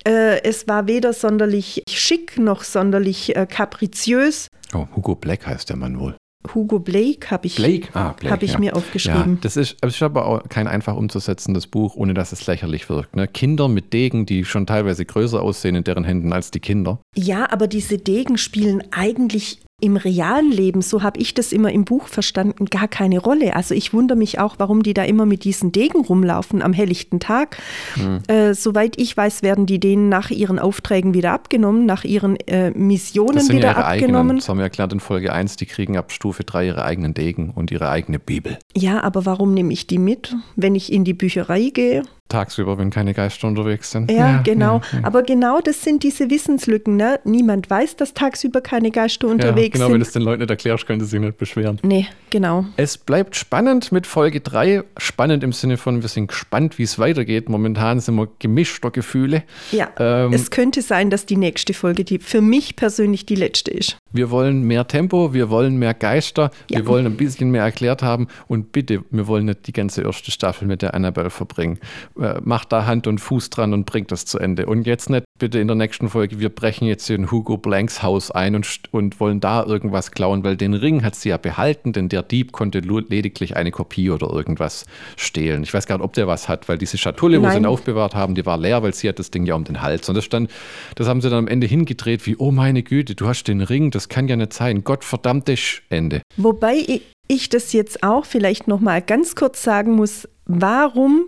[0.07, 4.49] äh, es war weder sonderlich schick noch sonderlich äh, kapriziös.
[4.73, 6.17] Oh, Hugo Black heißt der Mann wohl.
[6.53, 7.89] Hugo Blake habe ich, Blake?
[7.95, 8.59] Ah, Blake, hab ich ja.
[8.59, 9.35] mir aufgeschrieben.
[9.35, 13.17] Ja, das ist, ist aber auch kein einfach umzusetzendes Buch, ohne dass es lächerlich wirkt.
[13.17, 13.27] Ne?
[13.27, 17.01] Kinder mit Degen, die schon teilweise größer aussehen in deren Händen als die Kinder.
[17.17, 21.85] Ja, aber diese Degen spielen eigentlich im realen Leben, so habe ich das immer im
[21.85, 23.55] Buch verstanden, gar keine Rolle.
[23.55, 27.21] Also ich wundere mich auch, warum die da immer mit diesen Degen rumlaufen am helllichten
[27.21, 27.59] Tag.
[27.97, 28.21] Mhm.
[28.27, 32.71] Äh, soweit ich weiß, werden die denen nach ihren Aufträgen wieder abgenommen, nach ihren äh,
[32.71, 34.17] Missionen das sind wieder ihre abgenommen.
[34.17, 34.37] Eigenen.
[34.39, 37.51] Das haben wir erklärt in Folge 1, die kriegen ab Stufe 3 ihre eigenen Degen
[37.51, 38.59] und ihre eigene Bibel.
[38.75, 42.05] Ja, aber warum nehme ich die mit, wenn ich in die Bücherei gehe?
[42.29, 44.11] Tagsüber, wenn keine Geister unterwegs sind.
[44.11, 44.81] Ja, ja genau.
[44.93, 45.05] Ja, ja.
[45.05, 46.97] Aber genau das sind diese Wissenslücken.
[46.97, 47.21] Ne?
[47.25, 49.95] Niemand weiß, dass tagsüber keine Geister unterwegs genau, sind.
[49.95, 51.79] wenn du es den Leuten nicht erklärst, können sie sich nicht beschweren.
[51.83, 52.65] Nee, genau.
[52.77, 54.85] Es bleibt spannend mit Folge 3.
[54.97, 57.49] Spannend im Sinne von, wir sind gespannt, wie es weitergeht.
[57.49, 59.43] Momentan sind wir gemischter Gefühle.
[59.71, 63.71] Ja, ähm, es könnte sein, dass die nächste Folge, die für mich persönlich die letzte
[63.71, 63.99] ist.
[64.15, 68.29] Wir wollen mehr Tempo, wir wollen mehr Geister, wir wollen ein bisschen mehr erklärt haben
[68.47, 71.79] und bitte, wir wollen nicht die ganze erste Staffel mit der Annabelle verbringen
[72.21, 74.67] äh, macht da Hand und Fuß dran und bringt das zu Ende.
[74.67, 78.31] Und jetzt nicht bitte in der nächsten Folge, wir brechen jetzt in Hugo Blanks Haus
[78.31, 82.09] ein und, und wollen da irgendwas klauen, weil den Ring hat sie ja behalten, denn
[82.09, 84.87] der Dieb konnte lediglich eine Kopie oder irgendwas
[85.17, 85.65] stehlen.
[85.65, 87.49] Ich weiß gar nicht, ob der was hat, weil diese Schatulle, Nein.
[87.49, 89.65] wo sie ihn aufbewahrt haben, die war leer, weil sie hat das Ding ja um
[89.65, 90.09] den Hals.
[90.09, 90.53] Und das stand,
[90.95, 93.91] das haben sie dann am Ende hingedreht, wie, oh meine Güte, du hast den Ring,
[93.91, 94.85] das kann ja nicht sein.
[94.85, 96.23] Gott verdammtes Ende.
[96.37, 101.25] Wobei ich das jetzt auch vielleicht nochmal ganz kurz sagen muss, warum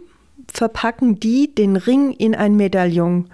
[0.46, 3.28] verpacken die den Ring in ein Medaillon.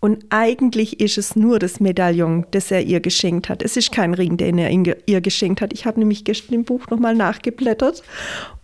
[0.00, 3.62] Und eigentlich ist es nur das Medaillon, das er ihr geschenkt hat.
[3.62, 5.72] Es ist kein Ring, den er ihr geschenkt hat.
[5.72, 8.04] Ich habe nämlich gestern im Buch nochmal nachgeblättert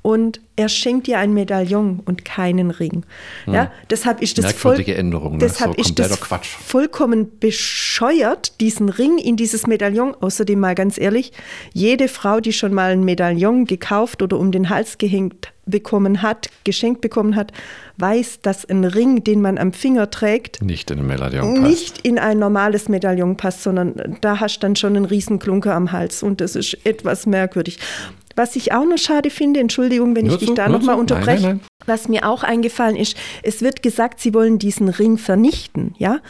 [0.02, 3.04] und er schenkt ihr ein Medaillon und keinen Ring.
[3.46, 3.54] Hm.
[3.54, 5.38] Ja, deshalb ist das, voll, Änderung, ne?
[5.38, 6.46] deshalb so ist das Quatsch.
[6.46, 10.14] vollkommen bescheuert, diesen Ring in dieses Medaillon.
[10.14, 11.32] Außerdem mal ganz ehrlich,
[11.72, 16.48] jede Frau, die schon mal ein Medaillon gekauft oder um den Hals gehängt bekommen hat,
[16.64, 17.52] geschenkt bekommen hat,
[17.98, 21.68] weiß, dass ein Ring, den man am Finger trägt, nicht in ein Medaillon passt.
[21.68, 25.92] Nicht in ein normales Medaillon passt, sondern da hast du dann schon einen Riesenklunker am
[25.92, 27.78] Hals und das ist etwas merkwürdig.
[28.36, 31.42] Was ich auch noch schade finde, Entschuldigung, wenn nur ich dich da nochmal unterbreche, nein,
[31.42, 31.86] nein, nein.
[31.86, 36.20] was mir auch eingefallen ist, es wird gesagt, sie wollen diesen Ring vernichten, ja?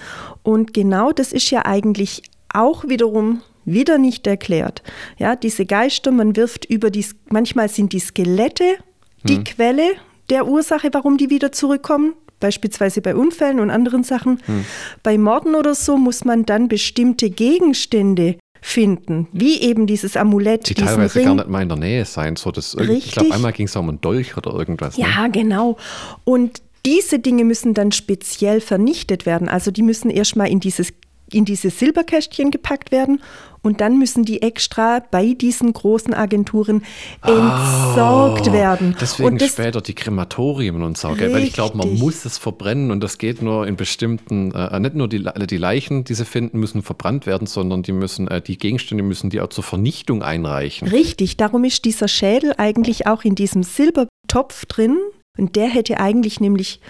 [0.43, 4.83] Und genau das ist ja eigentlich auch wiederum wieder nicht erklärt.
[5.19, 8.77] Ja, diese Geister, man wirft über die, manchmal sind die Skelette
[9.25, 9.45] die hm.
[9.45, 9.93] Quelle
[10.31, 14.41] der Ursache, warum die wieder zurückkommen, beispielsweise bei Unfällen und anderen Sachen.
[14.47, 14.65] Hm.
[15.03, 20.69] Bei Morden oder so muss man dann bestimmte Gegenstände finden, wie eben dieses Amulett.
[20.69, 21.27] Die teilweise Ring.
[21.27, 22.37] gar nicht mal in der Nähe sein.
[22.37, 24.97] So das, Ich glaube, einmal ging es um einen Dolch oder irgendwas.
[24.97, 25.05] Ne?
[25.05, 25.77] Ja, genau.
[26.25, 29.49] Und diese Dinge müssen dann speziell vernichtet werden.
[29.49, 30.93] Also die müssen erstmal in dieses
[31.33, 33.21] in diese Silberkästchen gepackt werden
[33.65, 36.85] und dann müssen die extra bei diesen großen Agenturen
[37.23, 38.95] entsorgt Oh, werden.
[39.01, 41.33] Deswegen und das, später die Krematorien und so, gell?
[41.33, 44.95] weil ich glaube, man muss es verbrennen und das geht nur in bestimmten, äh, nicht
[44.95, 48.59] nur die, die Leichen, die sie finden, müssen verbrannt werden, sondern die müssen, äh, die
[48.59, 50.89] Gegenstände müssen die auch zur Vernichtung einreichen.
[50.89, 54.99] Richtig, darum ist dieser Schädel eigentlich auch in diesem Silbertopf drin.
[55.37, 56.81] Und der hätte eigentlich nämlich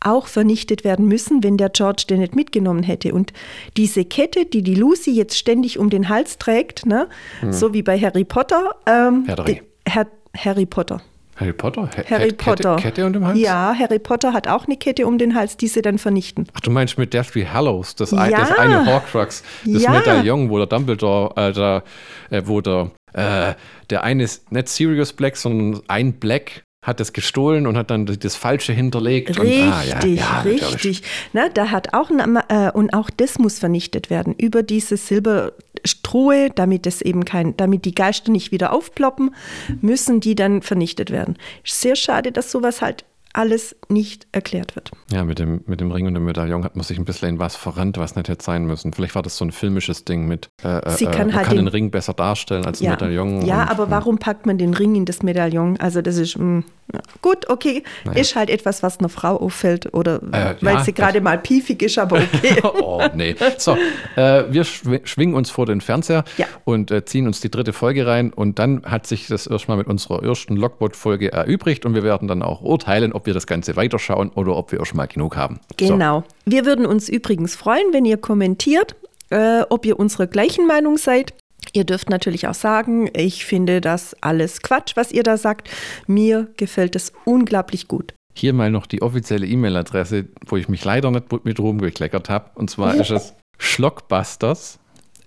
[0.00, 3.12] auch vernichtet werden müssen, wenn der George den nicht mitgenommen hätte.
[3.14, 3.32] Und
[3.76, 7.08] diese Kette, die die Lucy jetzt ständig um den Hals trägt, ne,
[7.50, 8.70] so wie bei Harry Potter.
[8.86, 9.26] Ähm, Hm.
[9.26, 10.06] Herr die- Herr,
[10.36, 11.02] Harry Potter.
[11.36, 11.88] Harry Potter?
[11.96, 12.76] He- Harry Kette, Potter.
[12.76, 13.38] Kette um den Hals?
[13.38, 16.46] Ja, Harry Potter hat auch eine Kette um den Hals, die sie dann vernichten.
[16.54, 18.40] Ach, du meinst mit Deathly Hallows, das, ein, Ja.
[18.40, 19.90] das eine Horcrux, das Ja.
[19.90, 21.82] Medaillon, wo der Dumbledore, äh, der,
[22.30, 23.54] äh, wo der, äh,
[23.88, 28.06] der eine ist nicht Sirius Black, sondern ein Black hat das gestohlen und hat dann
[28.06, 29.38] das Falsche hinterlegt.
[29.38, 31.02] Richtig, und, ah, ja, ja, richtig.
[31.34, 36.48] Na, da hat auch ein, äh, und auch das muss vernichtet werden über diese Silberstruhe,
[36.54, 39.34] damit es eben kein, damit die Geister nicht wieder aufploppen,
[39.82, 41.36] müssen die dann vernichtet werden.
[41.64, 44.90] Sehr schade, dass sowas halt alles nicht erklärt wird.
[45.12, 47.54] Ja, mit dem, mit dem Ring und dem Medaillon hat man sich ein bisschen was
[47.56, 48.92] verrannt, was nicht hätte sein müssen.
[48.92, 51.56] Vielleicht war das so ein filmisches Ding mit, äh, Sie äh, kann man halt kann
[51.56, 53.42] den, den- Ring besser darstellen als ein Ja, Medaillon.
[53.46, 55.76] ja und, aber warum packt man den Ring in das Medaillon?
[55.78, 57.00] Also das ist mh, ja.
[57.22, 57.84] gut, okay,
[58.14, 61.82] ist halt etwas, was einer Frau auffällt oder Äh, weil ja, sie gerade mal piefig
[61.82, 62.60] ist, aber okay.
[62.82, 63.36] oh, nee.
[63.58, 63.76] So,
[64.16, 66.46] äh, wir schw- schwingen uns vor den Fernseher Ja.
[66.64, 68.32] und äh, ziehen uns die dritte Folge rein.
[68.32, 71.86] Und dann hat sich das erstmal mit unserer ersten Logboat-Folge erübrigt.
[71.86, 75.08] Und wir werden dann auch urteilen, ob wir das Ganze weiterschauen oder ob wir erstmal
[75.08, 75.60] genug haben.
[75.76, 76.24] Genau.
[76.44, 78.96] Wir würden uns übrigens freuen, wenn ihr kommentiert,
[79.30, 81.34] äh, ob ihr unserer gleichen Meinung seid.
[81.72, 85.68] Ihr dürft natürlich auch sagen, ich finde das alles Quatsch, was ihr da sagt.
[86.06, 88.14] Mir gefällt es unglaublich gut.
[88.14, 92.50] So, hier mal noch die offizielle E-Mail-Adresse, wo ich mich leider nicht mit rumgekleckert habe.
[92.54, 94.78] Und zwar ist es schlockbusters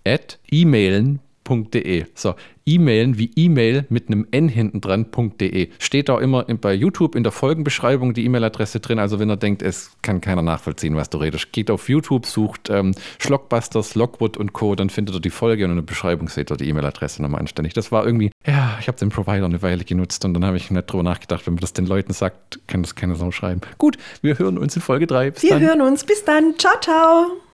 [0.05, 2.05] at emailen.de.
[2.15, 2.33] So,
[2.65, 5.69] E-Mailen wie E-Mail mit einem N hinten dran.de.
[5.79, 8.99] Steht da immer bei YouTube in der Folgenbeschreibung die E-Mail-Adresse drin.
[8.99, 12.69] Also wenn ihr denkt, es kann keiner nachvollziehen, was du redest, geht auf YouTube, sucht
[12.69, 16.51] ähm, Schlockbusters, Lockwood und Co., dann findet ihr die Folge und in der Beschreibung seht
[16.51, 17.73] ihr die E-Mail-Adresse nochmal anständig.
[17.73, 20.71] Das war irgendwie, ja, ich habe den Provider eine Weile genutzt und dann habe ich
[20.71, 23.61] nicht drüber nachgedacht, wenn man das den Leuten sagt, kann das keiner so schreiben.
[23.77, 25.31] Gut, wir hören uns in Folge 3.
[25.31, 25.61] Bis Wir dann.
[25.61, 26.03] hören uns.
[26.03, 26.55] Bis dann.
[26.57, 27.52] Ciao, ciao.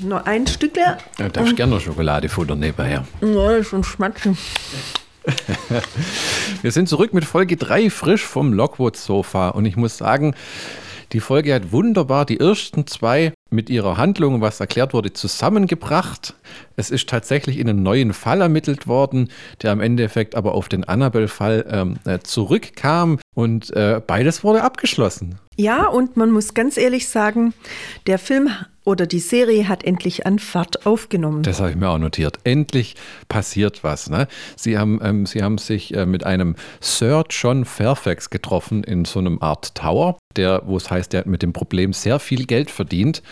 [0.00, 0.76] Noch ein Stück.
[0.76, 3.04] Ja, darfst gerne noch Schokolade futtern nebenher.
[3.20, 4.38] Ja, schon schmatzen.
[6.62, 10.34] Wir sind zurück mit Folge 3 frisch vom Lockwood-Sofa und ich muss sagen,
[11.12, 16.34] die Folge hat wunderbar die ersten zwei mit ihrer Handlung, was erklärt wurde, zusammengebracht.
[16.76, 19.28] Es ist tatsächlich in einen neuen Fall ermittelt worden,
[19.60, 25.38] der am Endeffekt aber auf den Annabelle-Fall ähm, äh, zurückkam und äh, beides wurde abgeschlossen.
[25.56, 27.52] Ja, und man muss ganz ehrlich sagen,
[28.06, 28.50] der Film
[28.84, 31.42] oder die Serie hat endlich an Fahrt aufgenommen.
[31.42, 32.38] Das habe ich mir auch notiert.
[32.44, 32.96] Endlich
[33.28, 34.10] passiert was.
[34.10, 34.26] Ne?
[34.56, 39.18] Sie, haben, ähm, Sie haben sich äh, mit einem Sir John Fairfax getroffen in so
[39.18, 42.70] einem Art Tower, der, wo es heißt, der hat mit dem Problem sehr viel Geld
[42.70, 43.22] verdient.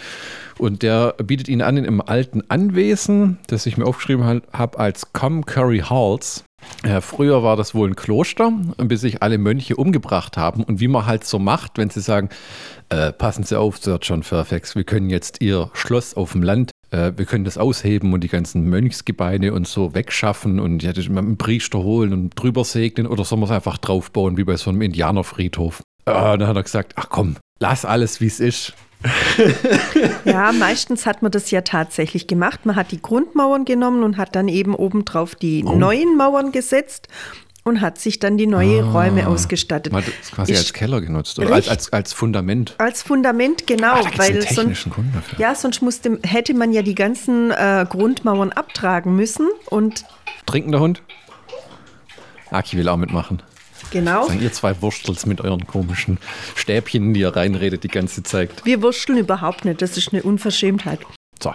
[0.59, 5.12] Und der bietet Ihnen an in einem alten Anwesen, das ich mir aufgeschrieben habe als
[5.12, 6.44] Com Curry Halls.
[6.82, 10.62] Äh, früher war das wohl ein Kloster, bis sich alle Mönche umgebracht haben.
[10.65, 12.31] Und wie man halt so macht, wenn sie sagen,
[12.89, 16.70] äh, passen Sie auf, Sir John Fairfax, wir können jetzt Ihr Schloss auf dem Land,
[16.91, 21.37] äh, wir können das ausheben und die ganzen Mönchsgebeine und so wegschaffen und ja, einen
[21.37, 24.82] Priester holen und drüber segnen oder sollen wir es einfach draufbauen, wie bei so einem
[24.82, 25.82] Indianerfriedhof.
[26.07, 28.74] Äh, dann hat er gesagt, ach komm, lass alles, wie es ist.
[30.24, 32.66] Ja, meistens hat man das ja tatsächlich gemacht.
[32.66, 35.72] Man hat die Grundmauern genommen und hat dann eben obendrauf die Oh.
[35.74, 37.09] neuen Mauern gesetzt
[37.64, 39.93] und hat sich dann die neue Räume ausgestattet.
[39.93, 42.74] Man hat das quasi Ist- als Keller genutzt oder als, als, als Fundament.
[42.78, 43.93] Als Fundament, genau.
[43.94, 44.89] Ah, einen weil sonst.
[45.39, 49.48] Ja, sonst musste, hätte man ja die ganzen äh, Grundmauern abtragen müssen.
[49.66, 50.05] Und
[50.47, 51.02] Trinkender Hund?
[52.51, 53.43] Aki will auch mitmachen.
[53.90, 56.19] Genau, Sagen ihr zwei Wurstels mit euren komischen
[56.55, 58.51] Stäbchen, die ihr reinredet die ganze Zeit.
[58.65, 59.82] wir wursteln überhaupt nicht.
[59.82, 61.01] Das ist eine Unverschämtheit.
[61.43, 61.55] So,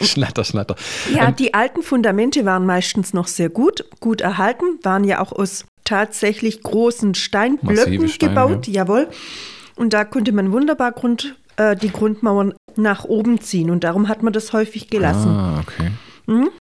[0.02, 0.76] schnatter, schnatter.
[1.14, 5.66] Ja, die alten Fundamente waren meistens noch sehr gut, gut erhalten, waren ja auch aus
[5.84, 9.08] tatsächlich großen Steinblöcken Steine, gebaut, jawohl.
[9.76, 14.22] Und da konnte man wunderbar Grund, äh, die Grundmauern nach oben ziehen und darum hat
[14.22, 15.30] man das häufig gelassen.
[15.30, 15.90] Ah, okay.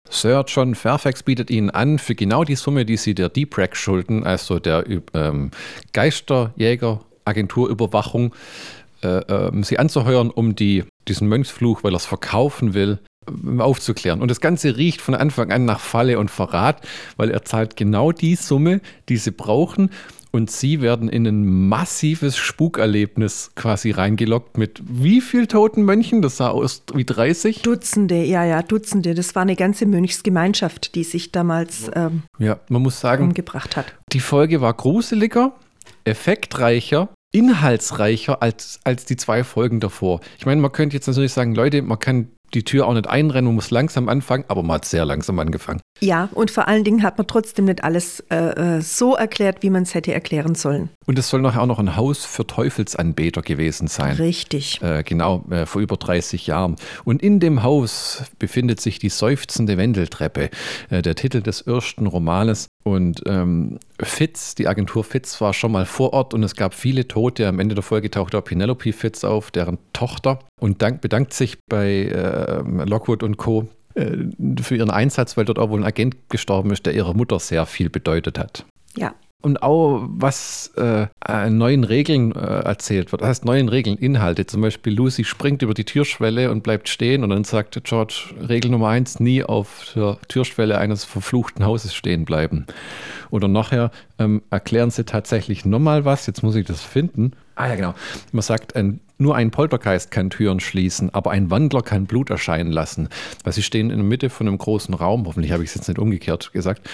[0.09, 4.23] Sir John Fairfax bietet Ihnen an, für genau die Summe, die Sie der Deep-Rack schulden,
[4.23, 5.51] also der ähm,
[5.93, 8.33] Geisterjäger-Agenturüberwachung,
[9.03, 14.21] äh, ähm, Sie anzuheuern, um die, diesen Mönchsfluch, weil er es verkaufen will, ähm, aufzuklären.
[14.21, 16.87] Und das Ganze riecht von Anfang an nach Falle und Verrat,
[17.17, 18.79] weil er zahlt genau die Summe,
[19.09, 19.89] die Sie brauchen.
[20.37, 26.21] Und sie werden in ein massives Spukerlebnis quasi reingelockt mit wie viel toten Mönchen?
[26.21, 27.63] Das sah aus wie 30?
[27.63, 29.15] Dutzende, ja, ja, Dutzende.
[29.15, 33.93] Das war eine ganze Mönchsgemeinschaft, die sich damals ähm, ja, man muss sagen, umgebracht hat.
[34.13, 35.53] Die Folge war gruseliger,
[36.05, 40.21] effektreicher inhaltsreicher als, als die zwei Folgen davor.
[40.37, 43.45] Ich meine, man könnte jetzt natürlich sagen, Leute, man kann die Tür auch nicht einrennen,
[43.45, 45.81] man muss langsam anfangen, aber man hat sehr langsam angefangen.
[45.99, 49.69] Ja, und vor allen Dingen hat man trotzdem nicht alles äh, äh so erklärt, wie
[49.69, 50.89] man es hätte erklären sollen.
[51.05, 54.15] Und es soll nachher auch noch ein Haus für Teufelsanbeter gewesen sein.
[54.17, 54.81] Richtig.
[54.81, 56.75] Äh, genau, äh, vor über 30 Jahren.
[57.05, 60.49] Und in dem Haus befindet sich die seufzende Wendeltreppe,
[60.89, 62.67] äh, der Titel des ersten Romanes.
[62.83, 67.07] Und ähm, Fitz, die Agentur Fitz, war schon mal vor Ort und es gab viele
[67.07, 67.47] Tote.
[67.47, 71.57] Am Ende der Folge tauchte auch Penelope Fitz auf, deren Tochter, und dank, bedankt sich
[71.69, 73.67] bei äh, Lockwood und Co
[74.61, 77.65] für ihren Einsatz, weil dort auch wohl ein Agent gestorben ist, der ihrer Mutter sehr
[77.65, 78.65] viel bedeutet hat.
[78.95, 79.13] Ja.
[79.41, 81.07] Und auch was äh,
[81.49, 83.21] neuen Regeln äh, erzählt wird.
[83.21, 84.47] Das heißt, neuen Regeln, Inhalte.
[84.47, 88.71] Zum Beispiel Lucy springt über die Türschwelle und bleibt stehen und dann sagt George, Regel
[88.71, 92.65] Nummer eins, nie auf der Türschwelle eines verfluchten Hauses stehen bleiben.
[93.29, 97.33] Oder nachher ähm, erklären sie tatsächlich nochmal was, jetzt muss ich das finden.
[97.57, 97.93] Ah ja, genau.
[98.31, 102.71] Man sagt, ein nur ein Poltergeist kann Türen schließen, aber ein Wandler kann Blut erscheinen
[102.71, 103.09] lassen.
[103.43, 105.87] Weil sie stehen in der Mitte von einem großen Raum, hoffentlich habe ich es jetzt
[105.87, 106.87] nicht umgekehrt gesagt,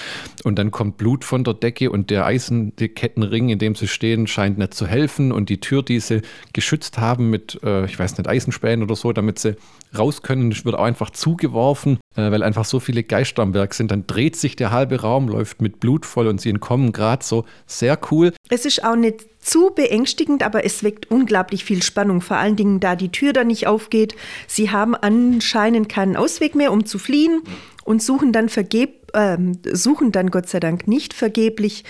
[0.44, 4.58] und dann kommt Blut von der Decke und der Eisenkettenring, in dem sie stehen, scheint
[4.58, 6.22] nicht zu helfen und die Tür, die sie
[6.54, 9.58] geschützt haben mit, äh, ich weiß nicht, Eisenspänen oder so, damit sie
[9.98, 13.92] raus können, wird auch einfach zugeworfen, äh, weil einfach so viele Geister am Werk sind.
[13.92, 17.44] Dann dreht sich der halbe Raum, läuft mit Blut voll und sie entkommen gerade so.
[17.68, 18.32] Sehr cool.
[18.50, 22.80] Es ist auch nicht zu beängstigend, aber es weckt unglaublich viel Spannung, vor allen Dingen
[22.80, 24.16] da die Tür da nicht aufgeht.
[24.48, 27.42] Sie haben anscheinend keinen Ausweg mehr, um zu fliehen
[27.84, 29.38] und suchen dann vergeb, äh,
[29.72, 31.84] suchen dann Gott sei Dank nicht vergeblich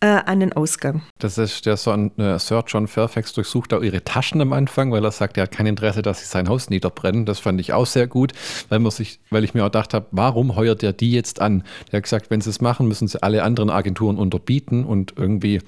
[0.00, 1.02] äh, einen Ausgang.
[1.18, 5.04] Das ist der Son, äh, Sir John Fairfax durchsucht auch ihre Taschen am Anfang, weil
[5.04, 7.26] er sagt, er hat kein Interesse, dass sie sein Haus niederbrennen.
[7.26, 8.32] Das fand ich auch sehr gut,
[8.68, 11.64] weil, man sich, weil ich mir auch gedacht habe, warum heuert er die jetzt an?
[11.90, 15.60] Der hat gesagt, wenn sie es machen, müssen sie alle anderen Agenturen unterbieten und irgendwie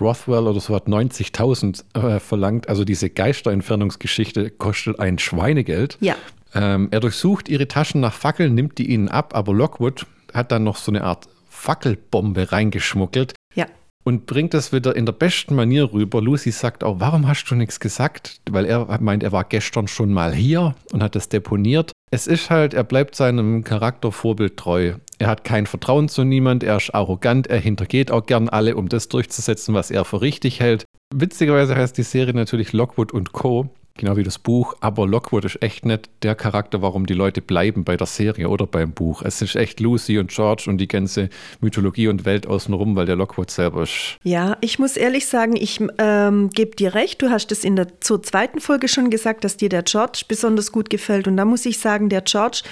[0.00, 2.68] Rothwell oder so hat 90.000 äh, verlangt.
[2.68, 5.98] Also diese Geisterentfernungsgeschichte kostet ein Schweinegeld.
[6.00, 6.14] Ja.
[6.54, 10.64] Ähm, er durchsucht ihre Taschen nach Fackeln, nimmt die ihnen ab, aber Lockwood hat dann
[10.64, 11.28] noch so eine Art
[11.62, 13.34] Fackelbombe reingeschmuggelt.
[13.54, 13.66] Ja.
[14.04, 16.20] Und bringt das wieder in der besten Manier rüber.
[16.20, 18.40] Lucy sagt auch, warum hast du nichts gesagt?
[18.50, 21.92] Weil er meint, er war gestern schon mal hier und hat das deponiert.
[22.10, 24.94] Es ist halt, er bleibt seinem Charaktervorbild treu.
[25.18, 28.88] Er hat kein Vertrauen zu niemand, er ist arrogant, er hintergeht auch gern alle, um
[28.88, 30.84] das durchzusetzen, was er für richtig hält.
[31.14, 33.72] Witzigerweise heißt die Serie natürlich Lockwood und Co.
[33.94, 37.84] Genau wie das Buch, aber Lockwood ist echt nicht der Charakter, warum die Leute bleiben
[37.84, 39.22] bei der Serie oder beim Buch.
[39.22, 41.28] Es ist echt Lucy und George und die ganze
[41.60, 44.18] Mythologie und Welt außenrum, weil der Lockwood selber ist.
[44.22, 47.20] Ja, ich muss ehrlich sagen, ich ähm, gebe dir recht.
[47.20, 50.72] Du hast es in der zur zweiten Folge schon gesagt, dass dir der George besonders
[50.72, 51.28] gut gefällt.
[51.28, 52.62] Und da muss ich sagen, der George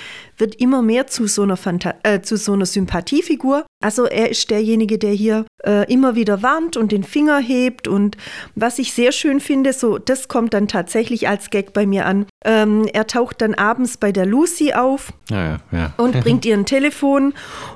[0.40, 3.66] wird immer mehr zu so einer, Phanta äh, zu so einer Sympathiefigur.
[3.82, 7.88] Also er ist derjenige, der hier äh, immer wieder warnt und den Finger hebt.
[7.88, 8.16] Und
[8.54, 12.26] was ich sehr schön finde, so das kommt dann tatsächlich als Gag bei mir an.
[12.42, 16.64] Ähm, er taucht dann abends bei der Lucy auf ja, ja, und bringt ihr ein
[16.64, 17.34] Telefon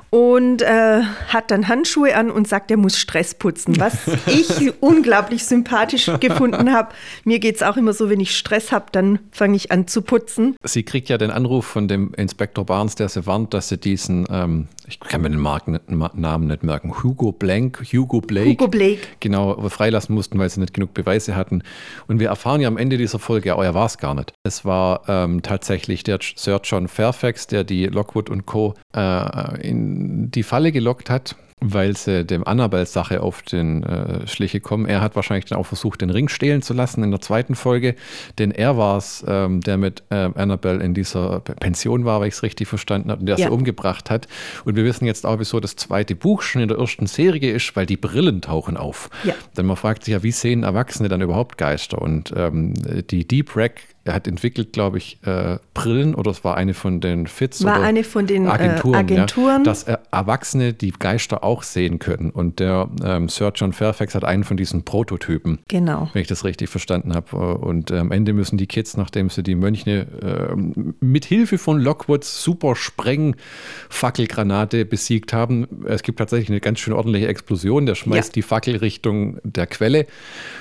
[0.09, 3.93] und äh, hat dann Handschuhe an und sagt, er muss Stress putzen, was
[4.25, 6.95] ich unglaublich sympathisch gefunden habe.
[7.25, 10.01] Mir geht es auch immer so, wenn ich Stress habe, dann fange ich an zu
[10.01, 10.55] putzen.
[10.63, 14.25] Sie kriegt ja den Anruf von dem Inspektor Barnes, der sie warnt, dass sie diesen,
[14.31, 19.01] ähm, ich kann mir den Marken, Namen nicht merken, Hugo Blank, Hugo Blake, Hugo Blake,
[19.19, 21.63] genau, freilassen mussten, weil sie nicht genug Beweise hatten.
[22.07, 24.33] Und wir erfahren ja am Ende dieser Folge, oh, er war es gar nicht.
[24.43, 28.75] Es war ähm, tatsächlich der Sir John Fairfax, der die Lockwood und Co.
[28.95, 34.85] Äh, in die Falle gelockt hat weil sie dem Annabelle-Sache auf den äh, Schliche kommen.
[34.85, 37.95] Er hat wahrscheinlich dann auch versucht, den Ring stehlen zu lassen in der zweiten Folge,
[38.37, 42.33] denn er war es, ähm, der mit äh, Annabelle in dieser Pension war, weil ich
[42.35, 43.47] es richtig verstanden habe, und der ja.
[43.47, 44.27] sie umgebracht hat.
[44.65, 47.73] Und wir wissen jetzt auch, wieso das zweite Buch schon in der ersten Serie ist,
[47.75, 49.09] weil die Brillen tauchen auf.
[49.23, 49.33] Ja.
[49.55, 52.01] Denn man fragt sich ja, wie sehen Erwachsene dann überhaupt Geister?
[52.01, 52.73] Und ähm,
[53.09, 57.01] die Deep Rack er hat entwickelt, glaube ich, äh, Brillen oder es war eine von
[57.01, 59.57] den FITS war oder eine von den Agenturen, äh, Agenturen.
[59.57, 62.29] Ja, dass äh, Erwachsene die Geister auch sehen können.
[62.29, 65.57] Und der ähm, Sir John Fairfax hat einen von diesen Prototypen.
[65.67, 66.11] Genau.
[66.13, 67.57] Wenn ich das richtig verstanden habe.
[67.57, 70.55] Und äh, am Ende müssen die Kids, nachdem sie die Mönche äh,
[70.99, 77.27] mit Hilfe von Lockwoods super Sprengfackelgranate besiegt haben, es gibt tatsächlich eine ganz schön ordentliche
[77.27, 77.87] Explosion.
[77.87, 78.33] Der schmeißt ja.
[78.33, 80.05] die Fackel Richtung der Quelle.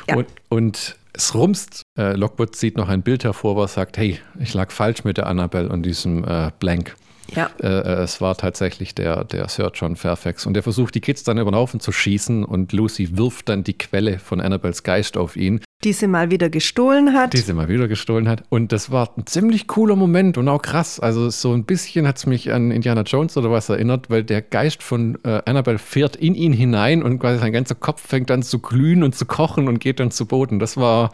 [0.08, 0.16] Ja.
[0.16, 1.82] Und, und es rumst.
[1.96, 5.26] Äh, Lockwood zieht noch ein Bild hervor, was sagt, hey, ich lag falsch mit der
[5.26, 6.94] Annabelle und diesem äh, Blank.
[7.34, 7.50] Ja.
[7.60, 10.46] Äh, äh, es war tatsächlich der, der Sir John Fairfax.
[10.46, 13.64] Und der versucht, die Kids dann über den Haufen zu schießen und Lucy wirft dann
[13.64, 15.60] die Quelle von Annabels Geist auf ihn.
[15.82, 17.34] Die sie mal wieder gestohlen hat.
[17.34, 18.42] Die sie mal wieder gestohlen hat.
[18.48, 20.98] Und das war ein ziemlich cooler Moment und auch krass.
[21.00, 24.40] Also so ein bisschen hat es mich an Indiana Jones oder was erinnert, weil der
[24.40, 28.42] Geist von äh, Annabelle fährt in ihn hinein und quasi sein ganzer Kopf fängt dann
[28.42, 30.58] zu glühen und zu kochen und geht dann zu Boden.
[30.58, 31.10] Das war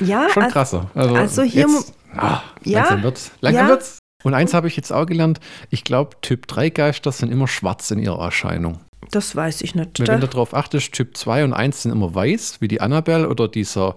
[0.00, 0.90] ja, schon also- krasser.
[0.94, 3.30] also hier jetzt, ah, ja, langsam wird's.
[3.40, 3.70] Langsam ja.
[3.70, 3.99] wird's.
[4.22, 5.40] Und eins habe ich jetzt auch gelernt.
[5.70, 8.80] Ich glaube, Typ 3 Geister sind immer schwarz in ihrer Erscheinung.
[9.10, 9.98] Das weiß ich nicht.
[10.06, 13.48] Wenn du darauf achtest, Typ 2 und 1 sind immer weiß, wie die Annabelle oder
[13.48, 13.96] dieser,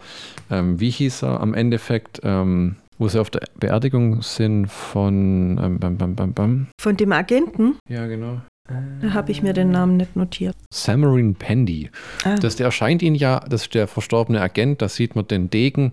[0.50, 5.80] ähm, wie hieß er am Endeffekt, ähm, wo sie auf der Beerdigung sind von, ähm,
[5.80, 6.68] bam, bam, bam, bam.
[6.80, 8.42] Von dem Agenten, Ja, genau.
[8.66, 10.56] Da habe ich mir den Namen nicht notiert.
[10.72, 11.90] Samarin Pendy.
[12.24, 12.36] Ah.
[12.36, 15.92] Das, der erscheint ihn ja, das ist der verstorbene Agent, da sieht man den Degen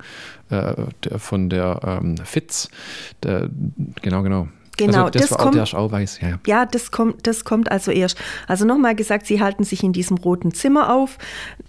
[0.51, 0.75] äh,
[1.05, 2.69] der, von der ähm, Fitz.
[3.25, 3.51] Der,
[4.03, 4.49] genau, genau.
[4.87, 6.29] Genau, also das, das kommt- der ist auch weiß, ja.
[6.31, 6.39] ja.
[6.47, 8.19] Ja, das kommt, das kommt also erst.
[8.47, 11.19] Also nochmal gesagt, sie halten sich in diesem roten Zimmer auf.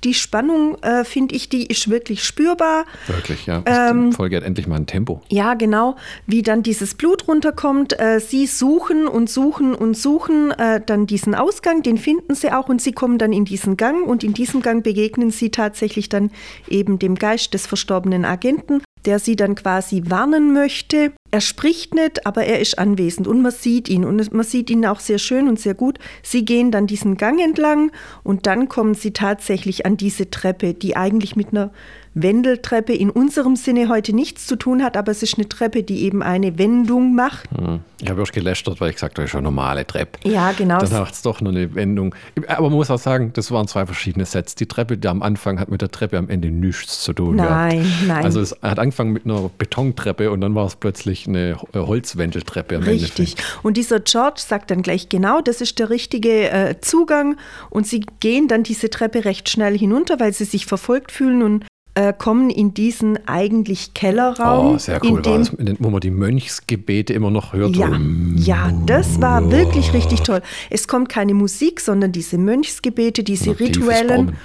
[0.03, 2.85] Die Spannung, äh, finde ich, die ist wirklich spürbar.
[3.07, 3.61] Wirklich, ja.
[3.65, 5.21] Ähm, die Folge hat endlich mal ein Tempo.
[5.29, 5.95] Ja, genau,
[6.27, 7.99] wie dann dieses Blut runterkommt.
[7.99, 12.69] Äh, sie suchen und suchen und suchen äh, dann diesen Ausgang, den finden sie auch
[12.69, 16.31] und sie kommen dann in diesen Gang und in diesem Gang begegnen sie tatsächlich dann
[16.67, 21.13] eben dem Geist des verstorbenen Agenten, der sie dann quasi warnen möchte.
[21.31, 24.85] Er spricht nicht, aber er ist anwesend und man sieht ihn und man sieht ihn
[24.85, 25.97] auch sehr schön und sehr gut.
[26.23, 27.91] Sie gehen dann diesen Gang entlang
[28.23, 31.71] und dann kommen sie tatsächlich an diese Treppe, die eigentlich mit einer
[32.13, 36.03] Wendeltreppe in unserem Sinne heute nichts zu tun hat, aber es ist eine Treppe, die
[36.03, 37.49] eben eine Wendung macht.
[37.55, 37.79] Hm.
[38.01, 40.27] Ich habe erst gelästert, weil ich gesagt habe, das ist eine normale Treppe.
[40.27, 40.79] Ja, genau.
[40.79, 42.15] Dann macht es doch nur eine Wendung.
[42.47, 44.55] Aber man muss auch sagen, das waren zwei verschiedene Sets.
[44.55, 47.83] Die Treppe, die am Anfang hat mit der Treppe am Ende nichts zu tun Nein,
[47.83, 48.07] gehabt.
[48.07, 48.25] nein.
[48.25, 52.83] Also es hat angefangen mit einer Betontreppe und dann war es plötzlich eine Holzwendeltreppe am
[52.83, 53.19] Richtig.
[53.19, 53.59] Endeffekt.
[53.63, 57.37] Und dieser George sagt dann gleich genau, das ist der richtige äh, Zugang.
[57.69, 61.65] Und sie gehen dann diese Treppe recht schnell hinunter, weil sie sich verfolgt fühlen und
[61.93, 64.75] äh, kommen in diesen eigentlich Kellerraum.
[64.75, 67.75] Oh, sehr in cool war dem das, den- wo man die Mönchsgebete immer noch hört.
[67.75, 67.99] Ja,
[68.35, 70.41] ja, das war wirklich richtig toll.
[70.69, 74.37] Es kommt keine Musik, sondern diese Mönchsgebete, diese Ja, rituellen.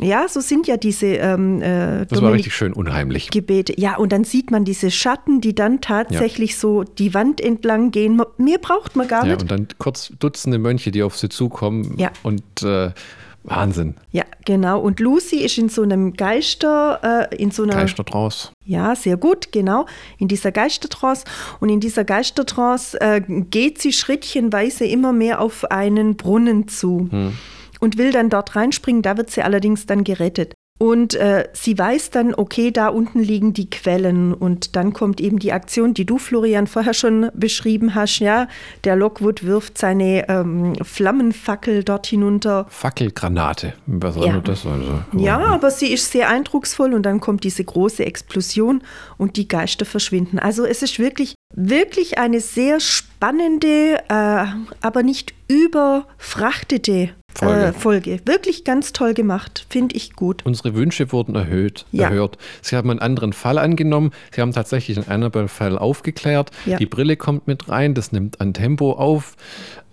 [0.00, 3.30] Ja, so sind ja diese ähm, äh, Das war richtig schön unheimlich.
[3.30, 3.74] Gebete.
[3.80, 8.22] Ja, und dann sieht man diese Schatten, die dann tatsächlich so die Wand entlang gehen.
[8.36, 9.42] Mehr braucht man gar Ja, nicht.
[9.42, 11.94] und dann kurz Dutzende Mönche, die auf sie zukommen.
[11.98, 12.12] Ja.
[12.22, 12.90] Und äh,
[13.48, 13.94] Wahnsinn.
[14.10, 14.80] Ja, genau.
[14.80, 18.52] Und Lucy ist in so einem Geister, äh, in so einer Geister draus.
[18.64, 19.86] Ja, sehr gut, genau.
[20.18, 21.24] In dieser Geistertrance.
[21.60, 27.08] Und in dieser Geistertrance äh, geht sie schrittchenweise immer mehr auf einen Brunnen zu
[27.80, 29.02] und will dann dort reinspringen.
[29.02, 30.54] Da wird sie allerdings dann gerettet.
[30.78, 34.32] Und äh, sie weiß dann, okay, da unten liegen die Quellen.
[34.32, 38.20] Und dann kommt eben die Aktion, die du, Florian, vorher schon beschrieben hast.
[38.20, 38.46] Ja,
[38.84, 42.66] der Lockwood wirft seine ähm, Flammenfackel dort hinunter.
[42.68, 43.74] Fackelgranate.
[43.86, 44.38] Was Ja.
[44.38, 45.02] das also.
[45.16, 48.82] Ja, aber sie ist sehr eindrucksvoll und dann kommt diese große Explosion
[49.16, 50.38] und die Geister verschwinden.
[50.38, 54.44] Also es ist wirklich, wirklich eine sehr spannende, äh,
[54.80, 57.66] aber nicht überfrachtete Folge.
[57.66, 58.20] Äh, Folge.
[58.24, 60.44] Wirklich ganz toll gemacht, finde ich gut.
[60.44, 62.04] Unsere Wünsche wurden erhöht, Ja.
[62.08, 62.38] erhört.
[62.62, 64.10] Sie haben einen anderen Fall angenommen.
[64.34, 66.50] Sie haben tatsächlich einen Annabelle-Fall aufgeklärt.
[66.66, 66.78] Ja.
[66.78, 69.36] Die Brille kommt mit rein, das nimmt an Tempo auf.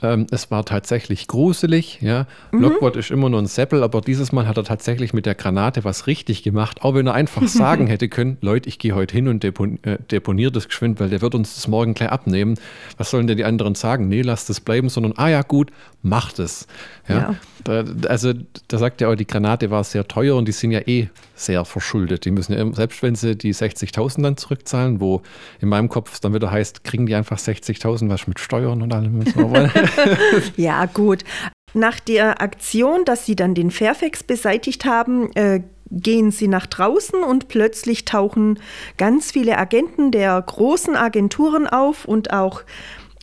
[0.01, 1.99] Ähm, es war tatsächlich gruselig.
[2.01, 2.27] Ja.
[2.51, 2.61] Mhm.
[2.61, 5.83] Lockwood ist immer nur ein Seppel, aber dieses Mal hat er tatsächlich mit der Granate
[5.83, 6.81] was richtig gemacht.
[6.81, 9.97] Auch wenn er einfach sagen hätte können, Leute, ich gehe heute hin und depon äh,
[10.11, 12.55] deponiere das geschwind, weil der wird uns das morgen gleich abnehmen.
[12.97, 14.07] Was sollen denn die anderen sagen?
[14.09, 16.67] Nee, lasst es bleiben, sondern, ah ja, gut, macht es.
[17.07, 17.15] Ja.
[17.15, 17.35] Ja.
[17.63, 18.33] Da, also
[18.67, 21.65] da sagt er auch, die Granate war sehr teuer und die sind ja eh sehr
[21.65, 22.25] verschuldet.
[22.25, 25.21] Die müssen ja, selbst wenn sie die 60.000 dann zurückzahlen, wo
[25.59, 28.93] in meinem Kopf es dann wieder heißt, kriegen die einfach 60.000, was mit Steuern und
[28.93, 29.23] allem.
[30.57, 31.23] Ja, gut.
[31.73, 37.23] Nach der Aktion, dass sie dann den Fairfax beseitigt haben, äh, gehen sie nach draußen
[37.23, 38.59] und plötzlich tauchen
[38.97, 42.63] ganz viele Agenten der großen Agenturen auf und auch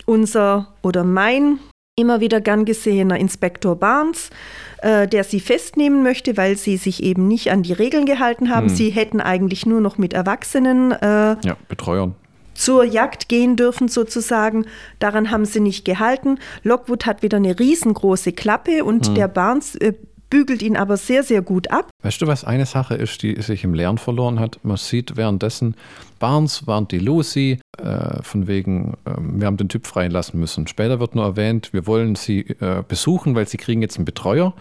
[0.06, 1.58] unser oder mein
[1.96, 4.30] immer wieder gern gesehener Inspektor Barnes,
[4.78, 8.68] äh, der sie festnehmen möchte, weil sie sich eben nicht an die Regeln gehalten haben.
[8.68, 8.74] Hm.
[8.74, 12.14] Sie hätten eigentlich nur noch mit Erwachsenen äh, ja, Betreuern.
[12.54, 14.66] Zur Jagd gehen dürfen sozusagen.
[14.98, 16.38] Daran haben sie nicht gehalten.
[16.62, 19.94] Lockwood hat wieder eine riesengroße Klappe und der Barnes äh,
[20.32, 21.90] bügelt ihn aber sehr, sehr gut ab.
[22.02, 24.58] Weißt du, was eine Sache ist, die sich im Lernen verloren hat?
[24.62, 25.76] Man sieht währenddessen
[26.22, 30.68] Barnes warnt die Lucy, äh, von wegen, äh, wir haben den Typ freilassen müssen.
[30.68, 34.54] Später wird nur erwähnt, wir wollen sie äh, besuchen, weil sie kriegen jetzt einen Betreuer.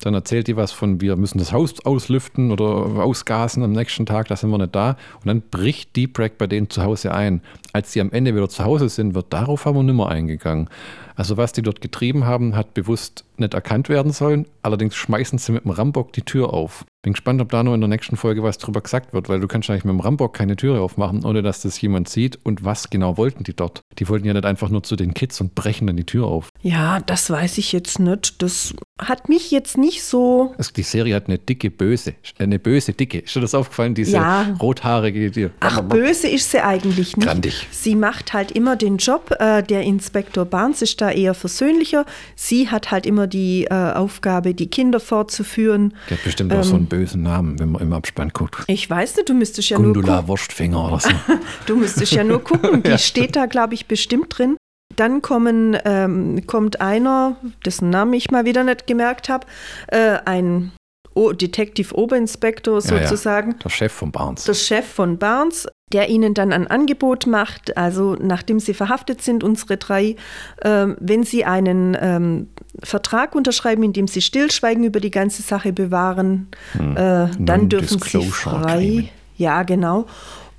[0.00, 4.28] Dann erzählt die was von, wir müssen das Haus auslüften oder ausgasen am nächsten Tag,
[4.28, 4.90] da sind wir nicht da.
[5.16, 7.40] Und dann bricht Deep Break bei denen zu Hause ein.
[7.72, 10.68] Als sie am Ende wieder zu Hause sind, wird darauf aber nimmer eingegangen.
[11.16, 14.46] Also was die dort getrieben haben, hat bewusst nicht erkannt werden sollen.
[14.62, 16.84] Allerdings schmeißen sie mit dem Rambock die Tür auf.
[17.02, 19.46] Bin gespannt, ob da noch in der nächsten Folge was drüber gesagt wird, weil du
[19.46, 22.40] kannst eigentlich mit dem Rambock keine Türe aufmachen, ohne dass das jemand sieht.
[22.42, 23.82] Und was genau wollten die dort?
[24.00, 26.48] Die wollten ja nicht einfach nur zu den Kids und brechen dann die Tür auf.
[26.60, 28.42] Ja, das weiß ich jetzt nicht.
[28.42, 30.52] Das hat mich jetzt nicht so.
[30.58, 33.18] Also die Serie hat eine dicke Böse, eine böse Dicke.
[33.20, 33.94] Ist dir das aufgefallen?
[33.94, 34.56] Diese Ja.
[34.60, 35.30] rothaarige.
[35.30, 37.28] Die, Ach, böse ist sie eigentlich nicht.
[37.28, 37.68] Grandig.
[37.70, 39.36] Sie macht halt immer den Job.
[39.38, 42.04] Äh, der Inspektor Barnes ist da eher versöhnlicher.
[42.34, 45.94] Sie hat halt immer die äh, Aufgabe, die Kinder fortzuführen.
[46.08, 48.64] Die hat bestimmt auch so einen bösen Namen, wenn man im Abspann guckt.
[48.66, 50.28] Ich weiß nicht, du müsstest ja nur Gundula gucken.
[50.28, 51.10] Wurstfinger oder so.
[51.66, 52.82] Du müsstest ja nur gucken.
[52.84, 54.56] Die steht da, glaube ich, bestimmt drin.
[54.96, 59.46] Dann kommen, ähm, kommt einer, dessen Namen ich mal wieder nicht gemerkt habe,
[59.88, 60.72] äh, ein
[61.18, 63.02] o Detective Oberinspektor Ja, ja.
[63.08, 63.56] sozusagen.
[63.64, 64.44] Der Chef von Barnes.
[64.44, 69.42] der Chef von Barnes, der ihnen dann ein Angebot macht, also nachdem sie verhaftet sind,
[69.42, 70.16] unsere drei,
[70.62, 72.48] ähm, wenn sie einen ähm,
[72.82, 78.22] Vertrag unterschreiben, in dem sie Stillschweigen über die ganze Sache bewahren, äh, dann dürfen sie
[78.22, 79.10] frei.
[79.36, 80.06] Ja, genau.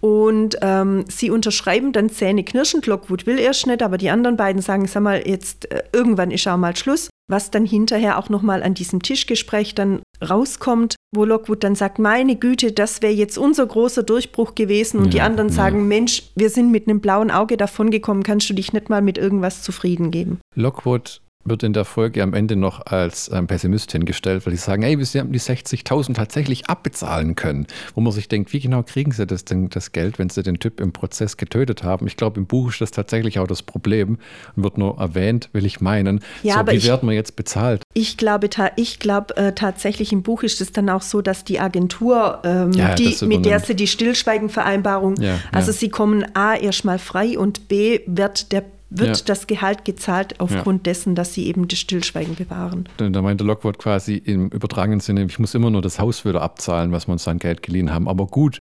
[0.02, 2.88] Und ähm, sie unterschreiben dann Zähne knirschend.
[2.88, 6.48] Lockwood will erst nicht, aber die anderen beiden sagen, sag mal, jetzt äh, irgendwann ist
[6.48, 7.10] auch mal Schluss.
[7.30, 12.36] Was dann hinterher auch nochmal an diesem Tischgespräch dann rauskommt, wo Lockwood dann sagt, meine
[12.36, 15.00] Güte, das wäre jetzt unser großer Durchbruch gewesen.
[15.00, 15.56] Und die Ja, anderen ja.
[15.56, 19.18] sagen, Mensch, wir sind mit einem blauen Auge davongekommen, kannst du dich nicht mal mit
[19.18, 20.40] irgendwas zufrieden geben?
[20.56, 24.84] Lockwood wird in der Folge am Ende noch als ähm, Pessimist hingestellt, weil die sagen,
[24.84, 27.68] ey, wir haben die 60.000 tatsächlich abbezahlen können.
[27.96, 30.60] Wo man sich denkt, wie genau kriegen sie das denn, das Geld, wenn sie den
[30.60, 32.08] Typ im Prozess getötet haben?
[32.08, 34.18] Ich glaube, im Buch ist das tatsächlich auch das Problem
[34.56, 36.22] und wird nur erwähnt, will ich meinen.
[36.44, 37.84] Ja, so, aber wie ich- werden wir jetzt bezahlt?
[37.94, 41.60] Ich glaube, ich glaube äh, tatsächlich im Buch ist es dann auch so, dass die
[41.60, 45.78] Agentur, ähm, Ja, die, mit der sie die Stillschweigenvereinbarung, Ja, also ja.
[45.78, 49.24] sie kommen A erstmal frei und B wird der wird Ja.
[49.26, 52.90] das Gehalt gezahlt aufgrund dessen, dass sie eben das Stillschweigen bewahren.
[52.98, 56.42] Da da meinte Lockwood quasi im übertragenen Sinne, ich muss immer nur das Haus wieder
[56.42, 58.08] abzahlen, was wir uns an Geld geliehen haben.
[58.08, 58.60] Aber gut,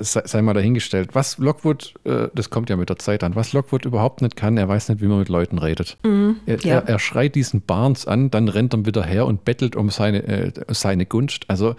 [0.00, 1.10] sei, sei mal dahingestellt.
[1.14, 4.56] Was Lockwood, äh, das kommt ja mit der Zeit an, was Lockwood überhaupt nicht kann,
[4.56, 5.98] er weiß nicht, wie man mit Leuten redet.
[6.02, 6.56] er, Mhm, ja.
[6.76, 10.22] er, er schreit diesen Barnes an, dann rennt er wieder her und bettelt um seine,
[10.26, 11.44] äh, seine Gunst.
[11.48, 11.74] Also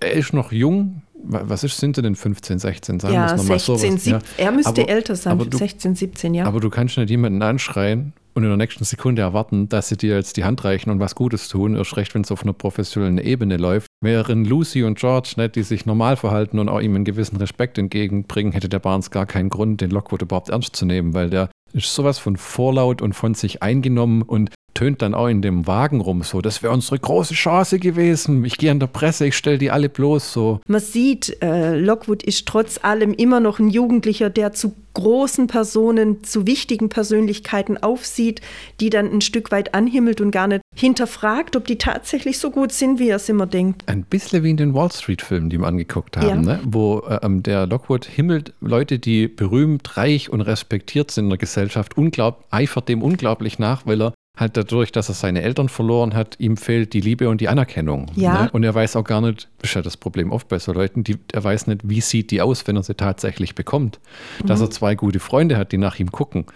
[0.00, 1.02] er ist noch jung.
[1.26, 3.00] Wa- Was ist, sind denn 15, 16?
[3.00, 4.04] Sagen Ja, wir's noch mal 16, sowas.
[4.04, 6.44] 17, er müsste Aber- älter sein, du, 16, 17, ja.
[6.46, 10.16] aber du kannst nicht jemanden anschreien und in der nächsten Sekunde erwarten, dass sie dir
[10.16, 13.18] jetzt die Hand reichen und was Gutes tun, erst recht, wenn es auf einer professionellen
[13.18, 13.86] Ebene läuft.
[14.02, 17.78] Wären Lucy und George nicht, die sich normal verhalten und auch ihm einen gewissen Respekt
[17.78, 21.48] entgegenbringen, hätte der Barnes gar keinen Grund, den Lockwood überhaupt ernst zu nehmen, weil der
[21.74, 26.00] ist sowas von vorlaut und von sich eingenommen und tönt dann auch in dem Wagen
[26.00, 28.44] rum so, das wäre unsere große Chance gewesen.
[28.44, 30.60] Ich gehe an der Presse, ich stelle die alle bloß so.
[30.66, 36.22] Man sieht, äh, Lockwood ist trotz allem immer noch ein Jugendlicher, der zu großen Personen,
[36.22, 38.40] zu wichtigen Persönlichkeiten aufsieht,
[38.80, 42.70] die dann ein Stück weit anhimmelt und gar nicht hinterfragt, ob die tatsächlich so gut
[42.72, 43.82] sind, wie er es immer denkt.
[43.88, 46.36] Ein bisschen wie in den Wall Street-Filmen, die wir angeguckt haben, Ja.
[46.36, 46.60] ne?
[46.64, 51.38] wo äh, ähm, der Lockwood himmelt Leute, die berühmt, reich und respektiert sind in der
[51.38, 51.63] Gesellschaft,
[51.96, 56.34] unglaub, eifert dem unglaublich nach, weil er halt dadurch, dass er seine Eltern verloren hat,
[56.40, 58.10] ihm fehlt die Liebe und die Anerkennung.
[58.16, 58.42] Ja.
[58.44, 58.50] Ne?
[58.52, 61.04] Und er weiß auch gar nicht, das ist ja das Problem oft bei so Leuten,
[61.04, 64.00] die, er weiß nicht, wie sieht die aus, wenn er sie tatsächlich bekommt.
[64.44, 64.66] Dass Mhm.
[64.66, 66.46] er zwei gute Freunde hat, die nach ihm gucken.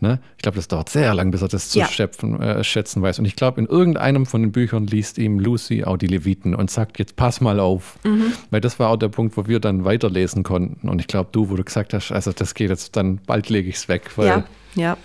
[0.00, 0.18] Ne?
[0.38, 1.88] Ich glaube, das dauert sehr lang, bis er das zu Ja.
[1.88, 3.18] schäpfen, äh, schätzen weiß.
[3.18, 6.70] Und ich glaube, in irgendeinem von den Büchern liest ihm Lucy auch die Leviten und
[6.70, 7.98] sagt, jetzt pass mal auf.
[8.04, 8.32] Mhm.
[8.50, 10.88] Weil das war auch der Punkt, wo wir dann weiterlesen konnten.
[10.88, 13.68] Und ich glaube, du, wo du gesagt hast, also das geht jetzt, dann bald lege
[13.68, 14.10] ich es weg.
[14.16, 14.44] Weil Ja,
[14.74, 14.96] ja.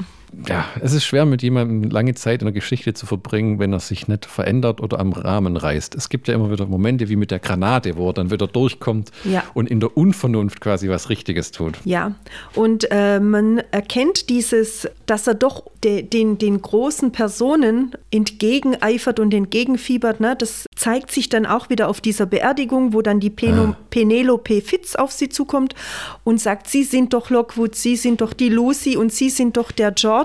[0.47, 3.79] Ja, es ist schwer, mit jemandem lange Zeit in der Geschichte zu verbringen, wenn er
[3.79, 5.93] sich nicht verändert oder am Rahmen reißt.
[5.95, 9.11] Es gibt ja immer wieder Momente wie mit der Granate, wo er dann wieder durchkommt
[9.25, 9.43] Ja.
[9.53, 11.79] und in der Unvernunft quasi was Richtiges tut.
[11.83, 12.15] Ja,
[12.55, 19.33] und äh, man erkennt dieses, dass er doch de, den, den großen Personen entgegeneifert und
[19.33, 20.19] entgegenfiebert.
[20.19, 20.35] Ne?
[20.37, 23.77] Das zeigt sich dann auch wieder auf dieser Beerdigung, wo dann die Peno, Ah.
[23.89, 25.75] Penelope Fitz auf sie zukommt
[26.23, 29.71] und sagt, Sie sind doch Lockwood, Sie sind doch die Lucy und Sie sind doch
[29.71, 30.20] der George.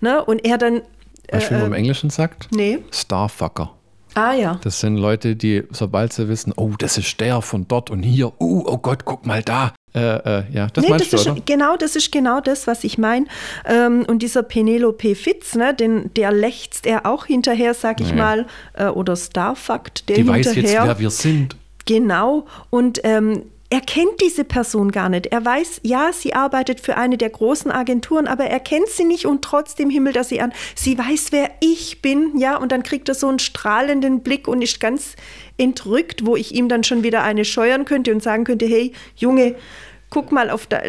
[0.00, 0.24] Ne?
[0.24, 0.82] Und er dann,
[1.30, 2.48] Weißt du, wie man im Englischen sagt?
[2.52, 3.70] nee, Starfucker.
[4.14, 7.90] ah ja, Das sind Leute, die, sobald sie wissen, oh, das ist der von dort
[7.90, 9.72] und hier, uh, oh Gott, guck mal da.
[9.96, 12.82] Äh, äh, ja, das nee, meinst das du, ist, genau, das ist genau das, was
[12.82, 13.26] ich meine.
[13.64, 18.16] Ähm, und dieser Penelope Fitz, ne, den, der lechzt er auch hinterher, sag ich Ja.
[18.16, 20.72] mal, äh, oder Starfuckt, der Die weiß hinterher.
[20.80, 21.56] jetzt, wer wir sind.
[21.86, 22.44] Genau.
[22.70, 23.44] Und ähm,
[23.74, 25.26] er kennt diese Person gar nicht.
[25.26, 29.26] Er weiß, ja, sie arbeitet für eine der großen Agenturen, aber er kennt sie nicht
[29.26, 30.52] und trotzdem himmelt er sie an.
[30.76, 34.62] Sie weiß, wer ich bin, ja, und dann kriegt er so einen strahlenden Blick und
[34.62, 35.16] ist ganz
[35.58, 39.56] entrückt, wo ich ihm dann schon wieder eine scheuern könnte und sagen könnte, hey, Junge,
[40.14, 40.84] guck mal auf der,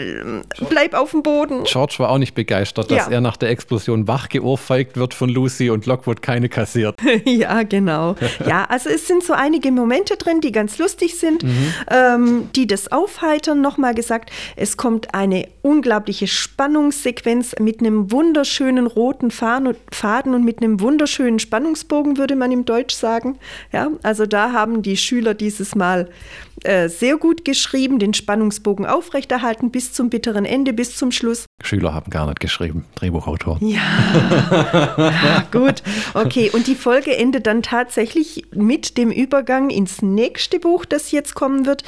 [0.69, 1.63] bleib auf dem Boden.
[1.63, 3.11] George war auch nicht begeistert, dass ja.
[3.11, 6.95] er nach der Explosion wach geohrfeigt wird von Lucy und Lockwood keine kassiert.
[7.25, 8.15] ja, genau.
[8.47, 11.73] Ja, also es sind so einige Momente drin, die ganz lustig sind, mhm.
[11.89, 13.61] ähm, die das aufheitern.
[13.61, 20.81] Nochmal gesagt, es kommt eine unglaubliche Spannungssequenz mit einem wunderschönen roten Faden und mit einem
[20.81, 23.39] wunderschönen Spannungsbogen, würde man im Deutsch sagen.
[23.71, 26.09] Ja, also da haben die Schüler dieses Mal
[26.65, 31.45] äh, sehr gut geschrieben, den Spannungsbogen aufrechterhalten bis zum bitteren Ende, bis zum Schluss.
[31.63, 33.59] Schüler haben gar nicht geschrieben, Drehbuchautor.
[33.61, 33.79] Ja.
[34.97, 35.83] ja, gut.
[36.13, 41.35] Okay, und die Folge endet dann tatsächlich mit dem Übergang ins nächste Buch, das jetzt
[41.35, 41.83] kommen wird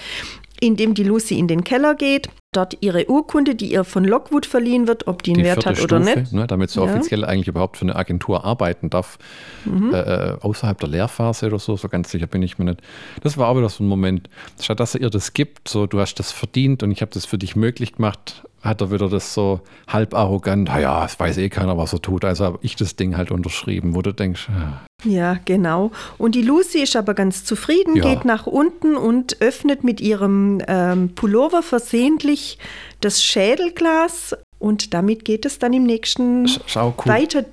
[0.60, 4.46] in dem die Lucy in den Keller geht, dort ihre Urkunde, die ihr von Lockwood
[4.46, 6.34] verliehen wird, ob die einen die Wert hat oder Stufe, nicht.
[6.34, 6.86] Ne, damit sie ja.
[6.86, 9.18] offiziell eigentlich überhaupt für eine Agentur arbeiten darf,
[9.66, 9.94] mhm.
[9.94, 12.82] äh, äh außerhalb der Lehrphase oder so, so ganz sicher bin ich mir nicht.
[13.22, 14.30] Das war aber wieder so ein Moment,
[14.60, 17.26] statt dass er ihr das gibt, so du hast das verdient und ich habe das
[17.26, 21.50] für dich möglich gemacht, hat er wieder das so halb arrogant, naja, es weiß eh
[21.50, 22.26] keiner, was er tut.
[22.26, 24.82] Also habe ich das Ding halt unterschrieben, wo du denkst, ja.
[25.04, 25.92] Ja, genau.
[26.18, 28.04] Und die Lucy ist aber ganz zufrieden, ja.
[28.04, 32.37] geht nach unten und öffnet mit ihrem ähm, Pullover versehentlich
[33.02, 37.12] das Schädelglas und damit geht es dann im nächsten Schau, cool.
[37.12, 37.46] weiter.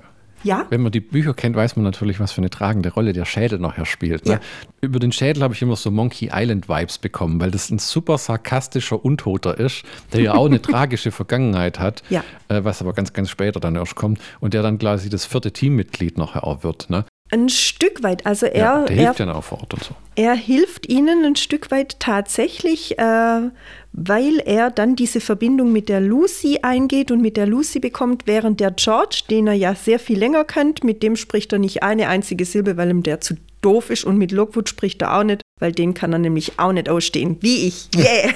[0.45, 0.67] Ja?
[0.69, 3.57] Wenn man die Bücher kennt, weiß man natürlich, was für eine tragende Rolle der Schädel
[3.57, 4.27] nachher spielt.
[4.27, 4.33] Ne?
[4.33, 4.39] Ja.
[4.79, 8.19] Über den Schädel habe ich immer so Monkey Island Vibes bekommen, weil das ein super
[8.19, 9.83] sarkastischer Untoter ist,
[10.13, 12.23] der ja auch eine tragische Vergangenheit hat, ja.
[12.47, 15.51] äh, was aber ganz, ganz später dann erst kommt und der dann quasi das vierte
[15.51, 16.91] Teammitglied nachher auch wird.
[16.91, 17.05] Ne?
[17.31, 18.25] Ein Stück weit.
[18.27, 19.95] Also er, ja, der hilft er, ja auch vor Ort und so.
[20.15, 23.49] Er hilft ihnen ein Stück weit tatsächlich, äh,
[23.97, 28.59] weil er dann diese Verbindung mit der Lucy eingeht und mit der Lucy bekommt, während
[28.59, 32.09] der George, den er ja sehr viel länger kennt, mit dem spricht er nicht eine
[32.09, 35.41] einzige Silbe, weil ihm der zu doof ist und mit Lockwood spricht er auch nicht,
[35.61, 37.87] weil den kann er nämlich auch nicht ausstehen, wie ich.
[37.95, 38.33] Yeah!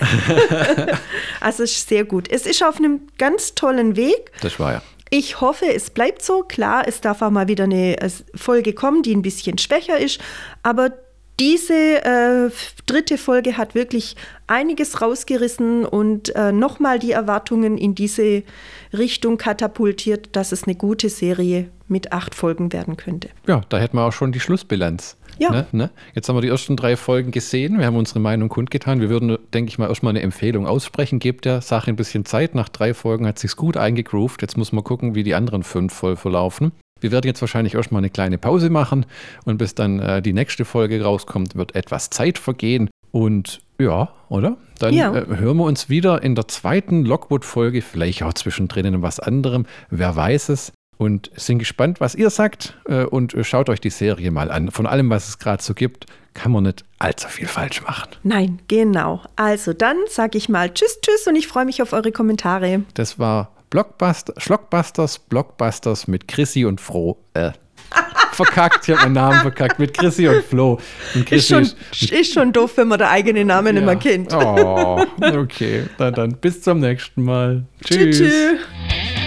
[1.42, 2.32] also ist sehr gut.
[2.32, 4.32] Es ist auf einem ganz tollen Weg.
[4.42, 4.82] Das war ja.
[5.10, 6.44] Ich hoffe, es bleibt so.
[6.44, 7.98] Klar, es darf auch mal wieder eine
[8.34, 10.20] Folge kommen, die ein bisschen schwächer ist,
[10.64, 10.94] aber
[11.40, 12.52] diese äh,
[12.86, 14.16] dritte Folge hat wirklich
[14.48, 18.44] einiges rausgerissen und äh, nochmal die Erwartungen in diese
[18.92, 23.30] Richtung katapultiert, dass es eine gute Serie mit acht Folgen werden könnte.
[23.48, 25.16] Ja, da hätten wir auch schon die Schlussbilanz.
[25.40, 25.52] Ja.
[25.52, 25.90] Ne, ne?
[26.14, 27.80] Jetzt haben wir die ersten drei Folgen gesehen.
[27.80, 29.00] Wir haben unsere Meinung kundgetan.
[29.00, 31.20] Wir würden, denke ich mal, erstmal eine Empfehlung aussprechen.
[31.20, 32.56] Gebt der Sache ein bisschen Zeit.
[32.56, 34.42] Nach drei Folgen hat sich's gut eingegroovt.
[34.42, 36.74] Jetzt muss man gucken, wie die anderen fünf voll verlaufen.
[37.02, 39.06] Wir werden jetzt wahrscheinlich erstmal eine kleine Pause machen
[39.46, 42.90] und bis dann äh, die nächste Folge rauskommt, wird etwas Zeit vergehen.
[43.12, 44.58] Und ja, oder?
[44.80, 45.14] Dann ja.
[45.16, 49.66] äh, hören wir uns wieder in der zweiten Lockwood-Folge, vielleicht auch zwischendrin in was anderem.
[49.90, 53.90] Wer weiß es und sind gespannt, was ihr sagt äh, und äh, schaut euch die
[53.90, 54.70] Serie mal an.
[54.70, 58.10] Von allem, was es gerade so gibt, kann man nicht allzu viel falsch machen.
[58.24, 59.22] Nein, genau.
[59.36, 62.84] Also dann sage ich mal Tschüss, Tschüss und ich freue mich auf eure Kommentare.
[62.94, 67.18] Das war Blockbuster, Schlockbusters, Blockbusters mit Chrissy und Froh.
[67.34, 67.52] Äh,
[68.32, 70.80] verkackt, ich habe meinen Namen verkackt mit Chrissy und Flo.
[71.16, 73.74] Und Chrissy ist, schon, ist schon doof, wenn man den eigenen Namen ja.
[73.74, 74.34] nicht mehr kennt.
[74.34, 75.84] Oh, okay.
[75.98, 77.64] Dann, dann bis zum nächsten Mal.
[77.84, 78.18] Tschüss.
[78.18, 79.19] Tschüss.